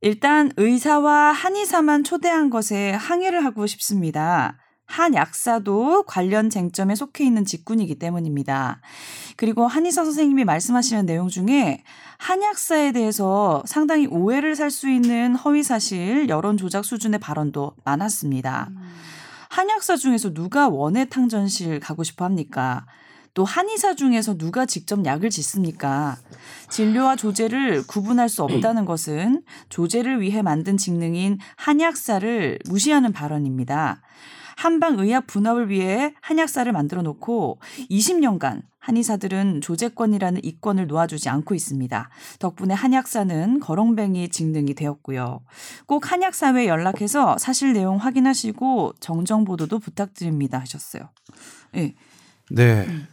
일단 0.03 0.53
의사와 0.59 1.33
한의사만 1.33 2.05
초대한 2.05 2.51
것에 2.51 2.93
항의를 2.93 3.43
하고 3.43 3.67
싶습니다. 3.67 4.59
한 4.87 5.15
약사도 5.15 6.05
관련 6.05 6.49
쟁점에 6.49 6.95
속해 6.95 7.25
있는 7.25 7.45
직군이기 7.45 7.97
때문입니다. 7.99 8.81
그리고 9.37 9.67
한의사 9.67 10.05
선생님이 10.05 10.45
말씀하시는 10.45 11.05
내용 11.07 11.29
중에 11.29 11.83
한약사에 12.19 12.93
대해서 12.93 13.63
상당히 13.67 14.07
오해를 14.07 14.57
살 14.57 14.71
수 14.71 14.89
있는 14.89 15.35
허위사실, 15.37 16.29
여론 16.29 16.57
조작 16.57 16.85
수준의 16.85 17.21
발언도 17.21 17.73
많았습니다. 17.85 18.71
한약사 19.49 19.97
중에서 19.97 20.33
누가 20.35 20.69
원예 20.69 21.07
탕전실 21.07 21.81
가고 21.81 22.03
싶어 22.03 22.25
합니까? 22.25 22.87
또 23.35 23.45
한의사 23.45 23.95
중에서 23.95 24.37
누가 24.37 24.65
직접 24.67 25.05
약을 25.05 25.29
짓습니까? 25.31 26.17
진료와 26.71 27.17
조제를 27.17 27.87
구분할 27.87 28.29
수 28.29 28.43
없다는 28.43 28.87
것은 28.87 29.43
조제를 29.69 30.21
위해 30.23 30.41
만든 30.43 30.77
직능인 30.77 31.39
한약사를 31.57 32.59
무시하는 32.67 33.13
발언입니다. 33.13 34.01
한방 34.57 34.99
의학 34.99 35.27
분업을 35.27 35.69
위해 35.69 36.15
한약사를 36.23 36.71
만들어 36.73 37.03
놓고 37.03 37.61
20년간 37.91 38.63
한의사들은 38.79 39.61
조제권이라는 39.61 40.45
이권을 40.45 40.87
놓아주지 40.87 41.29
않고 41.29 41.55
있습니다. 41.55 42.09
덕분에 42.39 42.73
한약사는 42.73 43.61
거렁뱅이 43.61 44.29
직능이 44.29 44.75
되었고요. 44.75 45.41
꼭 45.87 46.11
한약사회에 46.11 46.69
연락해서 46.69 47.37
사실 47.37 47.73
내용 47.73 47.97
확인하시고 47.97 48.95
정정 49.01 49.45
보도도 49.45 49.81
부탁드립니다 49.81 50.59
하셨어요. 50.59 51.11
예. 51.75 51.81
네. 51.81 51.95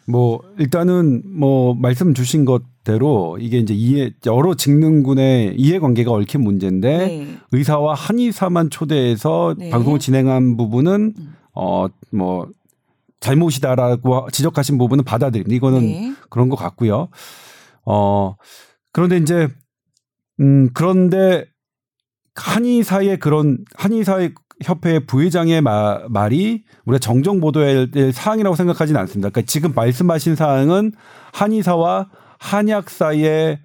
뭐 0.05 0.41
일단은 0.59 1.23
뭐 1.25 1.73
말씀 1.73 2.13
주신 2.13 2.45
것대로 2.45 3.37
이게 3.39 3.57
이제 3.57 3.73
이해 3.73 4.11
여러 4.25 4.53
직능군의 4.53 5.55
이해 5.57 5.79
관계가 5.79 6.11
얽힌 6.11 6.41
문제인데 6.41 6.97
네. 6.97 7.37
의사와 7.51 7.95
한의사만 7.95 8.69
초대해서 8.69 9.55
네. 9.57 9.69
방송을 9.69 9.99
진행한 9.99 10.55
부분은 10.55 11.13
음. 11.17 11.35
어뭐 11.53 12.49
잘못이다라고 13.19 14.27
지적하신 14.31 14.77
부분은 14.77 15.03
받아들입니다. 15.03 15.55
이거는 15.55 15.79
네. 15.79 16.13
그런 16.29 16.49
것 16.49 16.55
같고요. 16.55 17.07
어 17.85 18.35
그런데 18.91 19.17
이제 19.17 19.47
음 20.39 20.69
그런데 20.73 21.45
한의사의 22.35 23.19
그런 23.19 23.63
한의사의 23.75 24.33
협회 24.63 24.99
부회장의 24.99 25.61
마, 25.61 25.99
말이 26.09 26.63
우리가 26.85 26.99
정정 26.99 27.39
보도해야 27.39 27.87
될 27.87 28.11
사항이라고 28.11 28.55
생각하지는 28.55 28.99
않습니다. 29.01 29.29
그러니까 29.29 29.47
지금 29.47 29.73
말씀하신 29.73 30.35
사항은 30.35 30.91
한의사와 31.33 32.09
한약 32.39 32.89
사의 32.89 33.59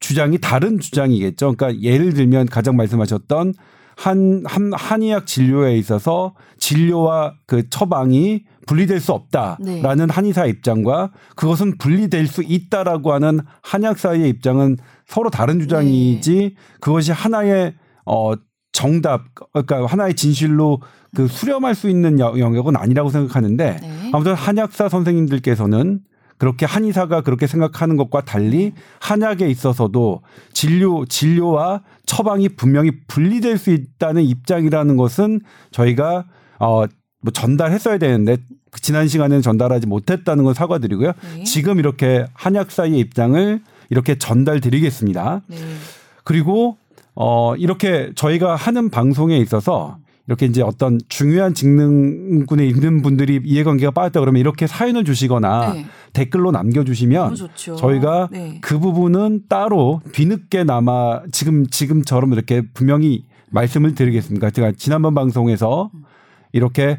주장이 0.00 0.38
다른 0.38 0.78
주장이겠죠. 0.78 1.54
그러니까 1.56 1.82
예를 1.82 2.12
들면 2.14 2.46
가장 2.46 2.76
말씀하셨던 2.76 3.54
한, 3.96 4.42
한 4.46 4.72
한의학 4.74 5.26
진료에 5.26 5.76
있어서 5.78 6.34
진료와 6.58 7.34
그 7.46 7.68
처방이 7.70 8.44
분리될 8.66 9.00
수 9.00 9.12
없다라는 9.12 10.06
네. 10.06 10.12
한의사 10.12 10.44
입장과 10.46 11.12
그것은 11.34 11.78
분리될 11.78 12.26
수 12.26 12.42
있다라고 12.42 13.12
하는 13.12 13.40
한약사의 13.62 14.28
입장은 14.28 14.76
서로 15.06 15.30
다른 15.30 15.60
주장이지 15.60 16.56
그것이 16.80 17.12
하나의 17.12 17.74
어 18.04 18.34
정답 18.76 19.22
그러니까 19.54 19.86
하나의 19.86 20.12
진실로 20.14 20.80
그 21.14 21.28
수렴할 21.28 21.74
수 21.74 21.88
있는 21.88 22.20
여- 22.20 22.38
영역은 22.38 22.76
아니라고 22.76 23.08
생각하는데 23.08 23.78
네. 23.80 24.10
아무튼 24.12 24.34
한약사 24.34 24.90
선생님들께서는 24.90 26.00
그렇게 26.36 26.66
한의사가 26.66 27.22
그렇게 27.22 27.46
생각하는 27.46 27.96
것과 27.96 28.20
달리 28.26 28.74
한약에 29.00 29.48
있어서도 29.48 30.20
진료 30.52 31.06
진료와 31.06 31.80
처방이 32.04 32.50
분명히 32.50 32.90
분리될 33.06 33.56
수 33.56 33.70
있다는 33.70 34.22
입장이라는 34.24 34.96
것은 34.98 35.40
저희가 35.70 36.26
어 36.58 36.84
뭐 37.22 37.32
전달했어야 37.32 37.96
되는데 37.98 38.36
지난 38.82 39.08
시간에는 39.08 39.40
전달하지 39.42 39.86
못했다는 39.88 40.44
건 40.44 40.52
사과드리고요. 40.54 41.12
네. 41.34 41.44
지금 41.44 41.78
이렇게 41.80 42.26
한약사의 42.34 42.96
입장을 43.00 43.60
이렇게 43.88 44.16
전달드리겠습니다. 44.18 45.40
네. 45.48 45.56
그리고 46.24 46.76
어 47.16 47.56
이렇게 47.56 48.12
저희가 48.14 48.54
하는 48.54 48.90
방송에 48.90 49.38
있어서 49.38 49.98
이렇게 50.26 50.46
이제 50.46 50.60
어떤 50.62 50.98
중요한 51.08 51.54
직능군에 51.54 52.66
있는 52.66 53.00
분들이 53.02 53.40
이해관계가 53.44 53.92
빠졌다 53.92 54.20
그러면 54.20 54.40
이렇게 54.40 54.66
사연을 54.66 55.04
주시거나 55.04 55.72
네. 55.72 55.86
댓글로 56.12 56.50
남겨주시면. 56.50 57.36
저희가 57.54 58.28
네. 58.32 58.58
그 58.60 58.78
부분은 58.78 59.42
따로 59.48 60.00
뒤늦게나마 60.12 61.22
지금 61.30 61.66
지금처럼 61.66 62.32
이렇게 62.32 62.62
분명히 62.74 63.24
말씀을 63.50 63.94
드리겠습니다. 63.94 64.50
제가 64.50 64.72
지난번 64.76 65.14
방송에서 65.14 65.90
이렇게 66.52 66.98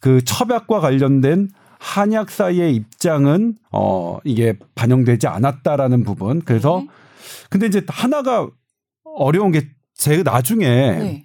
그 0.00 0.24
첩약과 0.24 0.80
관련된 0.80 1.48
한약사의 1.78 2.74
입장은 2.74 3.56
어 3.70 4.18
이게 4.24 4.56
반영되지 4.74 5.26
않았다라는 5.26 6.04
부분. 6.04 6.40
그래서 6.40 6.80
네. 6.80 6.88
근데 7.50 7.66
이제 7.66 7.82
하나가 7.88 8.48
어려운 9.16 9.52
게 9.52 9.62
제 9.94 10.22
나중에 10.24 10.66
네. 10.66 11.24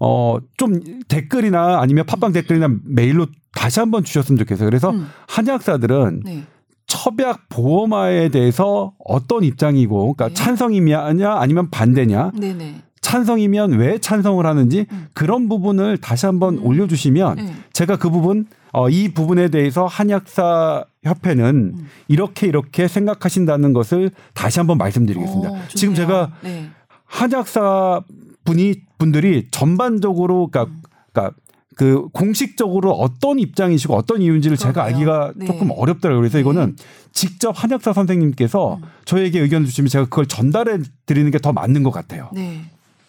어 0.00 0.38
좀 0.56 0.80
댓글이나 1.08 1.80
아니면 1.80 2.06
팟빵 2.06 2.32
댓글이나 2.32 2.68
메일로 2.84 3.26
다시 3.54 3.78
한번 3.78 4.02
주셨으면 4.02 4.38
좋겠어요. 4.38 4.68
그래서 4.68 4.90
음. 4.90 5.06
한약사들은 5.28 6.22
네. 6.24 6.42
첩약 6.86 7.48
보호마에 7.48 8.30
대해서 8.30 8.94
어떤 9.04 9.44
입장이고, 9.44 10.14
그러니까 10.14 10.28
네. 10.28 10.34
찬성이냐 10.34 11.00
아니면 11.36 11.70
반대냐, 11.70 12.32
네네. 12.36 12.82
찬성이면 13.00 13.72
왜 13.72 13.98
찬성을 13.98 14.44
하는지 14.44 14.86
음. 14.90 15.06
그런 15.14 15.48
부분을 15.48 15.98
다시 15.98 16.26
한번 16.26 16.58
음. 16.58 16.66
올려주시면 16.66 17.36
네. 17.36 17.54
제가 17.72 17.96
그 17.96 18.10
부분 18.10 18.46
어, 18.72 18.88
이 18.88 19.12
부분에 19.12 19.48
대해서 19.50 19.86
한약사 19.86 20.84
협회는 21.04 21.74
음. 21.76 21.86
이렇게 22.08 22.46
이렇게 22.46 22.88
생각하신다는 22.88 23.72
것을 23.72 24.10
다시 24.34 24.58
한번 24.58 24.78
말씀드리겠습니다. 24.78 25.50
오. 25.50 25.58
지금 25.68 25.94
제가 25.94 26.32
네. 26.42 26.70
한약사 27.10 28.02
분이 28.44 28.82
분들이 28.98 29.48
전반적으로 29.50 30.48
그러니까, 30.48 30.72
음. 30.72 30.82
그러니까 31.12 31.36
그 31.76 32.08
공식적으로 32.12 32.92
어떤 32.92 33.38
입장이시고 33.38 33.94
어떤 33.94 34.22
이유인지를 34.22 34.56
제가 34.56 34.84
그러게요. 34.84 34.94
알기가 34.94 35.32
네. 35.36 35.46
조금 35.46 35.70
어렵더라고요. 35.70 36.20
그래서 36.20 36.38
네. 36.38 36.40
이거는 36.42 36.76
직접 37.12 37.50
한약사 37.50 37.92
선생님께서 37.92 38.76
음. 38.76 38.82
저에게 39.04 39.40
의견 39.40 39.64
주시면 39.64 39.88
제가 39.88 40.04
그걸 40.04 40.26
전달해 40.26 40.78
드리는 41.06 41.30
게 41.30 41.38
더 41.38 41.52
맞는 41.52 41.82
것 41.82 41.90
같아요. 41.90 42.30
네. 42.32 42.62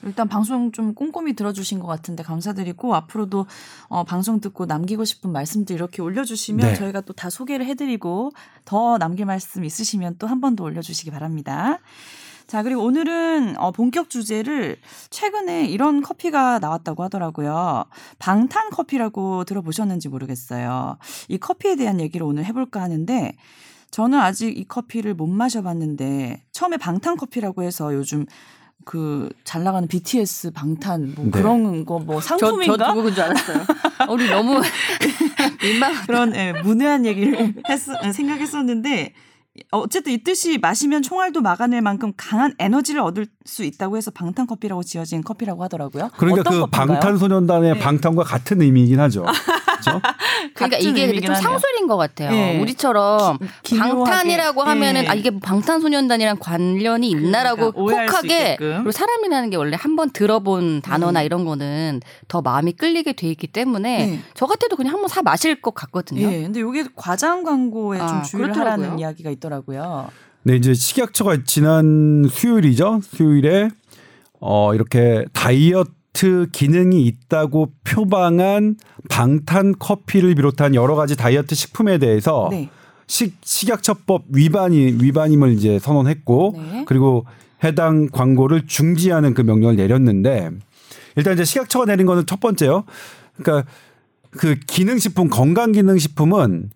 일단 0.03 0.27
방송 0.27 0.71
좀 0.71 0.95
꼼꼼히 0.95 1.33
들어주신 1.33 1.79
것 1.79 1.85
같은데 1.85 2.23
감사드리고 2.23 2.95
앞으로도 2.95 3.45
어, 3.87 4.03
방송 4.03 4.39
듣고 4.41 4.65
남기고 4.65 5.05
싶은 5.05 5.31
말씀들 5.31 5.75
이렇게 5.75 6.01
올려주시면 6.01 6.65
네. 6.69 6.75
저희가 6.75 7.01
또 7.01 7.13
다 7.13 7.29
소개를 7.29 7.67
해드리고 7.67 8.31
더 8.65 8.97
남길 8.97 9.25
말씀 9.27 9.63
있으시면 9.63 10.15
또 10.17 10.27
한 10.27 10.39
번 10.41 10.55
더 10.55 10.63
올려주시기 10.63 11.11
바랍니다. 11.11 11.77
자 12.51 12.63
그리고 12.63 12.83
오늘은 12.83 13.55
어, 13.59 13.71
본격 13.71 14.09
주제를 14.09 14.75
최근에 15.09 15.67
이런 15.67 16.01
커피가 16.01 16.59
나왔다고 16.59 17.01
하더라고요. 17.03 17.85
방탄 18.19 18.69
커피라고 18.71 19.45
들어보셨는지 19.45 20.09
모르겠어요. 20.09 20.97
이 21.29 21.37
커피에 21.37 21.77
대한 21.77 22.01
얘기를 22.01 22.25
오늘 22.25 22.43
해볼까 22.43 22.81
하는데 22.81 23.37
저는 23.89 24.19
아직 24.19 24.57
이 24.57 24.65
커피를 24.65 25.13
못 25.13 25.27
마셔봤는데 25.27 26.43
처음에 26.51 26.75
방탄 26.75 27.15
커피라고 27.15 27.63
해서 27.63 27.93
요즘 27.93 28.25
그잘 28.83 29.63
나가는 29.63 29.87
BTS 29.87 30.51
방탄 30.51 31.13
뭐 31.15 31.23
네. 31.23 31.31
그런 31.31 31.85
거뭐 31.85 32.19
저, 32.19 32.37
상품인가 32.37 32.85
저 32.85 32.93
그건 32.95 33.13
줄 33.13 33.23
알았어요. 33.23 33.65
우리 34.09 34.29
너무 34.29 34.59
민망. 35.63 35.93
그런 36.05 36.35
예, 36.35 36.51
문외한 36.51 37.05
얘기를 37.05 37.53
했, 37.69 37.79
생각했었는데 38.13 39.13
어쨌든 39.71 40.13
이 40.13 40.23
뜻이 40.23 40.57
마시면 40.57 41.01
총알도 41.01 41.41
막아낼 41.41 41.81
만큼 41.81 42.13
강한 42.15 42.53
에너지를 42.57 43.01
얻을 43.01 43.27
수 43.45 43.63
있다고 43.65 43.97
해서 43.97 44.09
방탄 44.09 44.47
커피라고 44.47 44.81
지어진 44.81 45.23
커피라고 45.23 45.63
하더라고요. 45.63 46.09
그러니까 46.17 46.49
그? 46.49 46.65
방탄소년단의 46.67 47.73
네. 47.73 47.79
방탄과 47.79 48.23
같은 48.23 48.61
의미이긴 48.61 48.99
하죠. 49.01 49.25
그렇죠? 49.81 50.01
그러니까 50.55 50.77
이게 50.77 51.05
의미긴 51.05 51.33
좀. 51.33 51.35
상술인 51.35 51.87
것 51.87 51.97
같아요. 51.97 52.31
예. 52.35 52.59
우리처럼 52.59 53.37
기-. 53.63 53.77
방탄이라고 53.77 54.63
하면은 54.63 55.03
예. 55.03 55.07
아 55.07 55.13
이게 55.13 55.29
뭐 55.29 55.39
방탄소년단이랑 55.43 56.37
관련이 56.39 57.09
있나라고 57.09 57.71
그러니까 57.71 58.01
혹하게. 58.17 58.55
그리고 58.57 58.91
사람이라는 58.91 59.49
게 59.49 59.57
원래 59.57 59.77
한 59.79 59.91
번 59.95 60.09
들어본 60.11 60.81
단어나 60.81 61.19
음. 61.21 61.25
이런 61.25 61.43
거는 61.45 61.99
더 62.29 62.41
마음이 62.41 62.71
끌리게 62.73 63.11
돼 63.13 63.27
있기 63.27 63.47
때문에 63.47 64.05
네. 64.05 64.19
저 64.35 64.45
같아도 64.45 64.75
그냥 64.77 64.93
한번 64.93 65.09
사 65.09 65.21
마실 65.21 65.61
것 65.61 65.73
같거든요. 65.73 66.21
예, 66.31 66.41
근데 66.43 66.61
이게 66.61 66.85
과장 66.95 67.43
광고에 67.43 67.97
좀 67.97 68.07
아, 68.07 68.21
주의를 68.21 68.51
그렇더라고요. 68.53 68.83
하라는 68.85 68.99
이야기가 68.99 69.29
있더라고요. 69.31 70.09
네, 70.43 70.55
이제 70.55 70.73
식약처가 70.73 71.39
지난 71.45 72.25
수요일이죠. 72.31 73.01
수요일에 73.03 73.69
어 74.39 74.73
이렇게 74.73 75.25
다이어트 75.33 75.91
기능이 76.51 77.05
있다고 77.05 77.71
표방한 77.83 78.75
방탄 79.09 79.73
커피를 79.77 80.35
비롯한 80.35 80.75
여러 80.75 80.95
가지 80.95 81.15
다이어트 81.15 81.55
식품에 81.55 81.97
대해서 81.97 82.47
네. 82.51 82.69
식 83.07 83.35
식약처법 83.43 84.25
위반이 84.29 84.97
위반임을 85.01 85.53
이제 85.53 85.79
선언했고 85.79 86.53
네. 86.55 86.85
그리고 86.87 87.25
해당 87.63 88.07
광고를 88.07 88.67
중지하는 88.67 89.33
그 89.33 89.41
명령을 89.41 89.75
내렸는데 89.75 90.51
일단 91.15 91.33
이제 91.33 91.43
식약처가 91.43 91.85
내린 91.85 92.05
거는 92.05 92.25
첫 92.25 92.39
번째요. 92.39 92.83
그러니까 93.35 93.69
그 94.31 94.55
기능식품 94.67 95.29
건강기능식품은 95.29 96.69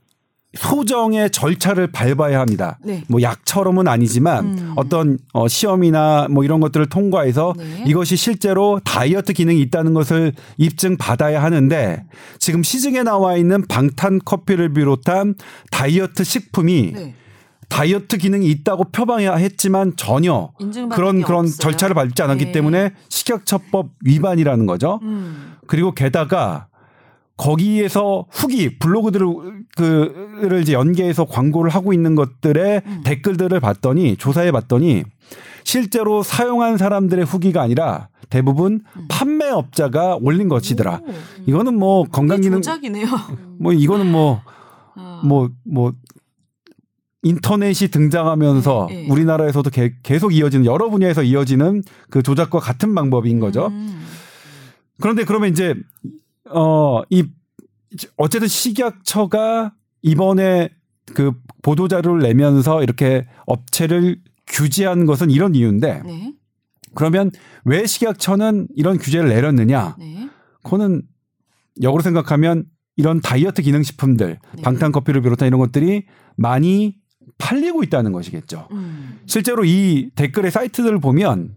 소정의 0.56 1.30
절차를 1.32 1.88
밟아야 1.88 2.39
합니다. 2.39 2.80
네. 2.84 3.03
뭐 3.08 3.22
약처럼은 3.22 3.88
아니지만 3.88 4.45
음. 4.45 4.74
어떤 4.76 5.18
어 5.34 5.47
시험이나 5.47 6.28
뭐 6.30 6.43
이런 6.43 6.60
것들을 6.60 6.88
통과해서 6.88 7.53
네. 7.58 7.84
이것이 7.86 8.16
실제로 8.16 8.80
다이어트 8.84 9.34
기능이 9.34 9.62
있다는 9.62 9.93
것을 9.93 10.34
입증 10.58 10.97
받아야 10.97 11.43
하는데 11.43 12.03
지금 12.39 12.64
시중에 12.64 13.03
나와 13.03 13.36
있는 13.36 13.66
방탄 13.68 14.20
커피를 14.24 14.74
비롯한 14.74 15.36
다이어트 15.72 16.24
식품이 16.24 16.91
네. 16.95 17.14
다이어트 17.68 18.18
기능이 18.18 18.47
있다고 18.47 18.86
표방해야 18.86 19.36
했지만 19.36 19.93
전혀 19.97 20.51
그런 20.91 21.20
게 21.20 21.26
그런 21.26 21.45
없어요. 21.45 21.58
절차를 21.58 21.95
밟지 21.95 22.22
않았기 22.22 22.45
네. 22.45 22.51
때문에 22.51 22.91
식약처법 23.10 23.89
위반이라는 24.06 24.66
거죠. 24.66 24.99
음. 25.03 25.56
그리고 25.68 25.91
게다가 25.93 26.68
거기에서 27.38 28.26
후기 28.30 28.78
블로그들을 28.80 29.28
그를 29.76 30.62
이제 30.62 30.74
연계해서 30.74 31.26
광고를 31.26 31.70
하고 31.70 31.92
있는 31.94 32.16
것들의 32.16 32.82
음. 32.86 33.02
댓글들을 33.04 33.60
봤더니 33.60 34.16
조사해 34.18 34.52
봤더니 34.52 35.04
실제로 35.64 36.24
사용한 36.24 36.78
사람들의 36.78 37.26
후기가 37.26 37.62
아니라 37.62 38.10
대부분 38.30 38.82
판매업자가 39.10 40.18
올린 40.22 40.48
것이더라. 40.48 41.02
음. 41.06 41.10
오. 41.10 41.14
이거는 41.48 41.78
뭐 41.78 42.04
건강기능 42.06 42.62
조작이네요. 42.62 43.06
뭐 43.60 43.74
이거는 43.74 44.12
뭐 44.12 44.42
아. 44.96 45.22
뭐, 45.26 45.50
뭐, 45.66 45.92
인터넷이 47.24 47.90
등장하면서 47.90 48.88
네, 48.90 48.96
네. 49.02 49.08
우리나라에서도 49.10 49.70
개- 49.72 49.94
계속 50.04 50.34
이어지는 50.34 50.66
여러 50.66 50.90
분야에서 50.90 51.24
이어지는 51.24 51.84
그 52.10 52.22
조작과 52.24 52.60
같은 52.60 52.94
방법인 52.96 53.40
거죠. 53.40 53.68
음. 53.68 54.06
그런데 55.02 55.26
그러면 55.26 55.50
이제, 55.50 55.74
어, 56.50 57.02
이, 57.10 57.24
어쨌든 58.18 58.48
식약처가 58.48 59.74
이번에 60.02 60.70
그 61.14 61.34
보도 61.62 61.88
자료를 61.88 62.22
내면서 62.22 62.84
이렇게 62.84 63.28
업체를 63.46 64.18
규제한 64.48 65.06
것은 65.06 65.30
이런 65.32 65.56
이유인데 65.56 66.04
네. 66.06 66.34
그러면 66.93 67.32
왜 67.64 67.86
식약처는 67.86 68.68
이런 68.76 68.98
규제를 68.98 69.30
내렸느냐? 69.30 69.96
네. 70.00 70.30
그거는 70.64 71.04
역으로 71.82 72.02
생각하면 72.02 72.66
이런 72.96 73.20
다이어트 73.20 73.62
기능 73.62 73.84
식품들, 73.84 74.39
네. 74.56 74.62
방탄 74.62 74.91
커피를 74.91 75.22
비롯한 75.22 75.48
이런 75.48 75.60
것들이 75.60 76.06
많이 76.38 76.96
팔리고 77.38 77.84
있다는 77.84 78.12
것이겠죠. 78.14 78.68
음. 78.72 79.20
실제로 79.26 79.66
이 79.66 80.10
댓글의 80.16 80.52
사이트들을 80.52 81.00
보면 81.00 81.56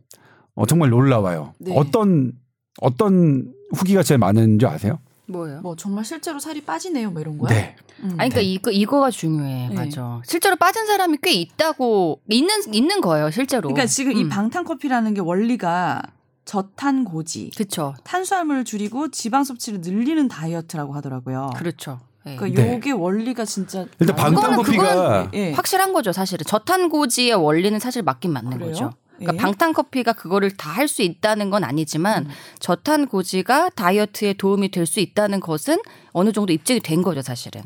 어, 0.54 0.66
정말 0.66 0.90
놀라워요. 0.90 1.54
네. 1.60 1.72
어떤 1.76 2.32
어떤 2.80 3.52
후기가 3.74 4.02
제일 4.02 4.18
많은 4.18 4.58
줄 4.58 4.68
아세요? 4.68 4.98
뭐예요? 5.26 5.60
뭐 5.60 5.76
정말 5.76 6.04
실제로 6.04 6.38
살이 6.38 6.62
빠지네요, 6.62 7.10
뭐 7.10 7.20
이런 7.20 7.38
거야? 7.38 7.50
네. 7.50 7.76
음. 8.00 8.14
아니 8.18 8.30
그러니까 8.30 8.40
이거 8.40 8.70
이거가 8.70 9.10
중요해. 9.10 9.68
네. 9.68 9.74
맞아. 9.74 10.22
실제로 10.24 10.56
빠진 10.56 10.86
사람이 10.86 11.18
꽤 11.22 11.32
있다고 11.32 12.20
있는 12.28 12.54
있는 12.72 13.00
거예요, 13.00 13.30
실제로. 13.30 13.68
그러니까 13.68 13.86
지금 13.86 14.12
이 14.12 14.22
음. 14.24 14.28
방탄 14.28 14.64
커피라는 14.64 15.14
게 15.14 15.20
원리가 15.20 16.02
저탄 16.44 17.04
고지, 17.04 17.50
그렇죠. 17.54 17.94
탄수화물을 18.04 18.64
줄이고 18.64 19.10
지방 19.10 19.44
섭취를 19.44 19.80
늘리는 19.82 20.28
다이어트라고 20.28 20.94
하더라고요. 20.94 21.50
그렇죠. 21.56 22.00
예. 22.26 22.36
그러니까 22.36 22.62
네. 22.62 22.74
요게 22.74 22.92
원리가 22.92 23.44
진짜 23.44 23.84
일단 24.00 24.16
방탄 24.16 24.56
커피가 24.56 25.30
예. 25.34 25.52
확실한 25.52 25.92
거죠, 25.92 26.12
사실은. 26.12 26.44
저탄 26.46 26.88
고지의 26.88 27.34
원리는 27.34 27.78
사실 27.78 28.02
맞긴 28.02 28.32
맞는 28.32 28.52
그래요? 28.52 28.70
거죠. 28.70 28.92
그러니까 29.18 29.34
예. 29.34 29.36
방탄 29.36 29.72
커피가 29.72 30.12
그거를 30.14 30.50
다 30.56 30.70
할 30.78 30.86
수 30.88 31.02
있다는 31.02 31.50
건 31.50 31.64
아니지만 31.64 32.26
음. 32.26 32.30
저탄 32.60 33.06
고지가 33.06 33.70
다이어트에 33.70 34.34
도움이 34.34 34.70
될 34.70 34.86
수 34.86 35.00
있다는 35.00 35.40
것은 35.40 35.78
어느 36.12 36.32
정도 36.32 36.52
입증이 36.52 36.80
된 36.80 37.02
거죠, 37.02 37.20
사실은. 37.20 37.62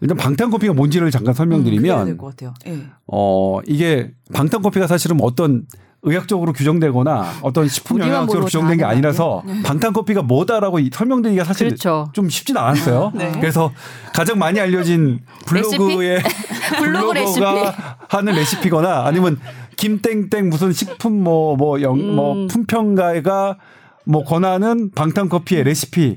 일단 0.00 0.16
방탄 0.16 0.50
커피가 0.50 0.72
뭔지를 0.74 1.10
잠깐 1.12 1.32
음, 1.32 1.34
설명드리면 1.34 2.04
될것 2.06 2.30
같아요. 2.36 2.54
예. 2.66 2.86
어 3.06 3.60
이게 3.66 4.10
방탄 4.34 4.60
커피가 4.60 4.86
사실은 4.88 5.18
어떤 5.22 5.66
의학적으로 6.04 6.52
규정되거나 6.52 7.32
어떤 7.42 7.68
식품 7.68 8.00
영양학적으로 8.00 8.46
규정된 8.46 8.78
게 8.78 8.84
아니라서 8.84 9.44
방탄 9.64 9.92
커피가 9.92 10.22
뭐다라고 10.22 10.80
이- 10.80 10.90
설명드리기가 10.92 11.44
사실 11.44 11.68
그렇죠. 11.68 12.10
좀 12.12 12.28
쉽진 12.28 12.56
않았어요. 12.56 13.12
네. 13.14 13.30
그래서 13.36 13.72
가장 14.12 14.36
많이 14.40 14.58
알려진 14.58 15.20
블로그의 15.46 16.20
블로그 16.78 17.12
블로거가 17.14 17.98
하는 18.08 18.34
레시피거나 18.34 19.04
아니면 19.06 19.38
김땡땡 19.76 20.48
무슨 20.48 20.72
식품 20.72 21.22
뭐뭐영뭐 21.22 22.32
음. 22.34 22.46
품평가가 22.48 23.58
뭐 24.04 24.24
권하는 24.24 24.90
방탄 24.90 25.28
커피의 25.28 25.64
레시피 25.64 26.16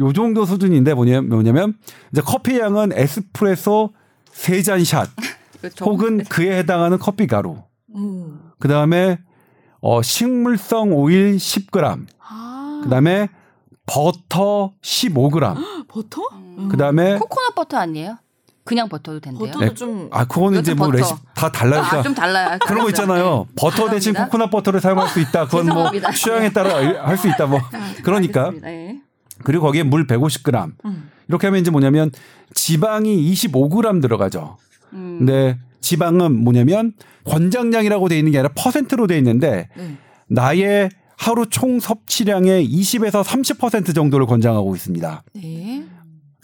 요 0.00 0.12
정도 0.12 0.44
수준인데 0.44 0.94
뭐냐면, 0.94 1.28
뭐냐면 1.28 1.74
이제 2.12 2.20
커피 2.20 2.58
양은 2.58 2.92
에스프레소 2.92 3.92
세 4.32 4.62
잔샷 4.62 5.08
그렇죠. 5.60 5.84
혹은 5.86 6.22
그에 6.24 6.58
해당하는 6.58 6.98
커피 6.98 7.26
가루. 7.26 7.56
음. 7.94 8.40
그 8.58 8.68
다음에 8.68 9.18
어 9.80 10.02
식물성 10.02 10.92
오일 10.92 11.36
10g. 11.36 12.06
아. 12.20 12.80
그 12.82 12.90
다음에 12.90 13.28
버터 13.86 14.72
15g. 14.82 15.56
버터? 15.88 16.22
음. 16.32 16.68
그 16.70 16.76
다음에 16.76 17.18
코코넛 17.18 17.54
버터 17.54 17.78
아니에요? 17.78 18.18
그냥 18.64 18.88
버터도 18.88 19.20
된대요. 19.20 19.46
버터도 19.52 19.64
네. 19.66 19.74
좀 19.74 20.08
아 20.10 20.24
그거는 20.24 20.60
이제 20.60 20.72
뭐 20.74 20.86
버터. 20.86 20.98
레시피 20.98 21.20
다 21.34 21.52
달라니까 21.52 21.98
아, 21.98 22.02
좀 22.02 22.14
달라요. 22.14 22.58
그런 22.66 22.82
거 22.84 22.88
있잖아요. 22.90 23.46
버터 23.56 23.90
대신 23.90 24.12
죄송합니다. 24.12 24.24
코코넛 24.24 24.50
버터를 24.50 24.80
사용할 24.80 25.08
수 25.08 25.20
있다. 25.20 25.46
그건 25.46 25.66
뭐. 25.66 25.90
취향에 26.14 26.50
따라 26.52 26.76
할 27.06 27.16
수 27.18 27.28
있다. 27.28 27.46
뭐 27.46 27.60
그러니까 28.02 28.44
알겠습니다. 28.46 28.70
예. 28.72 28.98
그리고 29.44 29.64
거기에 29.66 29.82
물 29.82 30.06
150g. 30.06 30.72
음. 30.86 31.10
이렇게 31.28 31.46
하면 31.46 31.60
이제 31.60 31.70
뭐냐면 31.70 32.10
지방이 32.54 33.32
25g 33.32 34.00
들어가죠. 34.00 34.56
음. 34.92 35.16
근데 35.18 35.58
지방은 35.80 36.32
뭐냐면 36.44 36.92
권장량이라고 37.24 38.08
돼 38.08 38.18
있는 38.18 38.32
게 38.32 38.38
아니라 38.38 38.52
퍼센트로 38.56 39.06
돼 39.06 39.18
있는데 39.18 39.68
네. 39.76 39.96
나의 40.28 40.88
하루 41.16 41.46
총 41.46 41.80
섭취량의 41.80 42.66
20에서 42.68 43.22
30% 43.22 43.94
정도를 43.94 44.26
권장하고 44.26 44.74
있습니다. 44.74 45.22
네. 45.34 45.84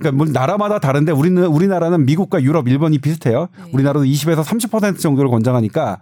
그러니까 0.01 0.25
뭐 0.25 0.33
나라마다 0.33 0.79
다른데 0.79 1.13
우리는 1.13 1.45
우리나라는 1.45 2.07
미국과 2.07 2.43
유럽, 2.43 2.67
일본이 2.69 2.99
비슷해요. 2.99 3.49
네. 3.57 3.71
우리나라도 3.73 4.05
20에서 4.05 4.43
30% 4.43 4.99
정도를 4.99 5.31
권장하니까 5.31 6.01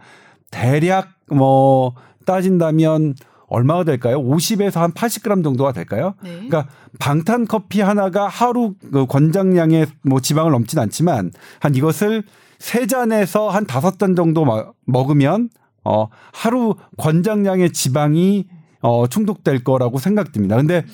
대략 0.50 1.08
뭐 1.30 1.94
따진다면 2.24 3.14
얼마가 3.48 3.84
될까요? 3.84 4.22
50에서 4.22 4.76
한 4.76 4.92
80g 4.92 5.42
정도가 5.42 5.72
될까요? 5.72 6.14
네. 6.22 6.30
그러니까 6.34 6.68
방탄 6.98 7.46
커피 7.46 7.80
하나가 7.80 8.28
하루 8.28 8.74
그 8.92 9.06
권장량의 9.06 9.86
뭐 10.02 10.20
지방을 10.20 10.52
넘진 10.52 10.78
않지만 10.78 11.32
한 11.60 11.74
이것을 11.74 12.22
세 12.58 12.86
잔에서 12.86 13.48
한 13.48 13.66
다섯 13.66 13.98
잔 13.98 14.14
정도 14.14 14.44
마- 14.44 14.66
먹으면 14.86 15.48
어 15.84 16.08
하루 16.32 16.74
권장량의 16.98 17.72
지방이 17.72 18.46
어 18.80 19.06
충족될 19.08 19.64
거라고 19.64 19.98
생각됩니다. 19.98 20.56
근데 20.56 20.84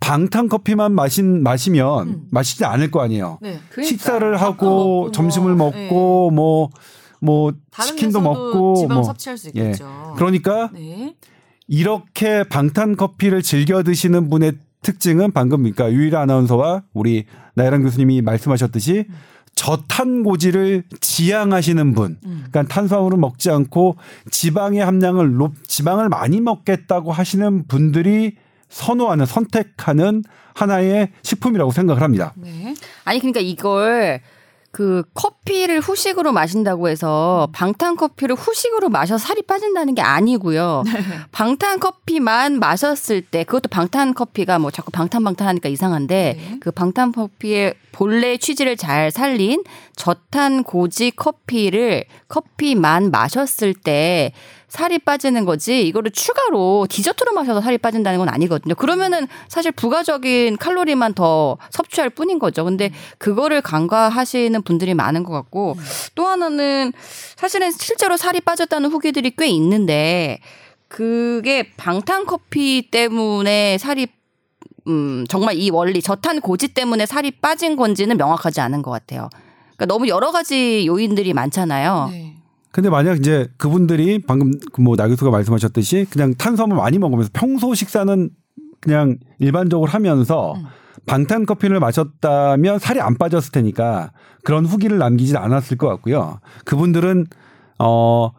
방탄 0.00 0.48
커피만 0.48 0.92
마신 0.92 1.42
마시면 1.42 2.08
음. 2.08 2.22
마시지 2.30 2.64
않을 2.64 2.90
거 2.90 3.00
아니에요. 3.00 3.38
네. 3.40 3.58
그러니까. 3.70 3.82
식사를 3.82 4.36
하고 4.40 4.64
먹고 5.04 5.12
점심을 5.12 5.54
뭐, 5.54 5.70
먹고 5.70 6.30
뭐뭐 6.30 7.52
다른 7.70 7.88
치킨도 7.90 8.20
먹고 8.20 8.76
지방 8.76 8.96
뭐 8.96 9.04
섭취할 9.04 9.38
수 9.38 9.50
예. 9.56 9.60
있겠죠. 9.60 10.14
그러니까 10.16 10.70
네. 10.72 11.14
이렇게 11.66 12.44
방탄 12.44 12.96
커피를 12.96 13.42
즐겨 13.42 13.82
드시는 13.82 14.30
분의 14.30 14.52
특징은 14.82 15.32
방금 15.32 15.58
그러니까 15.58 15.92
유일한 15.92 16.22
아나운서와 16.22 16.84
우리 16.94 17.26
나혜랑 17.54 17.82
교수님이 17.82 18.22
말씀하셨듯이 18.22 19.06
저탄고지를 19.58 20.84
지향하시는 21.00 21.92
분, 21.92 22.16
음. 22.24 22.44
그러니까 22.48 22.72
탄수화물을 22.72 23.18
먹지 23.18 23.50
않고 23.50 23.96
지방의 24.30 24.84
함량을 24.84 25.34
높, 25.34 25.52
지방을 25.66 26.08
많이 26.08 26.40
먹겠다고 26.40 27.10
하시는 27.10 27.66
분들이 27.66 28.36
선호하는 28.68 29.26
선택하는 29.26 30.22
하나의 30.54 31.12
식품이라고 31.22 31.70
생각을 31.70 32.02
합니다. 32.02 32.32
네. 32.36 32.74
아니 33.04 33.18
그러니까 33.20 33.40
이걸 33.40 34.20
그 34.70 35.02
커피를 35.14 35.80
후식으로 35.80 36.32
마신다고 36.32 36.88
해서 36.88 37.48
방탄 37.52 37.96
커피를 37.96 38.36
후식으로 38.36 38.90
마셔서 38.90 39.26
살이 39.26 39.42
빠진다는 39.42 39.94
게 39.94 40.02
아니고요. 40.02 40.84
방탄 41.32 41.80
커피만 41.80 42.58
마셨을 42.58 43.22
때 43.22 43.44
그것도 43.44 43.68
방탄 43.70 44.12
커피가 44.12 44.58
뭐 44.58 44.70
자꾸 44.70 44.90
방탄 44.90 45.24
방탄 45.24 45.48
하니까 45.48 45.68
이상한데 45.68 46.36
네. 46.38 46.56
그 46.60 46.70
방탄 46.70 47.12
커피의 47.12 47.74
본래 47.92 48.36
취지를 48.36 48.76
잘 48.76 49.10
살린 49.10 49.64
저탄 49.96 50.62
고지 50.62 51.12
커피를 51.12 52.04
커피만 52.28 53.10
마셨을 53.10 53.74
때 53.74 54.32
살이 54.68 54.98
빠지는 54.98 55.46
거지 55.46 55.86
이거를 55.86 56.10
추가로 56.10 56.86
디저트로 56.90 57.32
마셔서 57.32 57.60
살이 57.62 57.78
빠진다는 57.78 58.18
건 58.18 58.28
아니거든요. 58.28 58.74
그러면은 58.74 59.26
사실 59.48 59.72
부가적인 59.72 60.58
칼로리만 60.58 61.14
더 61.14 61.56
섭취할 61.70 62.10
뿐인 62.10 62.38
거죠. 62.38 62.64
근데 62.64 62.90
그거를 63.16 63.62
간과하시는 63.62 64.60
분들이 64.62 64.92
많은 64.94 65.24
것 65.24 65.32
같고 65.32 65.76
또 66.14 66.26
하나는 66.26 66.92
사실은 67.36 67.70
실제로 67.70 68.16
살이 68.16 68.40
빠졌다는 68.40 68.90
후기들이 68.90 69.32
꽤 69.36 69.46
있는데 69.48 70.38
그게 70.88 71.70
방탄 71.76 72.26
커피 72.26 72.90
때문에 72.90 73.78
살이 73.78 74.06
음 74.86 75.26
정말 75.28 75.56
이 75.56 75.70
원리 75.70 76.00
저탄 76.02 76.40
고지 76.40 76.68
때문에 76.68 77.06
살이 77.06 77.30
빠진 77.30 77.76
건지는 77.76 78.16
명확하지 78.16 78.60
않은 78.60 78.82
것 78.82 78.90
같아요. 78.90 79.28
그러니까 79.76 79.86
너무 79.86 80.08
여러 80.08 80.30
가지 80.30 80.86
요인들이 80.86 81.32
많잖아요. 81.32 82.08
네. 82.10 82.37
근데 82.78 82.90
만약 82.90 83.18
이제 83.18 83.48
그분들이 83.56 84.20
방금 84.20 84.52
뭐 84.78 84.94
나 84.94 85.08
교수가 85.08 85.32
말씀하셨듯이 85.32 86.06
그냥 86.10 86.34
탄수화물 86.34 86.76
많이 86.76 86.96
먹으면서 87.00 87.28
평소 87.32 87.74
식사는 87.74 88.30
그냥 88.78 89.16
일반적으로 89.40 89.90
하면서 89.90 90.54
음. 90.54 90.66
방탄 91.04 91.44
커피를 91.44 91.80
마셨다면 91.80 92.78
살이 92.78 93.00
안 93.00 93.16
빠졌을 93.18 93.50
테니까 93.50 94.12
그런 94.44 94.64
후기를 94.64 94.98
남기지 94.98 95.36
않았을 95.36 95.76
것 95.76 95.88
같고요. 95.88 96.38
그분들은 96.64 97.26
어 97.80 98.30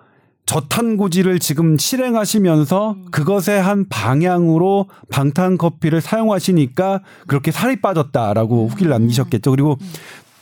저탄고지를 0.45 1.39
지금 1.39 1.77
실행하시면서 1.77 2.95
그것의 3.11 3.61
한 3.61 3.89
방향으로 3.89 4.87
방탄 5.11 5.57
커피를 5.57 5.99
사용하시니까 5.99 7.01
그렇게 7.27 7.51
살이 7.51 7.81
빠졌다라고 7.81 8.69
후기를 8.69 8.89
남기셨겠죠. 8.89 9.51
그리고 9.51 9.77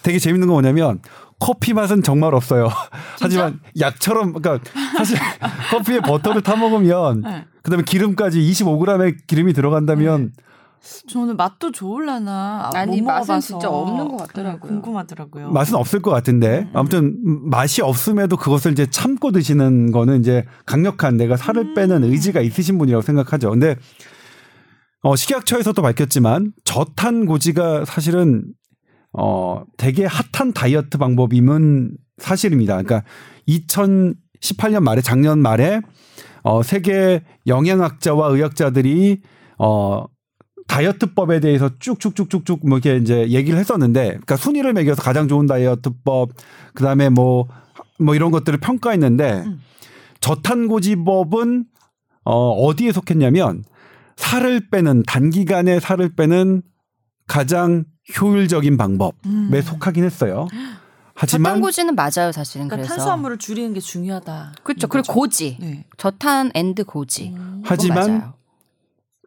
되게 0.04 0.20
재밌는 0.20 0.48
건 0.48 0.54
뭐냐면 0.54 1.00
커피 1.40 1.74
맛은 1.74 2.04
정말 2.04 2.34
없어요. 2.34 2.70
하지만 3.20 3.60
약처럼 3.80 4.34
그러니까 4.34 4.70
사실 4.98 5.18
커피에 5.72 6.00
버터를 6.00 6.42
타 6.42 6.56
먹으면 6.56 7.22
네. 7.22 7.46
그다음에 7.62 7.84
기름까지 7.84 8.40
25g의 8.40 9.18
기름이 9.28 9.54
들어간다면 9.54 10.32
저는 11.10 11.38
맛도 11.38 11.72
좋을라나 11.72 12.72
아, 12.74 12.78
아니, 12.78 13.02
못 13.02 13.08
맛은 13.08 13.40
진짜 13.40 13.70
없는 13.70 14.08
것 14.08 14.18
같더라고요. 14.18 14.54
네, 14.54 14.60
궁금하더라고요. 14.60 15.52
맛은 15.52 15.76
없을 15.76 16.02
것 16.02 16.12
같은데 16.12 16.70
아무튼 16.74 17.18
맛이 17.24 17.82
없음에도 17.82 18.38
그것을 18.38 18.72
이제 18.72 18.86
참고 18.90 19.32
드시는 19.32 19.92
거는 19.92 20.20
이제 20.20 20.46
강력한 20.66 21.18
내가 21.18 21.36
살을 21.36 21.74
빼는 21.74 22.04
의지가 22.04 22.42
있으신 22.42 22.78
분이라고 22.78 23.02
생각하죠. 23.02 23.50
근데 23.50 23.76
어 25.02 25.16
식약처에서도 25.16 25.80
밝혔지만 25.82 26.54
저탄 26.64 27.26
고지가 27.26 27.86
사실은 27.86 28.46
어 29.18 29.64
되게 29.78 30.06
핫한 30.06 30.54
다이어트 30.54 30.98
방법임은 30.98 31.98
사실입니다. 32.18 32.82
그러니까 32.82 33.04
2018년 33.48 34.82
말에 34.84 35.02
작년 35.02 35.40
말에 35.40 35.82
어 36.44 36.64
세계 36.64 37.24
영양학자와 37.48 38.28
의학자들이 38.30 39.22
어 39.58 40.06
다이어트법에 40.68 41.40
대해서 41.40 41.70
쭉쭉쭉쭉쭉 41.80 42.68
뭐 42.68 42.78
이렇게 42.78 42.98
이제 42.98 43.30
얘기를 43.30 43.58
했었는데, 43.58 44.08
그러니까 44.10 44.36
순위를 44.36 44.74
매겨서 44.74 45.02
가장 45.02 45.28
좋은 45.28 45.48
다이어트법, 45.48 46.32
그 46.74 46.84
다음에 46.84 47.10
뭐, 47.10 47.48
뭐 48.00 48.16
이런 48.16 48.32
것들을 48.32 48.60
평가했는데, 48.60 49.44
음. 49.46 49.62
저탄고지법은 50.20 51.66
어, 52.26 52.52
어디에 52.52 52.92
속했냐면, 52.92 53.64
살을 54.18 54.70
빼는, 54.70 55.04
단기간에 55.04 55.80
살을 55.80 56.16
빼는 56.16 56.62
가장 57.26 57.86
효율적인 58.20 58.78
방법에 58.78 59.16
음. 59.26 59.62
속하긴 59.62 60.04
했어요. 60.04 60.48
하지만, 61.20 61.54
저탄 61.54 61.62
고지는 61.62 61.96
맞아요, 61.96 62.32
사실은 62.32 62.68
그러니까 62.68 62.76
그래서 62.88 62.96
탄수화물을 62.96 63.38
줄이는 63.40 63.74
게 63.74 63.80
중요하다. 63.80 64.54
그렇죠. 64.64 64.88
그리고 64.88 65.14
고지, 65.14 65.58
네. 65.60 65.86
저탄 65.98 66.52
and 66.54 66.84
고지. 66.86 67.34
음. 67.36 67.62
하지만 67.66 68.08
맞아요. 68.20 68.34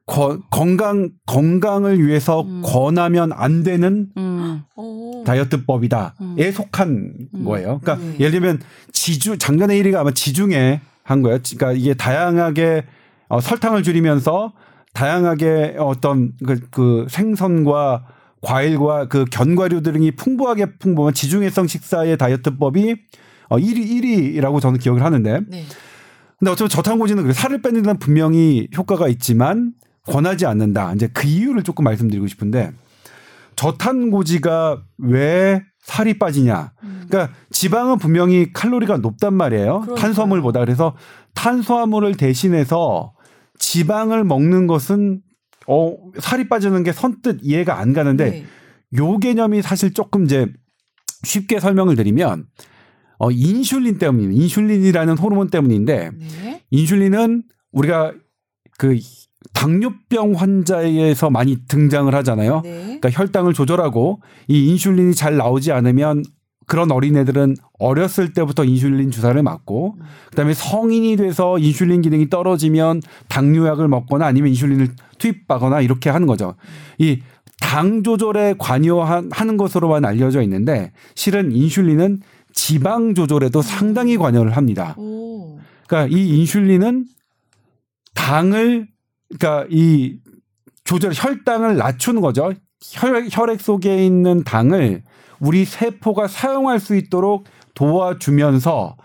거- 0.06 0.40
건강, 0.50 1.10
건강을 1.26 2.04
위해서 2.04 2.42
음. 2.42 2.62
권하면 2.64 3.32
안 3.32 3.62
되는 3.64 4.08
음. 4.16 4.62
오. 4.76 5.20
음. 5.20 5.24
다이어트법이다에 5.24 6.52
속한 6.52 7.12
음. 7.34 7.44
거예요. 7.44 7.80
그러니까 7.82 7.96
네. 7.96 8.14
예를 8.20 8.32
들면 8.32 8.60
지주 8.92 9.36
작년에 9.38 9.76
1위가 9.82 9.96
아마 9.96 10.10
지중해 10.12 10.80
한 11.02 11.22
거예요. 11.22 11.38
그러니까 11.56 11.72
이게 11.78 11.94
다양하게 11.94 12.86
어, 13.28 13.40
설탕을 13.40 13.82
줄이면서 13.82 14.52
다양하게 14.94 15.76
어떤 15.78 16.32
그, 16.44 16.60
그 16.70 17.06
생선과 17.08 18.04
과일과 18.40 19.06
그 19.08 19.24
견과류 19.26 19.82
등이 19.82 20.12
풍부하게 20.12 20.78
풍부한 20.78 21.14
지중해성 21.14 21.66
식사의 21.66 22.16
다이어트법이 22.16 22.96
어 23.48 23.56
1위 23.56 24.36
1위라고 24.36 24.60
저는 24.60 24.78
기억을 24.78 25.04
하는데 25.04 25.40
네. 25.48 25.64
근데 26.38 26.50
어차피 26.50 26.70
저탄고지는 26.70 27.22
그래 27.22 27.34
살을 27.34 27.60
빼는 27.60 27.82
데는 27.82 27.98
분명히 27.98 28.68
효과가 28.74 29.08
있지만 29.08 29.72
권하지 30.06 30.46
않는다. 30.46 30.94
이제 30.94 31.08
그 31.12 31.26
이유를 31.26 31.62
조금 31.62 31.84
말씀드리고 31.84 32.26
싶은데 32.26 32.72
저탄고지가 33.56 34.82
왜 34.98 35.62
살이 35.82 36.18
빠지냐? 36.18 36.72
그러니까 37.08 37.34
지방은 37.50 37.98
분명히 37.98 38.52
칼로리가 38.52 38.98
높단 38.98 39.34
말이에요. 39.34 39.80
그러니까요. 39.80 39.96
탄수화물보다 39.96 40.60
그래서 40.60 40.94
탄수화물을 41.34 42.14
대신해서 42.14 43.12
지방을 43.58 44.24
먹는 44.24 44.66
것은 44.66 45.20
어 45.66 45.96
살이 46.18 46.48
빠지는 46.48 46.82
게 46.82 46.92
선뜻 46.92 47.40
이해가 47.42 47.78
안 47.78 47.92
가는데 47.92 48.30
네. 48.30 48.44
요 48.98 49.18
개념이 49.18 49.62
사실 49.62 49.92
조금 49.92 50.24
이제 50.24 50.46
쉽게 51.22 51.60
설명을 51.60 51.96
드리면 51.96 52.46
어 53.18 53.30
인슐린 53.30 53.98
때문입니다. 53.98 54.42
인슐린이라는 54.42 55.18
호르몬 55.18 55.50
때문인데 55.50 56.10
네. 56.18 56.62
인슐린은 56.70 57.42
우리가 57.72 58.14
그 58.78 58.98
당뇨병 59.52 60.32
환자에서 60.32 61.30
많이 61.30 61.58
등장을 61.66 62.12
하잖아요. 62.14 62.62
네. 62.62 62.84
그러니까 62.84 63.10
혈당을 63.10 63.52
조절하고 63.54 64.22
이 64.48 64.68
인슐린이 64.70 65.14
잘 65.14 65.36
나오지 65.36 65.72
않으면 65.72 66.22
그런 66.70 66.92
어린애들은 66.92 67.56
어렸을 67.80 68.32
때부터 68.32 68.64
인슐린 68.64 69.10
주사를 69.10 69.42
맞고 69.42 69.96
그다음에 70.30 70.54
성인이 70.54 71.16
돼서 71.16 71.58
인슐린 71.58 72.02
기능이 72.02 72.30
떨어지면 72.30 73.02
당뇨약을 73.28 73.88
먹거나 73.88 74.24
아니면 74.24 74.50
인슐린을 74.50 74.88
투입하거나 75.18 75.80
이렇게 75.80 76.08
하는 76.08 76.26
거죠. 76.26 76.54
이 76.98 77.20
당 77.60 78.02
조절에 78.02 78.56
관여한 78.58 79.28
하는 79.30 79.56
것으로만 79.56 80.04
알려져 80.04 80.42
있는데 80.42 80.92
실은 81.14 81.52
인슐린은 81.52 82.22
지방 82.52 83.14
조절에도 83.14 83.62
상당히 83.62 84.16
관여를 84.16 84.56
합니다. 84.56 84.94
오. 84.98 85.58
그러니까 85.86 86.16
이 86.16 86.40
인슐린은 86.40 87.04
당을 88.14 88.88
그러니까 89.38 89.66
이 89.70 90.16
조절 90.82 91.12
혈당을 91.14 91.76
낮추는 91.76 92.20
거죠. 92.20 92.52
혈, 92.82 93.28
혈액 93.30 93.60
속에 93.60 94.04
있는 94.04 94.42
당을 94.42 95.04
우리 95.40 95.64
세포가 95.64 96.28
사용할 96.28 96.78
수 96.78 96.94
있도록 96.94 97.44
도와주면서 97.74 98.96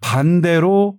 반대로 0.00 0.98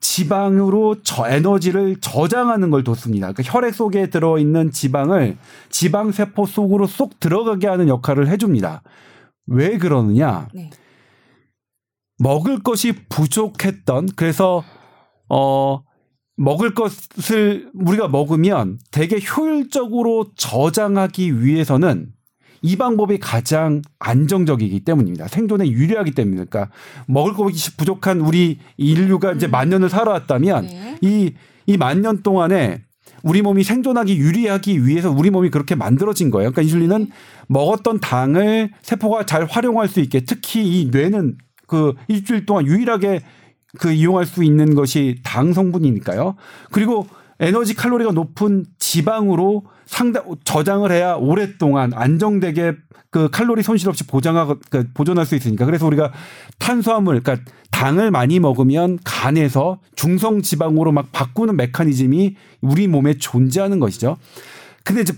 지방으로 0.00 1.02
저 1.02 1.28
에너지를 1.28 2.00
저장하는 2.00 2.70
걸 2.70 2.84
돕습니다. 2.84 3.32
그러니까 3.32 3.52
혈액 3.52 3.74
속에 3.74 4.08
들어 4.08 4.38
있는 4.38 4.70
지방을 4.70 5.36
지방 5.68 6.10
세포 6.10 6.46
속으로 6.46 6.86
쏙 6.86 7.20
들어가게 7.20 7.66
하는 7.66 7.88
역할을 7.88 8.28
해줍니다. 8.28 8.82
왜 9.46 9.76
그러느냐? 9.76 10.48
네. 10.54 10.70
먹을 12.18 12.62
것이 12.62 12.92
부족했던 13.08 14.10
그래서 14.16 14.62
어 15.28 15.82
먹을 16.36 16.74
것을 16.74 17.70
우리가 17.74 18.08
먹으면 18.08 18.78
되게 18.90 19.18
효율적으로 19.20 20.30
저장하기 20.36 21.42
위해서는 21.42 22.12
이 22.62 22.76
방법이 22.76 23.18
가장 23.18 23.82
안정적이기 23.98 24.80
때문입니다. 24.80 25.28
생존에 25.28 25.68
유리하기 25.68 26.12
때문입니다. 26.12 26.48
그러니까 26.50 26.72
먹을 27.06 27.32
것이 27.32 27.76
부족한 27.76 28.20
우리 28.20 28.58
인류가 28.76 29.32
이제 29.32 29.46
만 29.46 29.68
년을 29.70 29.88
살아왔다면 29.88 30.66
네. 30.66 30.98
이이 31.00 31.76
만 31.78 32.02
년 32.02 32.22
동안에 32.22 32.82
우리 33.22 33.42
몸이 33.42 33.64
생존하기 33.64 34.16
유리하기 34.16 34.86
위해서 34.86 35.10
우리 35.10 35.30
몸이 35.30 35.50
그렇게 35.50 35.74
만들어진 35.74 36.30
거예요. 36.30 36.50
그러니까 36.52 36.62
인슐린은 36.62 37.10
먹었던 37.48 38.00
당을 38.00 38.70
세포가 38.82 39.26
잘 39.26 39.44
활용할 39.44 39.88
수 39.88 40.00
있게 40.00 40.20
특히 40.20 40.80
이 40.80 40.86
뇌는 40.86 41.36
그 41.66 41.94
일주일 42.08 42.46
동안 42.46 42.66
유일하게 42.66 43.20
그 43.78 43.92
이용할 43.92 44.26
수 44.26 44.42
있는 44.42 44.74
것이 44.74 45.20
당 45.22 45.52
성분이니까요. 45.52 46.34
그리고 46.72 47.06
에너지 47.40 47.74
칼로리가 47.74 48.12
높은 48.12 48.64
지방으로 48.78 49.64
상당 49.86 50.24
저장을 50.44 50.92
해야 50.92 51.14
오랫동안 51.14 51.92
안정되게 51.94 52.74
그 53.10 53.28
칼로리 53.30 53.62
손실 53.62 53.88
없이 53.88 54.06
보장하고 54.06 54.56
그 54.70 54.86
보존할 54.94 55.26
수 55.26 55.34
있으니까 55.34 55.64
그래서 55.64 55.86
우리가 55.86 56.12
탄수화물 56.58 57.20
그러니까 57.22 57.44
당을 57.70 58.10
많이 58.10 58.38
먹으면 58.38 58.98
간에서 59.04 59.80
중성 59.96 60.42
지방으로 60.42 60.92
막 60.92 61.10
바꾸는 61.10 61.56
메커니즘이 61.56 62.36
우리 62.60 62.86
몸에 62.86 63.14
존재하는 63.14 63.80
것이죠. 63.80 64.16
근데 64.84 65.00
이제 65.00 65.14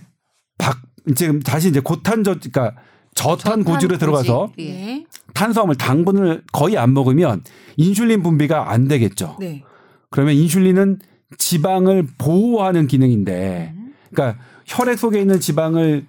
박 0.58 0.80
지금 1.16 1.40
다시 1.40 1.68
이제 1.68 1.80
고탄저 1.80 2.36
그러니까 2.36 2.80
저탄 3.14 3.64
고지로 3.64 3.98
들어가서 3.98 4.52
예. 4.58 4.64
네. 4.64 5.06
탄수화물 5.34 5.76
당분을 5.76 6.44
거의 6.52 6.78
안 6.78 6.94
먹으면 6.94 7.42
인슐린 7.76 8.22
분비가 8.22 8.70
안 8.70 8.88
되겠죠. 8.88 9.36
네. 9.40 9.64
그러면 10.10 10.34
인슐린은 10.34 10.98
지방을 11.38 12.06
보호하는 12.18 12.86
기능인데, 12.86 13.74
그러니까 14.10 14.42
혈액 14.66 14.98
속에 14.98 15.20
있는 15.20 15.40
지방을 15.40 16.06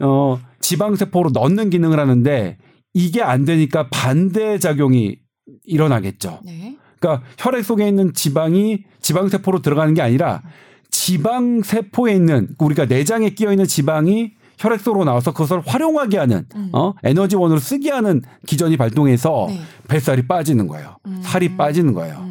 어 0.00 0.38
지방 0.60 0.96
세포로 0.96 1.30
넣는 1.30 1.70
기능을 1.70 1.98
하는데 1.98 2.58
이게 2.94 3.22
안 3.22 3.44
되니까 3.44 3.88
반대 3.90 4.58
작용이 4.58 5.18
일어나겠죠. 5.64 6.40
네. 6.44 6.76
그러니까 6.98 7.26
혈액 7.38 7.64
속에 7.64 7.86
있는 7.86 8.14
지방이 8.14 8.84
지방 9.00 9.28
세포로 9.28 9.62
들어가는 9.62 9.94
게 9.94 10.02
아니라 10.02 10.42
지방 10.90 11.62
세포에 11.62 12.14
있는 12.14 12.48
우리가 12.58 12.86
내장에 12.86 13.30
끼어 13.30 13.52
있는 13.52 13.66
지방이 13.66 14.32
혈액 14.58 14.80
속으로 14.80 15.04
나와서 15.04 15.32
그것을 15.32 15.60
활용하게 15.66 16.16
하는 16.16 16.46
어 16.72 16.94
에너지원으로 17.04 17.60
쓰게 17.60 17.90
하는 17.90 18.22
기전이 18.46 18.76
발동해서 18.76 19.46
네. 19.50 19.60
뱃살이 19.88 20.26
빠지는 20.26 20.66
거예요. 20.66 20.96
살이 21.22 21.56
빠지는 21.56 21.92
거예요. 21.92 22.26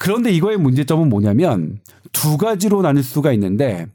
그런데 0.00 0.32
이거의 0.32 0.56
문제점은 0.56 1.10
뭐냐면 1.10 1.78
두 2.10 2.38
가지로 2.38 2.80
나눌 2.80 3.02
수가 3.02 3.34
있는데 3.34 3.86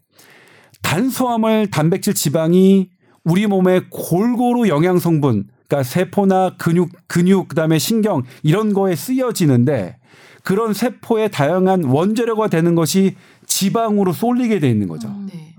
탄수화물, 0.84 1.72
단백질, 1.72 2.14
지방이 2.14 2.92
우리 3.24 3.48
몸에 3.48 3.82
골고루 3.90 4.68
영양 4.68 5.00
성분, 5.00 5.46
그러니까 5.68 5.82
세포나 5.82 6.58
근육, 6.60 6.92
근육 7.08 7.48
그다음에 7.48 7.80
신경 7.80 8.22
이런 8.44 8.72
거에 8.72 8.96
쓰여지는데 8.96 9.98
그런 10.44 10.76
세포의 10.76 11.32
다양한 11.32 11.86
원재료가 11.86 12.50
되는 12.50 12.76
것이 12.76 13.16
지방으로 13.48 14.14
쏠리게 14.14 14.60
돼 14.60 14.70
있는 14.70 14.88
거죠. 14.88 15.08
네. 15.26 15.56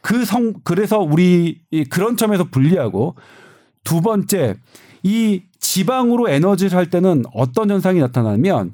그성 0.00 0.54
그래서 0.62 1.00
우리 1.00 1.58
이 1.72 1.84
그런 1.86 2.16
점에서 2.16 2.44
불리하고 2.44 3.16
두 3.82 4.00
번째 4.00 4.54
이 5.02 5.42
지방으로 5.58 6.28
에너지를 6.28 6.78
할 6.78 6.88
때는 6.88 7.24
어떤 7.34 7.68
현상이 7.68 7.98
나타나면 7.98 8.72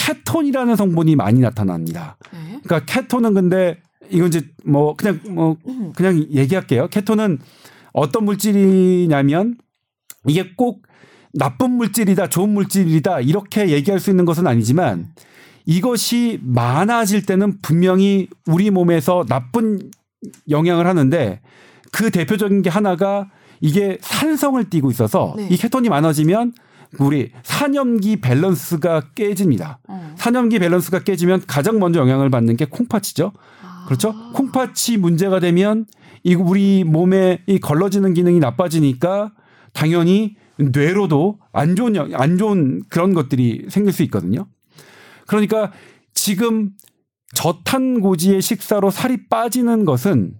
케톤이라는 0.00 0.76
성분이 0.76 1.14
많이 1.16 1.40
나타납니다. 1.40 2.16
네. 2.32 2.60
그러니까 2.64 2.80
케톤은 2.86 3.34
근데 3.34 3.78
이건 4.08 4.28
이제 4.28 4.42
뭐 4.64 4.96
그냥 4.96 5.20
뭐 5.28 5.56
그냥 5.94 6.26
얘기할게요. 6.32 6.88
케톤은 6.88 7.38
어떤 7.92 8.24
물질이냐면 8.24 9.58
이게 10.26 10.54
꼭 10.56 10.82
나쁜 11.34 11.72
물질이다, 11.72 12.28
좋은 12.28 12.48
물질이다 12.50 13.20
이렇게 13.20 13.68
얘기할 13.68 14.00
수 14.00 14.10
있는 14.10 14.24
것은 14.24 14.46
아니지만 14.46 15.08
이것이 15.66 16.40
많아질 16.42 17.26
때는 17.26 17.58
분명히 17.60 18.28
우리 18.46 18.70
몸에서 18.70 19.24
나쁜 19.28 19.90
영향을 20.48 20.86
하는데 20.86 21.40
그 21.92 22.10
대표적인 22.10 22.62
게 22.62 22.70
하나가 22.70 23.30
이게 23.60 23.98
산성을 24.00 24.70
띠고 24.70 24.90
있어서 24.90 25.34
네. 25.36 25.48
이 25.50 25.56
케톤이 25.58 25.90
많아지면 25.90 26.54
우리 26.98 27.30
산염기 27.42 28.20
밸런스가 28.20 29.10
깨집니다. 29.14 29.78
어. 29.88 30.14
산염기 30.16 30.58
밸런스가 30.58 31.00
깨지면 31.00 31.42
가장 31.46 31.78
먼저 31.78 32.00
영향을 32.00 32.30
받는 32.30 32.56
게 32.56 32.64
콩팥이죠. 32.64 33.32
아. 33.62 33.84
그렇죠? 33.86 34.12
콩팥이 34.32 34.96
문제가 34.98 35.38
되면 35.40 35.86
이 36.24 36.34
우리 36.34 36.84
몸에 36.84 37.42
이 37.46 37.58
걸러지는 37.60 38.12
기능이 38.14 38.40
나빠지니까 38.40 39.32
당연히 39.72 40.36
뇌로도 40.58 41.38
안 41.52 41.76
좋은 41.76 41.94
영- 41.96 42.10
안 42.14 42.36
좋은 42.36 42.82
그런 42.90 43.14
것들이 43.14 43.66
생길 43.70 43.92
수 43.92 44.02
있거든요. 44.04 44.46
그러니까 45.26 45.72
지금 46.12 46.72
저탄고지의 47.34 48.42
식사로 48.42 48.90
살이 48.90 49.28
빠지는 49.28 49.84
것은 49.84 50.34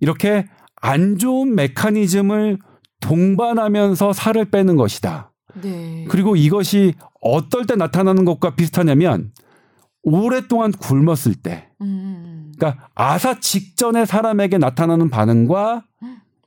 이렇게 0.00 0.46
안 0.76 1.16
좋은 1.18 1.54
메커니즘을 1.54 2.58
동반하면서 3.00 4.12
살을 4.12 4.50
빼는 4.50 4.76
것이다. 4.76 5.32
네. 5.60 6.04
그리고 6.08 6.36
이것이 6.36 6.94
어떨 7.20 7.66
때 7.66 7.76
나타나는 7.76 8.24
것과 8.24 8.54
비슷하냐면 8.54 9.32
오랫동안 10.02 10.70
굶었을 10.72 11.34
때, 11.34 11.68
음. 11.80 12.52
그러니까 12.58 12.88
아사 12.94 13.40
직전에 13.40 14.04
사람에게 14.04 14.58
나타나는 14.58 15.08
반응과 15.10 15.84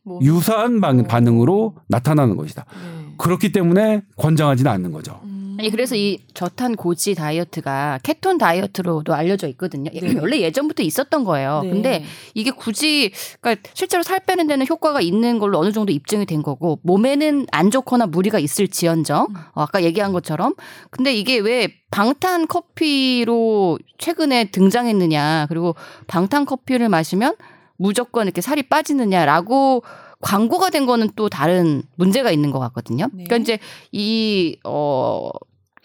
뭐. 0.04 0.20
유사한 0.22 0.80
반, 0.80 1.04
반응으로 1.04 1.76
나타나는 1.88 2.38
것이다. 2.38 2.66
네. 2.66 3.14
그렇기 3.18 3.52
때문에 3.52 4.04
권장하지는 4.16 4.72
않는 4.72 4.92
거죠. 4.92 5.20
음. 5.24 5.38
아니 5.58 5.70
그래서 5.70 5.96
이 5.96 6.20
저탄 6.34 6.76
고지 6.76 7.16
다이어트가 7.16 8.00
케톤 8.04 8.38
다이어트로도 8.38 9.14
알려져 9.14 9.48
있거든요. 9.50 9.90
네. 9.92 10.16
원래 10.20 10.42
예전부터 10.42 10.84
있었던 10.84 11.24
거예요. 11.24 11.62
네. 11.64 11.70
근데 11.70 12.04
이게 12.34 12.52
굳이 12.52 13.12
그러니까 13.42 13.70
실제로 13.74 14.04
살 14.04 14.20
빼는 14.20 14.48
데는 14.48 14.68
효과가 14.68 15.02
있는 15.02 15.40
걸로 15.40 15.58
어느 15.60 15.72
정도 15.72 15.92
입증이 15.92 16.26
된 16.26 16.44
거고 16.44 16.80
몸에는 16.84 17.48
안 17.52 17.72
좋거나 17.72 18.08
무리가 18.08 18.40
있을지언정 18.40 19.28
음. 19.30 19.36
어, 19.54 19.62
아까 19.62 19.84
얘기한 19.84 20.14
것처럼 20.14 20.54
근데 20.90 21.14
이게 21.14 21.38
왜 21.40 21.74
방탄 21.90 22.48
커피로 22.48 23.80
최근에 23.98 24.52
등장했느냐 24.52 25.48
그리고 25.50 25.76
방탄 26.08 26.46
커피를 26.46 26.90
마시면 26.90 27.36
무조건 27.78 28.26
이렇게 28.26 28.42
살이 28.42 28.64
빠지느냐라고 28.64 29.84
광고가 30.20 30.70
된 30.70 30.86
거는 30.86 31.12
또 31.16 31.30
다른 31.30 31.84
문제가 31.96 32.32
있는 32.32 32.52
것 32.52 32.60
같거든요. 32.60 33.08
네. 33.14 33.26
그러니까 33.26 33.38
이제 33.38 33.60
이, 33.92 34.58
어, 34.64 35.30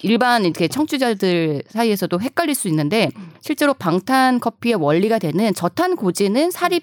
일반 0.02 0.44
이렇게 0.44 0.68
청취자들 0.68 1.62
사이에서도 1.68 2.20
헷갈릴 2.20 2.54
수 2.54 2.68
있는데 2.68 3.10
실제로 3.40 3.74
방탄 3.74 4.40
커피의 4.40 4.74
원리가 4.76 5.18
되는 5.18 5.54
저탄 5.54 5.96
고지는 5.96 6.50
살이 6.50 6.80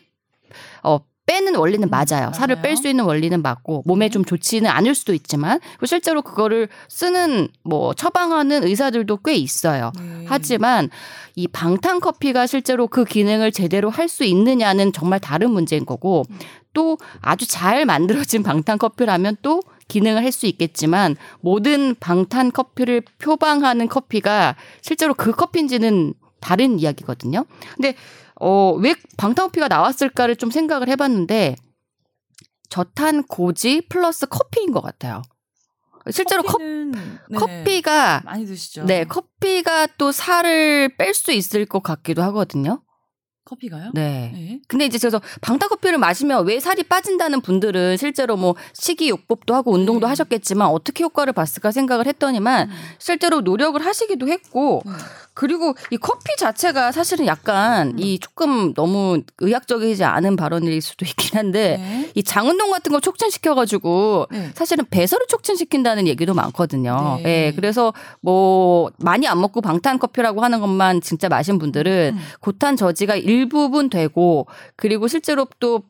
어 0.84 1.00
빼는 1.26 1.56
원리는 1.56 1.88
음, 1.88 1.92
맞아요. 1.92 2.32
살을 2.34 2.56
맞아요. 2.56 2.62
뺄수 2.64 2.88
있는 2.88 3.06
원리는 3.06 3.40
맞고 3.44 3.84
몸에 3.86 4.10
좀 4.10 4.26
좋지는 4.26 4.68
않을 4.68 4.96
수도 4.96 5.14
있지만 5.14 5.60
실제로 5.86 6.24
그거를 6.24 6.70
쓰는 6.88 7.50
뭐 7.64 7.94
처방하는 7.94 8.64
의사들도 8.64 9.18
꽤 9.18 9.36
있어요. 9.36 9.92
네. 10.00 10.26
하지만 10.28 10.90
이 11.36 11.48
방탄 11.48 12.00
커피가 12.00 12.48
실제로 12.48 12.88
그 12.88 13.06
기능을 13.06 13.52
제대로 13.52 13.92
할 13.92 14.10
수 14.10 14.24
있느냐는 14.24 14.92
정말 14.92 15.20
다른 15.20 15.52
문제인 15.52 15.86
거고 15.86 16.24
음. 16.32 16.40
또 16.74 16.98
아주 17.22 17.46
잘 17.48 17.86
만들어진 17.86 18.42
방탄 18.42 18.80
커피라면 18.80 19.38
또 19.44 19.62
기능을 19.90 20.24
할 20.24 20.32
수 20.32 20.46
있겠지만 20.46 21.18
모든 21.42 21.96
방탄 22.00 22.52
커피를 22.52 23.02
표방하는 23.18 23.90
커피가 23.90 24.56
실제로 24.82 25.14
그 25.14 25.32
커피인지는 25.32 26.14
다른 26.40 26.80
이야기거든요. 26.80 27.46
근데 27.76 27.96
어, 28.40 28.72
왜 28.72 28.96
방탄 29.18 29.48
커피가 29.48 29.68
나왔을까를 29.68 30.38
좀 30.38 30.52
생각을 30.52 30.88
해봤는데 30.88 31.58
저탄 32.70 33.24
고지 33.24 33.82
플러스 33.90 34.28
커피인 34.28 34.72
것 34.72 34.82
같아요. 34.82 35.24
실제로 36.12 36.44
커, 36.44 36.54
커피는, 36.54 36.92
네. 37.30 37.38
커피가 37.38 38.22
많이 38.24 38.46
드시죠. 38.46 38.86
네, 38.86 39.04
커피가 39.04 39.88
또 39.98 40.12
살을 40.12 40.96
뺄 40.98 41.14
수 41.14 41.32
있을 41.32 41.66
것 41.66 41.84
같기도 41.84 42.22
하거든요. 42.24 42.82
커피가요? 43.50 43.92
네. 43.94 44.32
네. 44.34 44.60
근데 44.68 44.86
이제 44.86 44.98
그래서 45.00 45.20
방탄커피를 45.42 45.98
마시면 45.98 46.46
왜 46.46 46.60
살이 46.60 46.84
빠진다는 46.84 47.42
분들은 47.42 47.98
실제로 47.98 48.38
뭐 48.38 48.56
식이요법도 48.74 49.56
하고 49.56 49.72
운동도 49.74 50.06
네. 50.06 50.10
하셨겠지만 50.10 50.68
어떻게 50.68 51.04
효과를 51.04 51.34
봤을까 51.34 51.72
생각을 51.72 52.06
했더니만 52.06 52.70
음. 52.70 52.76
실제로 53.00 53.42
노력을 53.42 53.84
하시기도 53.84 54.28
했고 54.28 54.84
네. 54.86 54.92
그리고 55.40 55.74
이 55.90 55.96
커피 55.96 56.36
자체가 56.38 56.92
사실은 56.92 57.26
약간 57.26 57.92
음. 57.92 58.00
이 58.00 58.20
조금 58.20 58.74
너무 58.74 59.22
의학적이지 59.38 60.04
않은 60.04 60.36
발언일 60.36 60.82
수도 60.82 61.06
있긴 61.06 61.38
한데 61.38 61.78
네. 61.78 62.12
이 62.14 62.24
장운동 62.24 62.72
같은 62.72 62.92
거 62.92 63.00
촉진시켜가지고 63.00 64.28
네. 64.32 64.50
사실은 64.54 64.84
배설을 64.90 65.28
촉진시킨다는 65.28 66.08
얘기도 66.08 66.34
많거든요. 66.34 67.22
네. 67.24 67.30
예, 67.48 67.54
그래서 67.56 67.94
뭐 68.20 68.92
많이 68.98 69.30
안 69.30 69.40
먹고 69.40 69.62
방탄 69.62 69.98
커피라고 69.98 70.44
하는 70.44 70.60
것만 70.60 71.00
진짜 71.00 71.30
마신 71.30 71.58
분들은 71.58 72.16
음. 72.16 72.20
고탄 72.42 72.76
저지가 72.76 73.16
일 73.16 73.39
부분 73.48 73.90
되고 73.90 74.48
그리고 74.76 75.08
실제로 75.08 75.48
또 75.60 75.84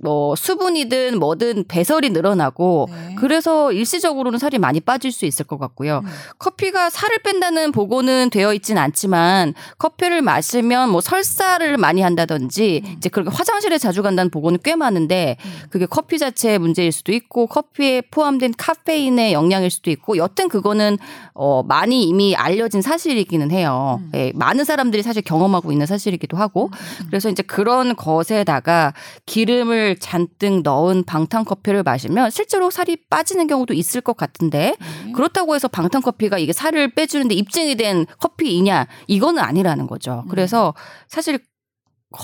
뭐 0.00 0.34
수분이든 0.34 1.18
뭐든 1.18 1.64
배설이 1.68 2.10
늘어나고 2.10 2.88
네. 2.90 3.14
그래서 3.16 3.72
일시적으로는 3.72 4.38
살이 4.38 4.58
많이 4.58 4.80
빠질 4.80 5.12
수 5.12 5.26
있을 5.26 5.44
것 5.44 5.58
같고요. 5.58 6.00
음. 6.04 6.10
커피가 6.38 6.90
살을 6.90 7.18
뺀다는 7.18 7.72
보고는 7.72 8.30
되어 8.30 8.54
있진 8.54 8.78
않지만 8.78 9.54
커피를 9.78 10.22
마시면 10.22 10.90
뭐 10.90 11.00
설사를 11.00 11.76
많이 11.76 12.00
한다든지 12.00 12.82
음. 12.84 12.94
이제 12.96 13.08
그렇게 13.08 13.30
화장실에 13.34 13.78
자주 13.78 14.02
간다는 14.02 14.30
보고는 14.30 14.58
꽤 14.64 14.76
많은데 14.76 15.36
음. 15.44 15.50
그게 15.70 15.86
커피 15.86 16.18
자체의 16.18 16.58
문제일 16.58 16.90
수도 16.92 17.12
있고 17.12 17.46
커피에 17.46 18.00
포함된 18.00 18.54
카페인의 18.56 19.32
영향일 19.32 19.70
수도 19.70 19.90
있고 19.90 20.16
여튼 20.16 20.48
그거는 20.48 20.98
어 21.34 21.62
많이 21.62 22.04
이미 22.04 22.34
알려진 22.34 22.82
사실이기는 22.82 23.50
해요. 23.50 24.00
음. 24.02 24.10
예, 24.14 24.32
많은 24.34 24.64
사람들이 24.64 25.02
사실 25.02 25.22
경험하고 25.22 25.70
있는 25.72 25.86
사실이기도 25.86 26.36
하고 26.36 26.70
음. 26.72 27.06
그래서 27.08 27.28
이제 27.28 27.42
그런 27.42 27.94
것에다가 27.94 28.94
기름을 29.26 29.81
잔뜩 29.98 30.62
넣은 30.62 31.04
방탄 31.04 31.44
커피를 31.44 31.82
마시면 31.82 32.30
실제로 32.30 32.70
살이 32.70 32.96
빠지는 33.08 33.46
경우도 33.46 33.74
있을 33.74 34.00
것 34.00 34.16
같은데 34.16 34.76
네. 34.78 35.12
그렇다고 35.12 35.54
해서 35.54 35.68
방탄 35.68 36.02
커피가 36.02 36.38
이게 36.38 36.52
살을 36.52 36.94
빼주는데 36.94 37.34
입증이 37.34 37.76
된 37.76 38.06
커피이냐 38.20 38.86
이거는 39.06 39.42
아니라는 39.42 39.86
거죠. 39.86 40.22
음. 40.24 40.28
그래서 40.28 40.74
사실 41.08 41.38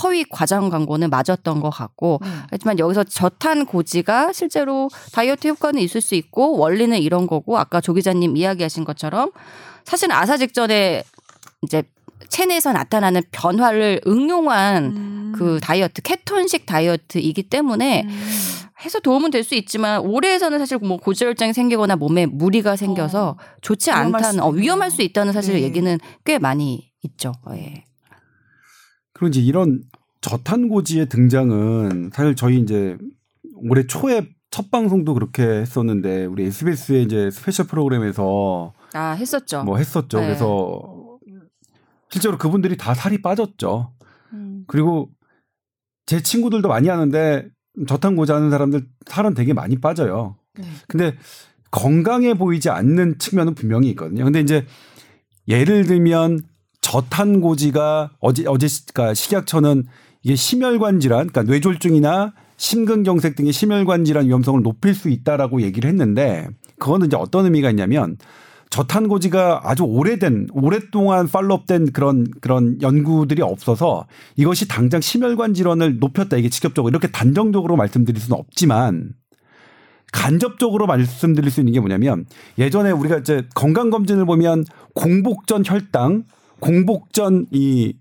허위 0.03 0.25
과장 0.25 0.69
광고는 0.69 1.11
맞았던 1.11 1.61
것 1.61 1.71
같고 1.71 2.21
네. 2.23 2.29
하지만 2.51 2.79
여기서 2.79 3.05
저탄 3.05 3.65
고지가 3.65 4.33
실제로 4.33 4.91
다이어트 5.13 5.49
효과는 5.49 5.81
있을 5.81 6.01
수 6.01 6.15
있고 6.15 6.59
원리는 6.59 6.99
이런 6.99 7.27
거고 7.27 7.59
아까 7.59 7.81
조 7.81 7.95
기자님 7.95 8.37
이야기하신 8.37 8.85
것처럼 8.85 9.31
사실은 9.85 10.15
아사 10.15 10.37
직전에 10.37 11.03
이제 11.63 11.83
체내에서 12.29 12.73
나타나는 12.73 13.23
변화를 13.31 14.01
응용한 14.07 14.85
음. 14.85 15.33
그 15.37 15.59
다이어트 15.63 16.03
케톤식 16.03 16.67
다이어트이기 16.67 17.45
때문에 17.45 18.03
음. 18.03 18.25
해서 18.85 19.01
도움은 19.01 19.31
될 19.31 19.43
수 19.43 19.55
있지만 19.55 20.01
오래에서는 20.01 20.59
사실 20.59 20.79
뭐 20.79 20.99
고지혈증이 20.99 21.53
생기거나 21.53 21.97
몸에 21.97 22.27
무리가 22.27 22.77
생겨서 22.77 23.31
어, 23.31 23.37
좋지 23.61 23.91
않다는 23.91 24.41
어. 24.41 24.51
위험할 24.51 24.91
수 24.91 25.03
있다는 25.03 25.33
사실 25.33 25.55
네. 25.55 25.63
얘기는 25.63 25.99
꽤 26.25 26.39
많이 26.39 26.91
있죠. 27.03 27.33
예. 27.53 27.85
그리고 29.13 29.29
이제 29.29 29.41
이런 29.41 29.83
저탄고지의 30.21 31.09
등장은 31.09 32.11
사실 32.13 32.35
저희 32.37 32.59
이제 32.61 32.97
올해 33.69 33.87
초에 33.87 34.29
첫 34.51 34.71
방송도 34.71 35.15
그렇게 35.15 35.43
했었는데 35.43 36.27
우리 36.27 36.45
SBS의 36.47 37.03
이제 37.05 37.31
스페셜 37.31 37.67
프로그램에서 37.67 38.73
아 38.93 39.13
했었죠. 39.13 39.65
뭐 39.65 39.77
했었죠. 39.77 40.21
네. 40.21 40.27
그래서 40.27 40.98
실제로 42.11 42.39
그분들이 42.39 42.77
다 42.77 42.95
살이 42.95 43.21
빠졌죠. 43.23 43.93
음. 44.33 44.65
그리고 44.67 45.11
제 46.07 46.23
친구들도 46.23 46.69
많이 46.69 46.89
하는데 46.89 47.49
저탄고지 47.87 48.33
하는 48.33 48.51
사람들 48.51 48.87
살은 49.07 49.35
되게 49.35 49.53
많이 49.53 49.79
빠져요. 49.81 50.37
네. 50.59 50.65
근데 50.89 51.15
건강해 51.71 52.35
보이지 52.35 52.71
않는 52.71 53.19
측면은 53.19 53.55
분명히 53.55 53.89
있거든요. 53.91 54.25
근데 54.25 54.41
이제 54.41 54.67
예를 55.47 55.85
들면 55.85 56.41
저탄고지가 56.81 58.13
어제 58.21 58.45
어제 58.47 58.67
시- 58.69 58.87
그러니까 58.87 59.15
식약처는 59.15 59.85
이게 60.23 60.35
심혈관 60.35 61.01
질환, 61.01 61.29
그러니까 61.29 61.43
뇌졸중이나 61.53 62.35
심근경색 62.57 63.37
등의 63.37 63.53
심혈관 63.53 64.05
질환 64.05 64.27
위험성을 64.27 64.63
높일 64.63 64.95
수 64.95 65.09
있다라고 65.11 65.63
얘기를 65.63 65.89
했는데 65.89 66.49
그거는 66.79 67.07
이제 67.07 67.17
어떤 67.17 67.45
의미가 67.45 67.71
있냐면 67.71 68.17
저탄고지가 68.71 69.63
아주 69.65 69.85
오래된 69.85 70.49
오랫동안 70.53 71.27
팔로업된 71.29 71.93
그런 71.93 72.27
그런 72.41 72.81
연구들이 72.83 73.43
없어서 73.43 74.07
이것이 74.37 74.69
당장 74.69 75.01
심혈관 75.01 75.55
질환을 75.55 75.99
높였다 75.99 76.37
이게 76.37 76.49
직접적으로 76.49 76.91
이렇게 76.91 77.09
단정적으로 77.09 77.77
말씀드릴 77.77 78.21
수는 78.21 78.39
없지만 78.39 79.11
간접적으로 80.13 80.87
말씀드릴 80.87 81.51
수 81.51 81.61
있는 81.61 81.73
게 81.75 81.81
뭐냐면 81.81 82.25
예전에 82.59 82.91
우리가 82.91 83.19
이제 83.19 83.43
건강 83.55 83.91
검진을 83.91 84.25
보면 84.27 84.65
공복전 84.95 85.63
혈당, 85.67 86.25
공복전 86.61 87.47
이 87.53 87.95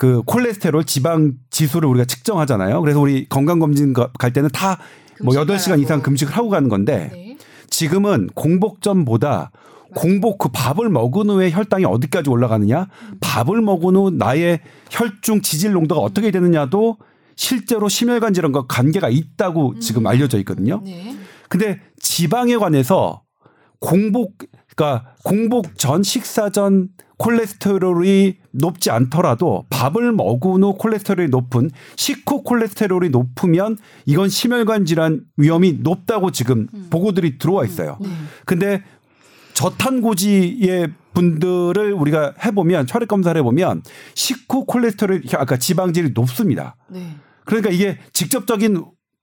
그 0.00 0.22
콜레스테롤 0.24 0.84
지방 0.84 1.34
지수를 1.50 1.86
우리가 1.90 2.06
측정하잖아요. 2.06 2.80
그래서 2.80 2.98
우리 2.98 3.28
건강 3.28 3.58
검진 3.58 3.92
갈 3.92 4.32
때는 4.32 4.48
다뭐 4.48 4.78
금식을 5.34 5.46
8시간 5.46 5.82
이상. 5.82 6.00
금식을 6.00 6.34
하고 6.34 6.48
가는 6.48 6.70
건데 6.70 7.10
네. 7.12 7.36
지금은 7.68 8.28
공복 8.34 8.80
전보다 8.80 9.50
공복 9.94 10.38
그 10.38 10.48
밥을 10.52 10.88
먹은 10.88 11.30
후에 11.30 11.50
혈당이 11.50 11.84
어디까지 11.84 12.30
올라가느냐, 12.30 12.88
밥을 13.20 13.60
먹은 13.62 13.96
후 13.96 14.10
나의 14.10 14.60
혈중 14.90 15.42
지질 15.42 15.72
농도가 15.72 16.00
어떻게 16.00 16.30
되느냐도 16.30 16.96
실제로 17.36 17.88
심혈관 17.88 18.34
질환과 18.34 18.66
관계가 18.68 19.08
있다고 19.08 19.78
지금 19.78 20.06
알려져 20.06 20.38
있거든요. 20.40 20.82
네. 20.84 21.16
근데 21.48 21.80
지방에 21.98 22.56
관해서 22.56 23.22
공복 23.78 24.38
그러니까 24.76 25.14
공복 25.24 25.78
전 25.78 26.02
식사 26.02 26.50
전 26.50 26.88
콜레스테롤이 27.18 28.36
높지 28.52 28.90
않더라도 28.90 29.66
밥을 29.68 30.12
먹은 30.12 30.62
후 30.62 30.74
콜레스테롤이 30.74 31.28
높은 31.28 31.70
식후 31.96 32.42
콜레스테롤이 32.42 33.10
높으면 33.10 33.76
이건 34.06 34.28
심혈관 34.28 34.86
질환 34.86 35.22
위험이 35.36 35.78
높다고 35.80 36.30
지금 36.30 36.66
보고들이 36.88 37.38
들어와 37.38 37.64
있어요. 37.64 37.98
네. 38.00 38.08
근데 38.46 38.82
저탄고지의 39.60 40.88
분들을 41.12 41.92
우리가 41.92 42.34
해보면 42.44 42.86
혈액 42.88 43.08
검사를 43.08 43.38
해보면 43.38 43.82
식후 44.14 44.64
콜레스테롤 44.64 45.22
아까 45.34 45.58
지방질이 45.58 46.12
높습니다. 46.14 46.76
네. 46.88 47.16
그러니까 47.44 47.70
이게 47.70 47.98
직접적인 48.14 48.82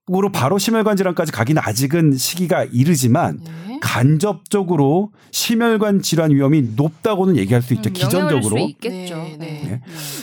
으로 0.10 0.32
바로 0.32 0.58
심혈관 0.58 0.96
질환까지 0.96 1.34
가기는 1.34 1.62
아직은 1.66 2.16
시기가 2.16 2.64
이르지만 2.64 3.42
네. 3.44 3.78
간접적으로 3.82 5.12
심혈관 5.32 6.02
질환 6.02 6.32
위험이 6.32 6.62
높다고는 6.78 7.36
얘기할 7.36 7.62
수 7.62 7.74
있죠. 7.74 7.90
음, 7.90 7.94
기전적으로. 7.94 8.58
수 8.58 8.58
있겠죠. 8.58 9.18
네, 9.18 9.36
네. 9.38 9.62
네. 9.66 9.82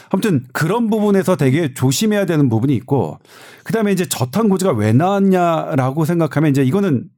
아무튼 0.08 0.46
그런 0.54 0.88
부분에서 0.88 1.36
되게 1.36 1.74
조심해야 1.74 2.24
되는 2.24 2.48
부분이 2.48 2.74
있고 2.76 3.18
그다음에 3.64 3.92
이제 3.92 4.06
저탄고지가 4.08 4.72
왜 4.72 4.94
나왔냐라고 4.94 6.06
생각하면 6.06 6.50
이제 6.50 6.62
이거는 6.62 7.10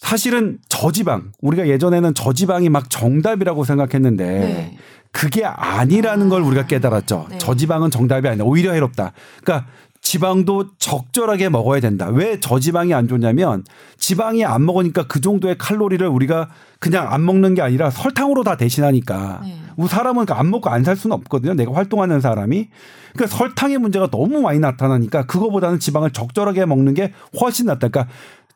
사실은 0.00 0.58
저지방 0.68 1.32
우리가 1.42 1.68
예전에는 1.68 2.14
저지방이 2.14 2.68
막 2.70 2.88
정답이라고 2.88 3.64
생각했는데 3.64 4.24
네. 4.24 4.78
그게 5.12 5.44
아니라는 5.44 6.28
걸 6.30 6.42
우리가 6.42 6.66
깨달았죠. 6.66 7.26
네. 7.30 7.38
저지방은 7.38 7.90
정답이 7.90 8.26
아니라 8.26 8.46
오히려 8.46 8.72
해롭다. 8.72 9.12
그러니까 9.44 9.68
지방도 10.00 10.70
적절하게 10.78 11.50
먹어야 11.50 11.80
된다. 11.80 12.08
왜 12.08 12.40
저지방이 12.40 12.94
안 12.94 13.06
좋냐면 13.08 13.62
지방이 13.98 14.46
안 14.46 14.64
먹으니까 14.64 15.06
그 15.06 15.20
정도의 15.20 15.58
칼로리를 15.58 16.06
우리가 16.08 16.48
그냥 16.78 17.12
안 17.12 17.22
먹는 17.26 17.54
게 17.54 17.60
아니라 17.60 17.90
설탕으로 17.90 18.42
다 18.42 18.56
대신하니까 18.56 19.40
네. 19.44 19.56
우리 19.76 19.88
사람은 19.88 20.24
그안 20.24 20.50
먹고 20.50 20.70
안 20.70 20.82
살 20.84 20.96
수는 20.96 21.14
없거든요. 21.16 21.52
내가 21.52 21.74
활동하는 21.74 22.22
사람이. 22.22 22.68
그러니까 23.12 23.36
설탕의 23.36 23.76
문제가 23.78 24.06
너무 24.08 24.40
많이 24.40 24.58
나타나니까 24.60 25.26
그거보다는 25.26 25.78
지방을 25.78 26.12
적절하게 26.12 26.64
먹는 26.64 26.94
게 26.94 27.12
훨씬 27.38 27.66
낫다. 27.66 27.88
그러니까 27.88 28.06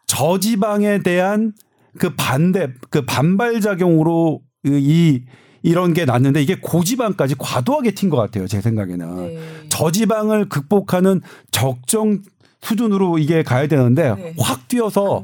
저지방에 0.06 1.00
대한 1.02 1.52
그 1.98 2.14
반대, 2.16 2.68
그 2.90 3.04
반발 3.04 3.60
작용으로 3.60 4.40
이 4.64 5.22
이런 5.62 5.94
게 5.94 6.04
났는데 6.04 6.42
이게 6.42 6.56
고지방까지 6.60 7.36
과도하게 7.38 7.92
튄 7.92 8.10
것 8.10 8.16
같아요. 8.16 8.46
제 8.46 8.60
생각에는. 8.60 9.16
네. 9.16 9.38
저지방을 9.70 10.48
극복하는 10.48 11.20
적정 11.50 12.20
수준으로 12.60 13.18
이게 13.18 13.42
가야 13.42 13.66
되는데 13.66 14.14
네. 14.14 14.34
확 14.38 14.68
뛰어서. 14.68 15.20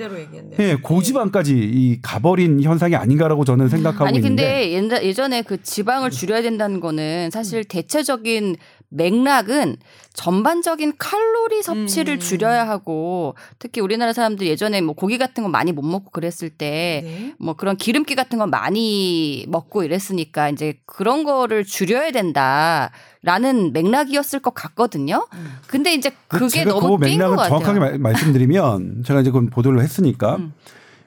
예, 0.58 0.76
고지방까지 0.76 1.54
이 1.56 1.98
가버린 2.02 2.62
현상이 2.62 2.94
아닌가라고 2.94 3.44
저는 3.44 3.68
생각하고 3.68 4.04
아니 4.06 4.18
있는데 4.18 4.42
근데 4.42 4.72
옛날- 4.72 5.04
예전에 5.04 5.42
그 5.42 5.62
지방을 5.62 6.10
줄여야 6.10 6.42
된다는 6.42 6.80
거는 6.80 7.30
사실 7.30 7.64
대체적인 7.64 8.56
맥락은 8.90 9.76
전반적인 10.14 10.94
칼로리 10.98 11.62
섭취를 11.62 12.14
음. 12.14 12.18
줄여야 12.18 12.68
하고 12.68 13.34
특히 13.58 13.80
우리나라 13.80 14.12
사람들 14.12 14.46
예전에 14.46 14.80
뭐 14.80 14.94
고기 14.94 15.16
같은 15.16 15.42
거 15.44 15.48
많이 15.48 15.72
못 15.72 15.82
먹고 15.82 16.10
그랬을 16.10 16.50
때 16.50 17.00
네. 17.04 17.34
뭐 17.38 17.54
그런 17.54 17.76
기름기 17.76 18.16
같은 18.16 18.38
거 18.38 18.46
많이 18.46 19.44
먹고 19.48 19.84
이랬으니까 19.84 20.50
이제 20.50 20.74
그런 20.86 21.22
거를 21.24 21.64
줄여야 21.64 22.10
된다라는 22.10 23.72
맥락이었을 23.72 24.40
것 24.40 24.52
같거든요. 24.54 25.26
음. 25.34 25.46
근데 25.68 25.94
이제 25.94 26.10
근데 26.28 26.46
그게 26.46 26.58
제가 26.64 26.70
너무 26.72 26.98
그 26.98 27.04
뛴것 27.06 27.10
맥락을 27.10 27.36
같아요. 27.36 27.48
정확하게 27.50 27.78
말- 27.78 27.98
말씀드리면 27.98 29.04
제가 29.06 29.20
이제 29.20 29.30
그건 29.30 29.50
보도를 29.50 29.80
했으니까 29.80 30.36
음. 30.36 30.52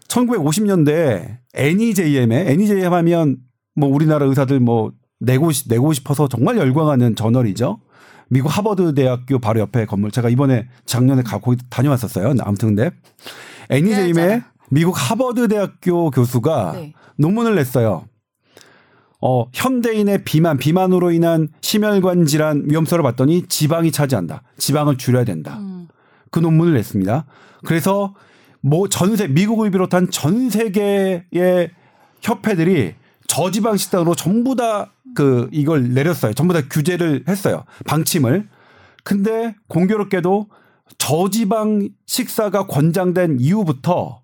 1950년대 0.08 1.38
NEJM에 1.54 2.52
NEJM 2.52 2.94
하면 2.94 3.38
뭐 3.76 3.90
우리나라 3.90 4.26
의사들 4.26 4.60
뭐 4.60 4.92
내고 5.24 5.52
싶- 5.52 5.70
내고 5.70 5.94
싶어서 5.94 6.28
정말 6.28 6.58
열광하는 6.58 7.16
저널이죠. 7.16 7.80
미국 8.30 8.50
하버드 8.58 8.94
대학교 8.94 9.40
바로 9.40 9.60
옆에 9.60 9.86
건물 9.86 10.12
제가 10.12 10.30
이번에 10.30 10.68
작년에 10.86 11.24
가 11.24 11.40
거기 11.40 11.58
다녀왔었어요. 11.70 12.34
아무튼 12.42 12.76
근데 12.76 12.92
NEJM의 13.70 14.14
그래야잖아. 14.14 14.46
미국 14.70 14.94
하버드 14.98 15.48
대학교 15.48 16.10
교수가 16.10 16.72
네. 16.74 16.94
논문을 17.18 17.56
냈어요. 17.56 18.06
어, 19.22 19.46
현대인의 19.54 20.24
비만, 20.26 20.58
비만으로 20.58 21.12
인한 21.12 21.48
심혈관 21.62 22.26
질환 22.26 22.64
위험성을 22.68 23.02
봤더니 23.04 23.48
지방이 23.48 23.92
차지한다. 23.92 24.42
지방을 24.58 24.98
줄여야 24.98 25.24
된다. 25.24 25.58
음. 25.60 25.88
그 26.32 26.40
논문을 26.40 26.74
냈습니다. 26.74 27.26
그래서 27.66 28.16
뭐 28.62 28.90
전세 28.90 29.28
미국을 29.28 29.72
비롯한 29.72 30.10
전 30.10 30.50
세계의 30.50 31.70
협회들이 32.22 32.96
저지방 33.34 33.78
식단으로 33.78 34.16
전부 34.16 34.56
다 34.56 34.90
그 35.14 35.48
이걸 35.52 35.94
내렸어요. 35.94 36.34
전부 36.34 36.54
다 36.54 36.62
규제를 36.70 37.24
했어요. 37.28 37.64
방침을. 37.86 38.48
근데 39.04 39.56
공교롭게도 39.68 40.48
저지방 40.98 41.90
식사가 42.06 42.68
권장된 42.68 43.38
이후부터 43.40 44.22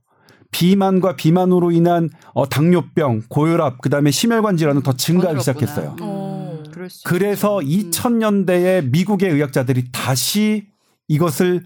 비만과 0.52 1.16
비만으로 1.16 1.72
인한 1.72 2.10
어, 2.34 2.50
당뇨병, 2.50 3.22
고혈압, 3.30 3.82
그다음에 3.82 4.10
심혈관 4.10 4.58
질환은 4.58 4.82
더 4.82 4.94
증가하기. 4.94 5.40
시작했어요. 5.42 5.96
어. 6.02 6.64
음, 6.66 6.90
그래서 7.04 7.62
있죠. 7.62 8.02
2000년대에 8.10 8.90
미국의 8.90 9.30
의학자들이 9.30 9.92
다시 9.92 10.68
이것을 11.08 11.66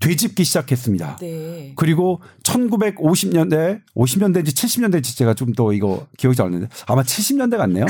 되짚기 0.00 0.44
시작했습니다. 0.44 1.16
네. 1.20 1.72
그리고 1.76 2.20
1950년대, 2.44 3.80
50년대인지 3.96 4.48
70년대인지 4.48 5.16
제가 5.16 5.34
좀 5.34 5.52
더 5.54 5.72
이거 5.72 6.06
기억이 6.16 6.36
잘 6.36 6.46
안 6.46 6.52
나는데 6.52 6.72
아마 6.86 7.02
70년대 7.02 7.56
같네요. 7.56 7.86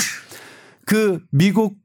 그 0.86 1.20
미국 1.30 1.76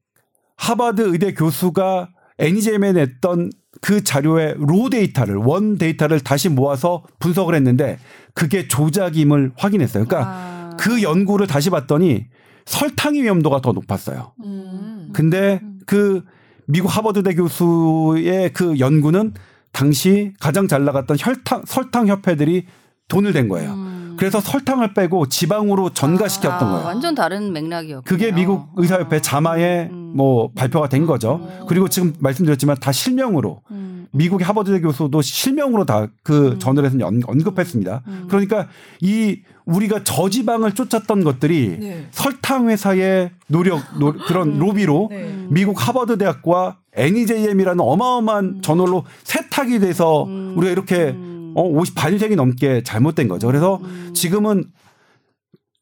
하버드 0.56 1.02
의대 1.02 1.34
교수가 1.34 2.10
NEJM에 2.40 2.94
냈던 2.94 3.52
그 3.82 4.04
자료의 4.04 4.56
로 4.60 4.90
데이터를 4.90 5.36
원 5.36 5.78
데이터를 5.78 6.20
다시 6.22 6.48
모아서 6.48 7.04
분석을 7.20 7.54
했는데 7.56 7.98
그게 8.34 8.68
조작임을 8.68 9.52
확인했어요. 9.58 10.06
그러니까 10.06 10.32
아. 10.32 10.78
그 10.80 11.02
연구를 11.04 11.48
다시 11.48 11.70
봤더니 11.70 12.28
설탕의 12.66 13.24
위험도가 13.24 13.62
더 13.62 13.74
높았어요. 13.74 14.34
음. 14.46 15.10
근데 15.14 15.60
그 15.86 16.24
미국 16.66 16.96
하버드대 16.96 17.36
교수의 17.36 18.54
그 18.54 18.80
연구는 18.80 19.34
당시 19.74 20.32
가장 20.40 20.68
잘 20.70 20.86
나갔던 20.86 21.18
혈탕 21.20 21.64
설탕 21.66 22.08
협회들이 22.08 22.66
돈을 23.10 23.34
댄 23.34 23.50
거예요. 23.50 23.74
음. 23.74 24.16
그래서 24.18 24.40
설탕을 24.40 24.94
빼고 24.94 25.28
지방으로 25.28 25.90
전가시켰던 25.90 26.68
아, 26.68 26.72
거예요. 26.72 26.86
완전 26.86 27.16
다른 27.16 27.52
맥락이었고. 27.52 28.04
그게 28.06 28.32
미국 28.32 28.70
의사협회 28.78 29.20
자마에 29.20 29.90
음. 29.92 30.14
뭐 30.16 30.52
발표가 30.56 30.88
된 30.88 31.08
거죠. 31.08 31.46
그리고 31.68 31.90
지금 31.90 32.14
말씀드렸지만 32.20 32.78
다 32.80 32.92
실명으로 32.92 33.62
음. 33.72 34.08
미국의 34.12 34.46
하버드대 34.46 34.80
교수도 34.82 35.22
실명으로 35.24 35.86
다 35.86 36.08
그 36.24 36.58
저널에서 36.60 37.00
연- 37.00 37.22
언급했습니다. 37.26 38.04
음. 38.08 38.26
그러니까 38.30 38.68
이 39.02 39.40
우리가 39.66 40.04
저지방을 40.04 40.74
쫓았던 40.74 41.24
것들이 41.24 41.78
네. 41.80 42.08
설탕 42.12 42.70
회사의 42.70 43.32
노력 43.48 43.82
노- 44.00 44.14
그런 44.14 44.60
로비로 44.60 45.08
네. 45.12 45.46
미국 45.50 45.88
하버드 45.88 46.18
대학과 46.18 46.78
NEJM이라는 46.96 47.80
어마어마한 47.80 48.62
저널로 48.62 49.06
세탁이 49.24 49.80
돼서 49.80 50.26
음. 50.26 50.54
우리가 50.58 50.72
이렇게 50.72 51.16
어 51.56 51.62
50, 51.64 51.96
반생이 51.96 52.36
넘게 52.36 52.84
잘못된 52.84 53.28
거죠. 53.28 53.48
그래서 53.48 53.80
음. 53.84 54.12
지금은 54.14 54.66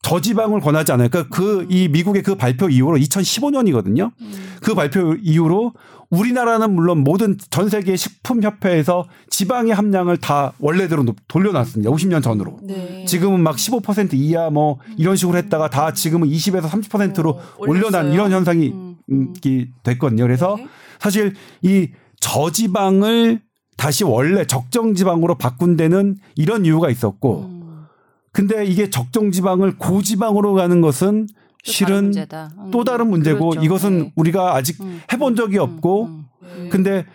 저지방을 0.03 0.59
권하지 0.61 0.91
않아요. 0.93 1.09
그러니까 1.09 1.35
그 1.35 1.65
이 1.69 1.87
미국의 1.87 2.23
그 2.23 2.35
발표 2.35 2.69
이후로 2.69 2.97
2015년이거든요. 2.97 4.11
음. 4.19 4.33
그 4.61 4.73
발표 4.73 5.15
이후로 5.21 5.73
우리나라는 6.11 6.73
물론 6.75 6.99
모든 6.99 7.37
전 7.49 7.69
세계 7.69 7.95
식품 7.95 8.43
협회에서 8.43 9.07
지방의 9.29 9.73
함량을 9.73 10.17
다 10.17 10.51
원래대로 10.59 11.03
높- 11.03 11.15
돌려놨습니다. 11.27 11.89
50년 11.89 12.21
전으로. 12.21 12.59
네. 12.63 13.05
지금은 13.05 13.39
막 13.41 13.55
15% 13.55 14.13
이하 14.13 14.49
뭐 14.49 14.77
이런 14.97 15.15
식으로 15.15 15.37
했다가 15.37 15.69
다 15.69 15.93
지금은 15.93 16.27
20에서 16.27 16.63
30%로 16.63 17.29
어, 17.31 17.41
올려난. 17.59 18.11
이런 18.11 18.31
현상이 18.31 18.69
음, 18.71 18.97
음, 19.09 19.33
이 19.45 19.67
됐거든요. 19.83 20.23
그래서 20.23 20.55
네. 20.57 20.67
사실 20.99 21.33
이 21.61 21.89
저지방을 22.19 23.41
다시 23.77 24.03
원래 24.03 24.45
적정 24.45 24.93
지방으로 24.93 25.35
바꾼 25.35 25.75
데는 25.77 26.17
이런 26.35 26.65
이유가 26.65 26.89
있었고 26.89 27.45
음. 27.49 27.85
근데 28.33 28.65
이게 28.65 28.89
적정 28.89 29.31
지방을 29.31 29.77
고지방으로 29.77 30.53
가는 30.53 30.81
것은 30.81 31.27
실은. 31.63 32.13
음. 32.15 32.71
또 32.71 32.83
다른 32.83 33.09
문제고 33.09 33.49
그렇죠. 33.49 33.65
이것은 33.65 33.99
네. 33.99 34.11
우리가 34.15 34.55
아직 34.55 34.81
음, 34.81 35.01
해본 35.11 35.35
적이 35.35 35.57
음, 35.57 35.61
없고 35.61 36.05
음. 36.05 36.25
네. 36.41 36.69
근데 36.69 37.05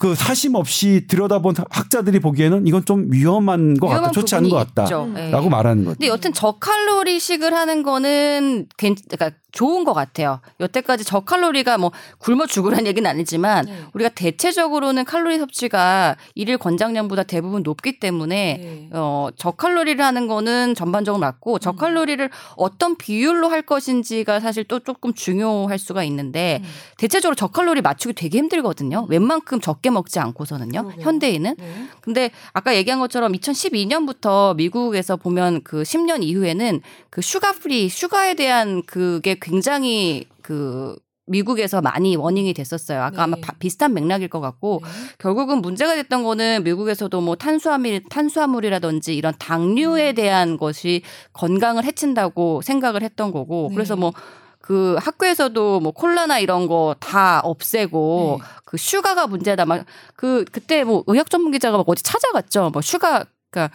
그 0.00 0.16
사심 0.16 0.56
없이 0.56 1.06
들여다본 1.06 1.54
학자들이 1.70 2.18
보기에는 2.18 2.66
이건 2.66 2.84
좀 2.84 3.06
위험한 3.12 3.74
것 3.74 3.86
같다, 3.86 3.96
위험한 3.98 4.12
좋지 4.12 4.34
않은 4.34 4.50
것. 4.50 4.56
같다라고 4.74 5.18
예. 5.18 5.48
말하는 5.48 5.84
거죠. 5.84 5.94
근데 5.96 6.08
여튼 6.08 6.32
저칼로리식을 6.32 7.54
하는 7.54 7.82
거는 7.84 8.66
괜, 8.76 8.96
그러니까 9.08 9.38
좋은 9.56 9.84
것 9.84 9.94
같아요. 9.94 10.40
여태까지 10.60 11.04
저칼로리가 11.04 11.78
뭐 11.78 11.90
굶어 12.18 12.46
죽으라는 12.46 12.86
얘기는 12.86 13.08
아니지만 13.08 13.64
네. 13.64 13.78
우리가 13.94 14.10
대체적으로는 14.10 15.06
칼로리 15.06 15.38
섭취가 15.38 16.16
일일 16.34 16.58
권장량보다 16.58 17.22
대부분 17.22 17.62
높기 17.62 17.98
때문에 17.98 18.58
네. 18.60 18.88
어, 18.92 19.28
저칼로리를 19.34 20.04
하는 20.04 20.26
거는 20.26 20.74
전반적으로 20.74 21.20
맞고 21.20 21.58
저칼로리를 21.58 22.28
어떤 22.56 22.96
비율로 22.96 23.48
할 23.48 23.62
것인지가 23.62 24.40
사실 24.40 24.64
또 24.64 24.78
조금 24.80 25.14
중요할 25.14 25.78
수가 25.78 26.04
있는데 26.04 26.60
음. 26.62 26.68
대체적으로 26.98 27.34
저칼로리 27.34 27.80
맞추기 27.80 28.14
되게 28.14 28.36
힘들거든요. 28.36 29.06
웬만큼 29.08 29.62
적게 29.62 29.88
먹지 29.88 30.18
않고서는요. 30.18 30.82
그러게요. 30.82 31.02
현대인은. 31.02 31.56
네. 31.58 31.88
근데 32.02 32.30
아까 32.52 32.76
얘기한 32.76 33.00
것처럼 33.00 33.32
2012년부터 33.32 34.54
미국에서 34.54 35.16
보면 35.16 35.62
그 35.62 35.82
10년 35.82 36.22
이후에는 36.22 36.82
그 37.08 37.22
sugar 37.22 37.52
free, 37.52 37.88
sugar에 37.88 38.34
대한 38.34 38.82
그게 38.82 39.34
굉장히 39.50 40.26
그 40.42 40.96
미국에서 41.28 41.80
많이 41.80 42.14
warning이 42.14 42.54
됐었어요. 42.54 43.02
아까 43.02 43.16
네. 43.16 43.22
아마 43.22 43.36
바- 43.42 43.52
비슷한 43.58 43.94
맥락일 43.94 44.28
것 44.28 44.40
같고 44.40 44.80
결국은 45.18 45.60
문제가 45.60 45.94
됐던 45.96 46.22
거는 46.22 46.62
미국에서도 46.64 47.20
뭐 47.20 47.34
탄수화물 47.34 48.02
탄수화물이라든지 48.08 49.16
이런 49.16 49.34
당류에 49.38 50.12
대한 50.12 50.56
것이 50.56 51.02
건강을 51.32 51.84
해친다고 51.84 52.62
생각을 52.62 53.02
했던 53.02 53.32
거고 53.32 53.66
네. 53.70 53.74
그래서 53.74 53.96
뭐그 53.96 54.96
학교에서도 55.00 55.80
뭐 55.80 55.90
콜라나 55.92 56.38
이런 56.38 56.66
거 56.68 56.94
다 57.00 57.40
없애고 57.40 58.38
네. 58.40 58.44
그 58.64 58.76
슈가가 58.76 59.26
문제다 59.26 59.64
막 59.64 59.84
그 60.14 60.44
그때 60.52 60.84
뭐 60.84 61.02
의학 61.08 61.28
전문 61.28 61.50
기자가 61.52 61.76
막 61.76 61.88
어디 61.88 62.02
찾아갔죠. 62.04 62.70
뭐 62.72 62.80
sugar 62.82 63.24
그러니까 63.50 63.74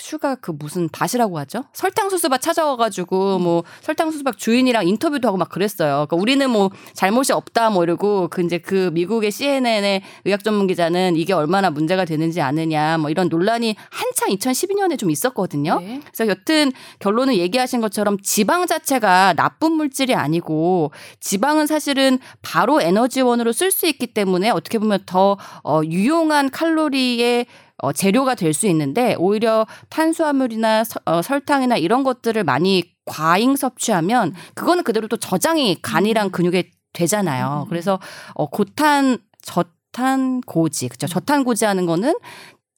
sugar 0.00 0.36
그 0.36 0.50
무슨 0.50 0.88
밭이라고 0.88 1.38
하죠? 1.40 1.64
설탕수수밭 1.72 2.40
찾아와가지고 2.40 3.38
뭐 3.38 3.64
설탕수수밭 3.82 4.38
주인이랑 4.38 4.88
인터뷰도 4.88 5.28
하고 5.28 5.36
막 5.38 5.48
그랬어요. 5.48 6.06
그러니까 6.06 6.16
우리는 6.16 6.50
뭐 6.50 6.70
잘못이 6.94 7.32
없다 7.32 7.70
뭐 7.70 7.84
이러고 7.84 8.28
그 8.28 8.42
이제 8.42 8.58
그 8.58 8.90
미국의 8.92 9.30
CNN의 9.30 10.02
의학 10.24 10.42
전문 10.42 10.66
기자는 10.66 11.16
이게 11.16 11.32
얼마나 11.32 11.70
문제가 11.70 12.04
되는지 12.04 12.40
아느냐 12.40 12.98
뭐 12.98 13.10
이런 13.10 13.28
논란이 13.28 13.76
한창 13.90 14.30
2012년에 14.30 14.98
좀 14.98 15.10
있었거든요. 15.10 15.80
네. 15.80 16.00
그래서 16.04 16.28
여튼 16.28 16.72
결론은 16.98 17.34
얘기하신 17.34 17.80
것처럼 17.80 18.18
지방 18.22 18.66
자체가 18.66 19.34
나쁜 19.34 19.72
물질이 19.72 20.14
아니고 20.14 20.92
지방은 21.20 21.66
사실은 21.66 22.18
바로 22.42 22.80
에너지원으로 22.80 23.52
쓸 23.52 23.70
수 23.70 23.86
있기 23.86 24.08
때문에 24.08 24.50
어떻게 24.50 24.78
보면 24.78 25.00
더 25.06 25.36
어, 25.62 25.80
유용한 25.84 26.50
칼로리의 26.50 27.46
어, 27.82 27.92
재료가 27.92 28.34
될 28.34 28.52
수 28.54 28.66
있는데 28.66 29.14
오히려 29.18 29.66
탄수화물이나 29.88 30.84
서- 30.84 31.00
어, 31.04 31.22
설탕이나 31.22 31.76
이런 31.76 32.02
것들을 32.04 32.42
많이 32.44 32.82
과잉 33.06 33.56
섭취하면 33.56 34.34
그거는 34.54 34.84
그대로 34.84 35.08
또 35.08 35.16
저장이 35.16 35.78
간이랑 35.82 36.30
근육에 36.30 36.70
되잖아요. 36.92 37.66
그래서 37.68 37.98
어, 38.34 38.46
고탄 38.46 39.18
저 39.42 39.64
탄 39.92 40.40
고지 40.42 40.88
그죠 40.88 41.08
저탄 41.08 41.42
고지하는 41.42 41.84
거는 41.84 42.14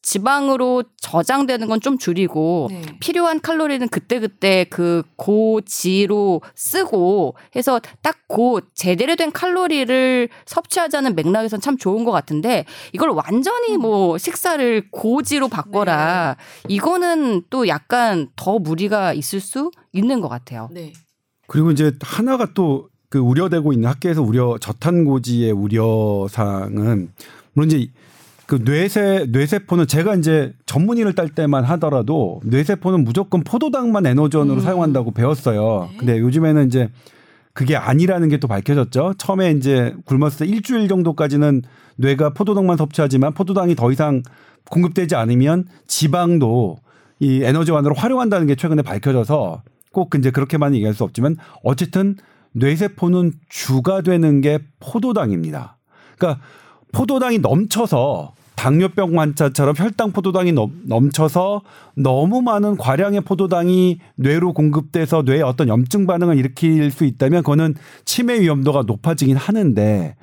지방으로 0.03 0.85
저장되는 1.01 1.69
건 1.69 1.81
좀 1.81 1.99
줄이고 1.99 2.69
네. 2.71 2.83
필요한 3.01 3.41
칼로리는 3.41 3.89
그때그때 3.89 4.67
그 4.71 5.03
고지로 5.17 6.43
쓰고 6.55 7.35
해서 7.57 7.81
딱 8.03 8.17
고 8.33 8.61
제대로 8.75 9.15
된 9.15 9.31
칼로리를 9.31 10.29
섭취하자는 10.47 11.15
맥락에선 11.17 11.61
참 11.61 11.77
좋은 11.77 12.05
것 12.05 12.13
같은데 12.13 12.65
이걸 12.95 13.11
완전히 13.11 13.77
뭐 13.77 14.17
식사를 14.17 14.89
고지로 14.91 15.49
바꿔라 15.49 16.37
이거는 16.69 17.43
또 17.51 17.69
약간 17.69 18.29
더 18.37 18.59
무리가 18.59 19.13
있을 19.13 19.39
수 19.41 19.71
있는 19.93 20.23
것 20.23 20.29
같아요. 20.29 20.69
네. 20.73 20.95
그리고 21.47 21.71
이제 21.73 21.93
하나가 22.01 22.47
또 22.55 22.89
그 23.11 23.19
우려되고 23.19 23.75
있는 23.75 23.91
학계에서 23.91 24.23
우려 24.23 24.57
저탄고지의 24.59 25.53
우려 25.53 26.27
사항은 26.31 27.13
물론 27.53 27.71
이제 27.71 27.91
그 28.53 28.59
뇌세 28.63 29.29
뇌세포는 29.31 29.87
제가 29.87 30.15
이제 30.15 30.53
전문의를 30.67 31.15
딸 31.15 31.31
때만 31.31 31.65
하더라도 31.65 32.43
뇌세포는 32.45 33.03
무조건 33.03 33.43
포도당만 33.45 34.05
에너지원으로 34.05 34.59
음. 34.59 34.61
사용한다고 34.61 35.13
배웠어요. 35.13 35.89
네. 35.93 35.97
근데 35.97 36.19
요즘에는 36.19 36.67
이제 36.67 36.91
그게 37.55 37.77
아니라는 37.77 38.29
게 38.29 38.37
또 38.37 38.49
밝혀졌죠. 38.49 39.15
처음에 39.17 39.53
이제 39.53 39.95
굶었을 40.05 40.47
때 40.47 40.53
일주일 40.53 40.87
정도까지는 40.87 41.63
뇌가 41.97 42.35
포도당만 42.35 42.77
섭취하지만 42.77 43.33
포도당이 43.33 43.75
더 43.75 43.91
이상 43.91 44.23
공급되지 44.69 45.15
않으면 45.15 45.65
지방도 45.87 46.77
이 47.21 47.43
에너지원으로 47.43 47.95
활용한다는 47.95 48.47
게 48.49 48.55
최근에 48.55 48.83
밝혀져서 48.83 49.63
꼭 49.93 50.15
이제 50.19 50.31
그렇게만 50.31 50.75
얘기할 50.75 50.93
수 50.93 51.05
없지만 51.05 51.37
어쨌든 51.63 52.17
뇌세포는 52.53 53.33
주가 53.49 54.03
되는 54.03 54.43
게 54.43 54.59
포도당입니다. 54.79 55.79
그러니까 56.19 56.43
포도당이 56.93 57.39
넘쳐서 57.39 58.35
당뇨병 58.57 59.19
환자처럼 59.19 59.75
혈당 59.77 60.13
포도당이 60.13 60.53
넘, 60.53 60.73
넘쳐서 60.85 61.63
너무 61.97 62.43
많은 62.43 62.77
과량의 62.77 63.23
포도당이 63.23 63.99
뇌로 64.17 64.53
공급돼서 64.53 65.23
뇌에 65.23 65.43
어떤 65.43 65.69
염증 65.69 66.07
반응을 66.07 66.39
일으킬 66.39 66.91
수 66.91 67.05
있다면 67.05 67.43
그거는 67.43 67.75
치매 68.05 68.41
위험도가 68.41 68.83
높아지긴 68.87 69.37
하는데 69.37 70.15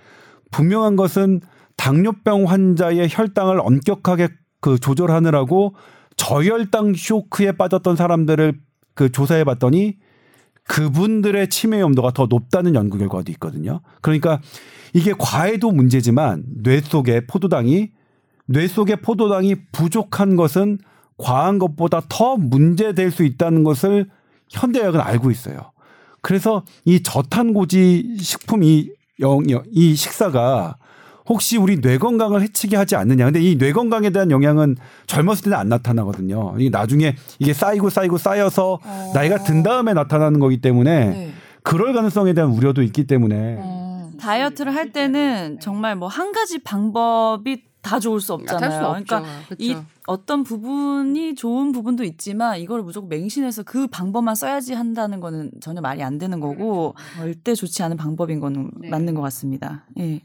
분명한 0.51 0.95
것은 0.95 1.41
당뇨병 1.75 2.45
환자의 2.45 3.07
혈당을 3.09 3.59
엄격하게 3.59 4.30
그 4.61 4.80
조절하느라고 4.80 5.75
저혈당 6.17 6.93
쇼크에 6.95 7.53
빠졌던 7.53 7.95
사람들을 7.95 8.59
그 8.93 9.11
조사해 9.11 9.45
봤더니 9.45 9.97
그분들의 10.65 11.49
치매 11.49 11.77
위험도가 11.77 12.11
더 12.11 12.27
높다는 12.27 12.75
연구 12.75 12.97
결과도 12.97 13.32
있거든요. 13.34 13.82
그러니까 14.01 14.39
이게 14.93 15.13
과해도 15.17 15.71
문제지만 15.71 16.43
뇌 16.61 16.82
속에 16.82 17.25
포도당이 17.25 17.91
뇌 18.50 18.68
속에 18.68 18.95
포도당이 18.97 19.56
부족한 19.72 20.36
것은 20.36 20.80
과한 21.18 21.60
것보다 21.60 22.02
더 22.10 22.36
문제될 22.36 23.12
수 23.12 23.24
있다는 23.24 23.64
것을 23.64 24.10
현대의학은 24.50 25.00
알고 25.00 25.30
있어요. 25.32 25.72
그래서 26.22 26.64
이 26.86 27.04
저탄고지 27.04 28.18
식품 28.20 28.64
이, 28.64 28.89
영, 29.20 29.41
이 29.72 29.95
식사가 29.95 30.78
혹시 31.28 31.58
우리 31.58 31.80
뇌 31.80 31.97
건강을 32.00 32.41
해치게 32.41 32.76
하지 32.76 32.95
않느냐. 32.95 33.26
근데 33.26 33.39
이 33.41 33.56
뇌 33.58 33.72
건강에 33.72 34.10
대한 34.10 34.32
영향은 34.32 34.78
젊었을 35.06 35.43
때는 35.43 35.58
안 35.58 35.70
나타나거든요. 35.70 36.56
이게 36.58 36.70
나중에 36.72 37.16
이게 37.38 37.54
쌓이고 37.54 37.89
쌓이고 37.91 38.18
쌓여서 38.18 38.80
어. 38.84 39.12
나이가 39.14 39.43
든 39.43 39.62
다음에 39.62 39.93
나타나는 39.93 40.39
거기 40.39 40.60
때문에 40.60 41.06
네. 41.10 41.34
그럴 41.62 41.93
가능성에 41.93 42.34
대한 42.34 42.50
우려도 42.50 42.82
있기 42.82 43.06
때문에 43.06 43.58
어. 43.60 44.10
다이어트를 44.20 44.74
할 44.74 44.91
때는 44.91 45.60
정말 45.62 45.95
뭐 45.95 46.10
한 46.10 46.32
가지 46.32 46.58
방법이 46.64 47.62
다 47.82 47.99
좋을 47.99 48.19
수 48.19 48.34
없잖아요. 48.34 48.71
수 48.71 48.86
없죠. 48.88 49.05
그러니까 49.05 49.23
이 49.57 49.73
그쵸. 49.73 49.86
어떤 50.07 50.43
부분이 50.43 51.36
좋은 51.36 51.71
부분도 51.71 52.03
있지만 52.03 52.59
이걸 52.59 52.82
무조건 52.82 53.09
맹신해서 53.09 53.63
그 53.63 53.88
방법만 53.88 54.36
써야지 54.36 54.73
한다는 54.73 55.19
거는 55.19 55.51
전혀 55.61 55.82
말이 55.82 56.03
안 56.03 56.17
되는 56.17 56.39
거고 56.39 56.95
절대 57.15 57.55
좋지 57.55 57.84
않은 57.84 57.97
방법인 57.97 58.39
거는 58.39 58.71
네. 58.82 58.89
맞는 58.89 59.15
것 59.15 59.21
같습니다. 59.21 59.86
예. 59.99 60.21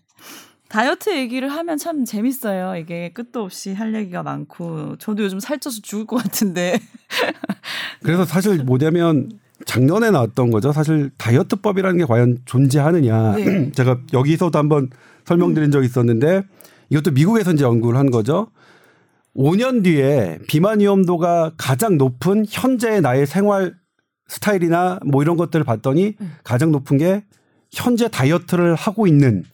다이어트 0.69 1.17
얘기를 1.17 1.49
하면 1.53 1.79
참 1.79 2.05
재밌어요. 2.05 2.77
이게 2.77 3.13
끝도 3.13 3.45
없이 3.45 3.73
할 3.73 3.95
얘기가 3.95 4.25
많고 4.25 4.97
저도 4.97 5.23
요즘 5.23 5.39
살쪄서 5.39 5.83
죽을 5.83 6.07
것 6.07 6.17
같은데 6.17 6.81
그래서 8.03 8.25
사실 8.25 8.65
뭐냐면 8.65 9.31
작년에 9.67 10.11
나왔던 10.11 10.51
거죠. 10.51 10.73
사실 10.73 11.11
다이어트법이라는 11.17 11.99
게 11.99 12.05
과연 12.05 12.39
존재하느냐. 12.45 13.37
네. 13.37 13.71
제가 13.73 13.99
여기서도 14.13 14.59
한번 14.59 14.91
설명드린 15.25 15.71
적이 15.71 15.87
있었는데 15.87 16.43
이것도 16.91 17.13
미국에서 17.13 17.53
이제 17.53 17.65
연구를 17.65 17.99
한 17.99 18.11
거죠. 18.11 18.49
5년 19.37 19.83
뒤에 19.83 20.39
비만 20.49 20.81
위험도가 20.81 21.53
가장 21.57 21.99
높은 21.99 22.45
현재의 22.49 23.01
나의 23.01 23.27
생활 23.27 23.75
스타일이나 24.29 25.01
뭐 25.05 25.23
이런 25.23 25.37
것들을 25.37 25.65
봤더니 25.65 26.15
가장 26.45 26.71
높은 26.73 26.99
게 26.99 27.25
현재 27.73 28.09
다이어트를 28.09 28.75
하고 28.75 29.07
있는 29.07 29.45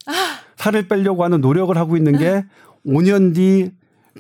살을 0.57 0.89
빼려고 0.89 1.25
하는 1.25 1.41
노력을 1.41 1.75
하고 1.77 1.97
있는 1.97 2.19
게 2.19 2.45
5년 2.87 3.35
뒤 3.35 3.71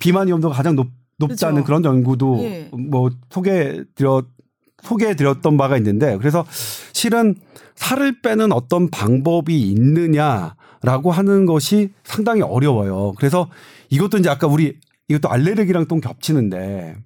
비만 0.00 0.28
위험도가 0.28 0.54
가장 0.54 0.76
높, 0.76 0.88
그죠. 1.28 1.64
그런 1.64 1.84
연구도 1.84 2.38
예. 2.42 2.70
뭐 2.72 3.10
소개해 3.28 3.84
드렸 3.94 4.24
소개해 4.82 5.14
드렸던 5.16 5.58
바가 5.58 5.76
있는데 5.76 6.16
그래서 6.16 6.46
실은 6.94 7.34
살을 7.74 8.22
빼는 8.22 8.52
어떤 8.52 8.88
방법이 8.88 9.60
있느냐 9.60 10.54
라고 10.82 11.10
하는 11.10 11.46
것이 11.46 11.92
상당히 12.04 12.42
어려워요. 12.42 13.12
그래서 13.18 13.48
이것도 13.90 14.18
이제 14.18 14.30
아까 14.30 14.46
우리 14.46 14.78
이것도 15.08 15.28
알레르기랑 15.28 15.86
또 15.86 16.00
겹치는데 16.00 16.96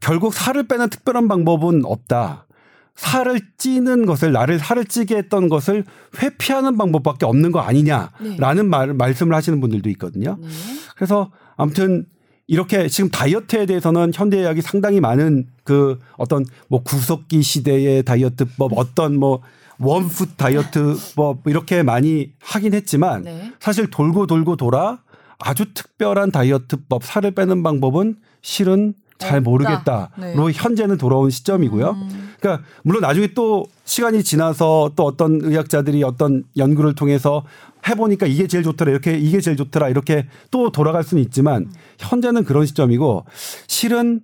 결국 0.00 0.34
살을 0.34 0.68
빼는 0.68 0.90
특별한 0.90 1.28
방법은 1.28 1.82
없다. 1.84 2.46
살을 2.94 3.40
찌는 3.58 4.06
것을 4.06 4.32
나를 4.32 4.58
살을 4.58 4.84
찌게 4.84 5.16
했던 5.16 5.48
것을 5.48 5.84
회피하는 6.22 6.76
방법밖에 6.76 7.26
없는 7.26 7.50
거 7.50 7.60
아니냐라는 7.60 8.68
말, 8.68 8.94
말씀을 8.94 9.34
하시는 9.34 9.60
분들도 9.60 9.90
있거든요. 9.90 10.36
네. 10.40 10.48
그래서 10.94 11.32
아무튼 11.56 12.06
이렇게 12.46 12.88
지금 12.88 13.10
다이어트에 13.10 13.66
대해서는 13.66 14.12
현대의학이 14.14 14.60
상당히 14.60 15.00
많은 15.00 15.48
그 15.64 15.98
어떤 16.16 16.44
뭐 16.68 16.82
구석기 16.82 17.42
시대의 17.42 18.04
다이어트법 18.04 18.72
어떤 18.76 19.18
뭐 19.18 19.40
원푸드 19.78 20.34
다이어트법 20.34 21.42
이렇게 21.46 21.82
많이 21.82 22.32
하긴 22.40 22.74
했지만 22.74 23.22
네. 23.22 23.52
사실 23.60 23.90
돌고 23.90 24.26
돌고 24.26 24.56
돌아 24.56 25.02
아주 25.38 25.72
특별한 25.74 26.30
다이어트법 26.30 27.04
살을 27.04 27.32
빼는 27.32 27.62
방법은 27.62 28.16
실은 28.42 28.94
잘 29.18 29.38
없다. 29.38 29.50
모르겠다로 29.50 30.08
네. 30.18 30.52
현재는 30.52 30.98
돌아온 30.98 31.30
시점이고요. 31.30 31.90
음. 31.90 32.34
그러니까 32.40 32.64
물론 32.82 33.02
나중에 33.02 33.28
또 33.28 33.64
시간이 33.84 34.24
지나서 34.24 34.92
또 34.96 35.04
어떤 35.04 35.40
의학자들이 35.42 36.02
어떤 36.02 36.44
연구를 36.56 36.94
통해서 36.94 37.44
해보니까 37.88 38.26
이게 38.26 38.46
제일 38.46 38.64
좋더라 38.64 38.90
이렇게 38.90 39.16
이게 39.16 39.40
제일 39.40 39.56
좋더라 39.56 39.88
이렇게 39.88 40.26
또 40.50 40.70
돌아갈 40.70 41.04
수는 41.04 41.22
있지만 41.24 41.70
현재는 41.98 42.44
그런 42.44 42.66
시점이고 42.66 43.24
실은 43.66 44.20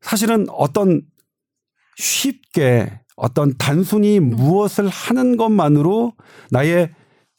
사실은 0.00 0.46
어떤 0.50 1.02
쉽게 1.96 3.00
어떤 3.18 3.56
단순히 3.58 4.20
무엇을 4.20 4.88
하는 4.88 5.36
것만으로 5.36 6.12
나의 6.50 6.90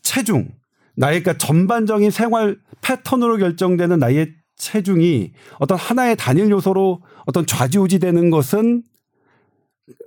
체중, 0.01 0.49
나의 0.95 1.23
그러니까 1.23 1.45
전반적인 1.45 2.11
생활 2.11 2.57
패턴으로 2.81 3.37
결정되는 3.37 3.97
나의 3.99 4.33
체중이 4.57 5.31
어떤 5.59 5.77
하나의 5.77 6.17
단일 6.17 6.51
요소로 6.51 7.01
어떤 7.25 7.45
좌지우지되는 7.45 8.29
것은 8.29 8.83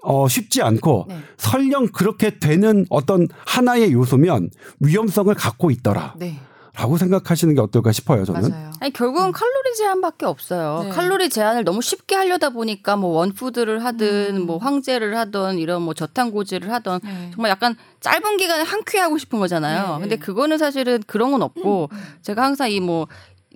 어 0.03 0.29
쉽지 0.29 0.63
않고 0.63 1.07
네. 1.09 1.17
설령 1.39 1.89
그렇게 1.89 2.39
되는 2.39 2.85
어떤 2.91 3.27
하나의 3.47 3.93
요소면 3.93 4.51
위험성을 4.81 5.35
갖고 5.35 5.71
있더라. 5.71 6.15
네. 6.19 6.39
라고 6.75 6.97
생각하시는 6.97 7.55
게 7.55 7.61
어떨까 7.61 7.93
싶어요, 7.93 8.25
저는. 8.25 8.51
맞아요. 8.51 8.71
아니 8.81 8.93
결국은 8.93 9.31
칼로리 9.31 9.75
제한밖에 9.77 10.25
없어요. 10.25 10.85
네. 10.85 10.89
칼로리 10.91 11.29
제한을 11.29 11.65
너무 11.65 11.83
쉽게 11.83 12.15
하려다 12.15 12.49
보니까 12.51 12.97
뭐 12.97 13.11
원푸드를 13.19 13.85
하든 13.85 14.37
음. 14.37 14.47
뭐 14.47 14.57
황제를 14.57 15.17
하든 15.19 15.59
이런 15.59 15.83
뭐 15.83 15.93
저탄고지를 15.93 16.73
하든 16.73 17.01
네. 17.05 17.31
정말 17.35 17.51
약간 17.51 17.77
짧은 18.01 18.39
기간에 18.39 18.63
한 18.63 18.81
큐 18.87 18.99
하고 18.99 19.19
싶은 19.19 19.39
거잖아요. 19.39 19.97
네, 19.97 20.01
근데 20.01 20.17
네. 20.17 20.19
그거는 20.19 20.57
사실은 20.59 21.03
그런 21.07 21.31
건 21.33 21.43
없고 21.43 21.91
제가 22.23 22.43
항상 22.43 22.71
이 22.71 22.81
뭐 22.81 23.07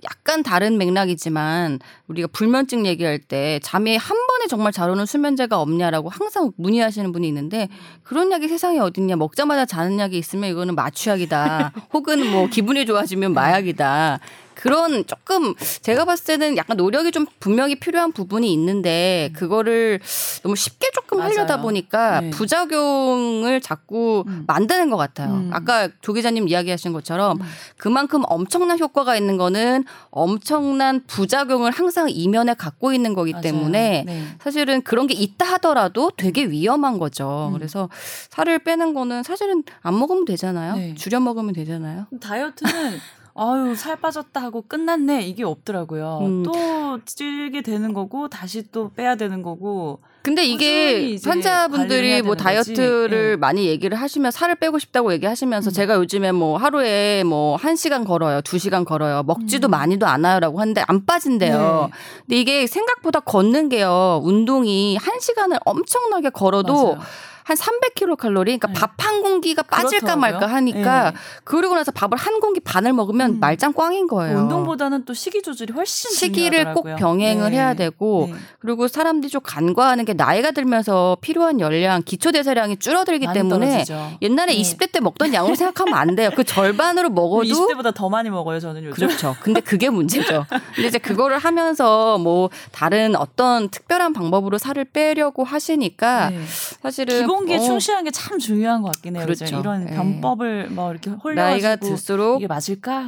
약간 0.03 0.43
다른 0.43 0.77
맥락이지만 0.77 1.79
우리가 2.07 2.27
불면증 2.31 2.85
얘기할 2.85 3.19
때 3.19 3.59
잠이 3.63 3.97
한 3.97 4.17
번에 4.27 4.47
정말 4.47 4.71
잘 4.71 4.89
오는 4.89 5.05
수면제가 5.05 5.59
없냐라고 5.59 6.09
항상 6.09 6.51
문의하시는 6.57 7.11
분이 7.11 7.27
있는데 7.27 7.67
그런 8.03 8.31
약이 8.31 8.47
세상에 8.47 8.79
어딨냐 8.79 9.17
먹자마자 9.17 9.65
자는 9.65 9.99
약이 9.99 10.17
있으면 10.17 10.49
이거는 10.49 10.75
마취약이다 10.75 11.73
혹은 11.93 12.25
뭐 12.31 12.47
기분이 12.47 12.85
좋아지면 12.85 13.33
마약이다 13.33 14.19
그런 14.57 15.05
조금 15.05 15.53
제가 15.81 16.05
봤을 16.05 16.25
때는 16.25 16.57
약간 16.57 16.77
노력이 16.77 17.11
좀 17.11 17.27
분명히 17.39 17.75
필요한 17.75 18.11
부분이 18.11 18.51
있는데 18.53 19.29
그거를 19.35 19.99
너무 20.41 20.55
쉽게 20.55 20.89
조금 20.93 21.19
맞아요. 21.19 21.29
하려다 21.29 21.61
보니까 21.61 22.21
네. 22.21 22.29
부작용을 22.31 23.61
자꾸 23.61 24.23
음. 24.27 24.45
만드는 24.47 24.89
것 24.89 24.97
같아요. 24.97 25.29
음. 25.33 25.49
아까 25.53 25.89
조 26.01 26.11
기자님 26.11 26.47
이야기하신 26.47 26.91
것처럼 26.91 27.39
그만큼 27.77 28.23
엄청난 28.25 28.79
효과가 28.79 29.15
있는 29.15 29.37
거는 29.37 29.83
엄청난 30.09 31.03
부작용을 31.05 31.69
항상 31.69 31.96
이면에 32.07 32.53
갖고 32.53 32.93
있는 32.93 33.13
거기. 33.13 33.33
때문에 33.41 34.03
네. 34.05 34.23
사실은 34.39 34.81
그런 34.81 35.07
게 35.07 35.13
있다 35.13 35.45
하더라도 35.53 36.11
되게 36.15 36.45
위험한 36.45 36.99
거죠. 36.99 37.49
음. 37.49 37.53
그래서 37.53 37.89
살을 38.29 38.59
빼는 38.59 38.93
거는 38.93 39.23
사실은 39.23 39.63
안 39.81 39.97
먹으면 39.97 40.25
되잖아요. 40.25 40.75
네. 40.75 40.93
줄여 40.95 41.19
먹으면 41.19 41.53
되잖아요. 41.53 42.07
다이어트는 42.19 42.71
아유 43.35 43.75
살 43.75 43.95
빠졌다 43.97 44.41
하고 44.41 44.63
끝났네 44.67 45.21
이게 45.27 45.43
없더라고요. 45.43 46.19
음. 46.23 46.43
또 46.43 46.99
찌게 47.05 47.61
되는 47.61 47.93
거고 47.93 48.27
다시 48.29 48.71
또 48.71 48.91
빼야 48.93 49.15
되는 49.15 49.41
거고. 49.41 50.01
근데 50.27 50.43
이게 50.43 51.17
환자분들이 51.23 52.21
뭐. 52.21 52.35
다이어트를 52.35 53.31
네. 53.31 53.35
많이 53.37 53.65
얘기를 53.65 53.99
하시면 53.99 54.31
살을 54.31 54.55
빼고 54.55 54.77
싶다고 54.77 55.13
얘기하시면서 55.13 55.69
음. 55.69 55.73
제가 55.73 55.95
요즘에 55.95 56.33
뭐 56.33 56.57
하루에 56.57 57.23
뭐 57.23 57.55
1시간 57.55 58.05
걸어요. 58.05 58.41
2시간 58.41 58.83
걸어요. 58.83 59.23
먹지도 59.23 59.69
음. 59.69 59.71
많이도 59.71 60.05
않아요라고 60.05 60.59
하는데 60.59 60.83
안 60.85 61.05
빠진대요. 61.05 61.89
네. 61.89 61.97
근데 62.25 62.41
이게 62.41 62.67
생각보다 62.67 63.21
걷는 63.21 63.69
게요. 63.69 64.19
운동이 64.21 64.97
1시간을 64.99 65.59
엄청나게 65.63 66.31
걸어도 66.31 66.73
맞아요. 66.73 66.99
한 67.47 67.55
300kcal 67.55 68.17
그러니까 68.17 68.67
네. 68.67 68.73
밥한 68.73 69.21
공기가 69.21 69.63
빠질까 69.63 70.15
그렇더라고요. 70.15 70.21
말까 70.21 70.47
하니까 70.47 71.11
네. 71.11 71.17
그러고 71.45 71.75
나서 71.75 71.93
밥을 71.93 72.17
한 72.17 72.41
공기 72.41 72.59
반을 72.59 72.91
먹으면 72.91 73.35
음. 73.35 73.39
말짱 73.39 73.71
꽝인 73.71 74.07
거예요. 74.07 74.39
운동보다는 74.39 75.05
또 75.05 75.13
식이 75.13 75.41
조절이 75.43 75.71
훨씬 75.71 76.11
시기를 76.11 76.73
꼭 76.73 76.83
중요하더라고요. 76.83 76.95
병행을 76.97 77.51
네. 77.51 77.57
해야 77.57 77.73
되고 77.73 78.27
네. 78.29 78.37
그리고 78.59 78.89
사람들이 78.89 79.31
좀 79.31 79.39
간과하는 79.41 80.03
게 80.03 80.11
나이가 80.11 80.51
들면서 80.51 81.15
필요한 81.21 81.61
열량, 81.61 82.03
기초 82.03 82.33
대사량이 82.33 82.79
줄어들기 82.79 83.27
때문에 83.33 83.65
떨어지죠. 83.67 84.17
옛날에 84.21 84.53
네. 84.53 84.61
20대 84.61 84.91
때 84.91 84.99
먹던 84.99 85.33
양으로 85.33 85.55
생각하면 85.55 85.93
안 85.93 86.15
돼요. 86.15 86.31
그 86.35 86.43
절반으로 86.43 87.11
먹어도 87.11 87.43
20대보다 87.43 87.93
더 87.93 88.09
많이 88.09 88.29
먹어요 88.29 88.59
저는 88.59 88.83
요즘. 88.83 89.07
그렇죠. 89.07 89.37
근데 89.41 89.61
그게 89.61 89.89
문제죠. 89.89 90.45
근데 90.75 90.89
이제 90.89 90.97
그거를 90.97 91.37
하면서 91.37 92.17
뭐 92.17 92.49
다른 92.73 93.15
어떤 93.15 93.69
특별한 93.69 94.11
방법으로 94.11 94.57
살을 94.57 94.83
빼려고 94.83 95.45
하시니까 95.45 96.31
네. 96.31 96.41
사실은 96.81 97.36
기본기에 97.45 97.57
어, 97.57 97.61
충실한 97.61 98.03
게 98.03 98.11
참 98.11 98.39
중요한 98.39 98.81
것 98.81 98.91
같긴 98.93 99.15
해요. 99.15 99.25
그렇죠. 99.25 99.45
이런 99.45 99.85
네. 99.85 99.95
변법을 99.95 100.69
뭐 100.69 100.91
이렇게 100.91 101.09
홀려가지고 101.11 101.33
나이가 101.35 101.75
들수록 101.75 102.37
이게 102.41 102.47
맞을까? 102.47 103.05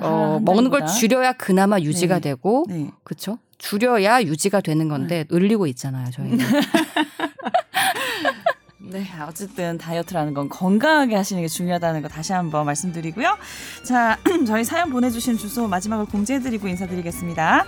어, 0.00 0.38
먹는 0.42 0.70
걸 0.70 0.86
줄여야 0.86 1.32
그나마 1.34 1.78
유지가 1.80 2.16
네. 2.16 2.20
되고 2.30 2.64
네. 2.68 2.90
그렇죠. 3.04 3.38
줄여야 3.58 4.22
유지가 4.22 4.60
되는 4.60 4.88
건데 4.88 5.24
늘리고 5.30 5.66
있잖아요, 5.68 6.10
저희는. 6.12 6.38
네, 8.90 9.06
어쨌든 9.28 9.76
다이어트라는 9.76 10.32
건 10.32 10.48
건강하게 10.48 11.14
하시는 11.14 11.42
게 11.42 11.48
중요하다는 11.48 12.00
거 12.02 12.08
다시 12.08 12.32
한번 12.32 12.64
말씀드리고요. 12.66 13.36
자, 13.82 14.16
저희 14.46 14.64
사연 14.64 14.90
보내주신 14.90 15.36
주소 15.36 15.68
마지막으로 15.68 16.06
공지해드리고 16.06 16.68
인사드리겠습니다. 16.68 17.64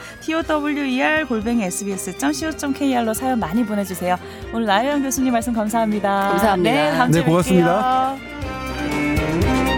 tower 0.47 1.27
골뱅이 1.27 1.65
sbs.co.kr로 1.65 3.13
사연 3.13 3.39
많이 3.39 3.65
보내주세요. 3.67 4.17
오늘 4.55 4.67
나혜영 4.67 5.03
교수님 5.03 5.33
말씀 5.33 5.53
감사합니다. 5.53 6.29
감사합니다. 6.31 6.71
네, 6.73 6.91
다음 6.93 7.13
주에 7.13 7.23
네, 7.23 7.29
고맙습니다. 7.29 8.17
뵐게요. 8.17 9.70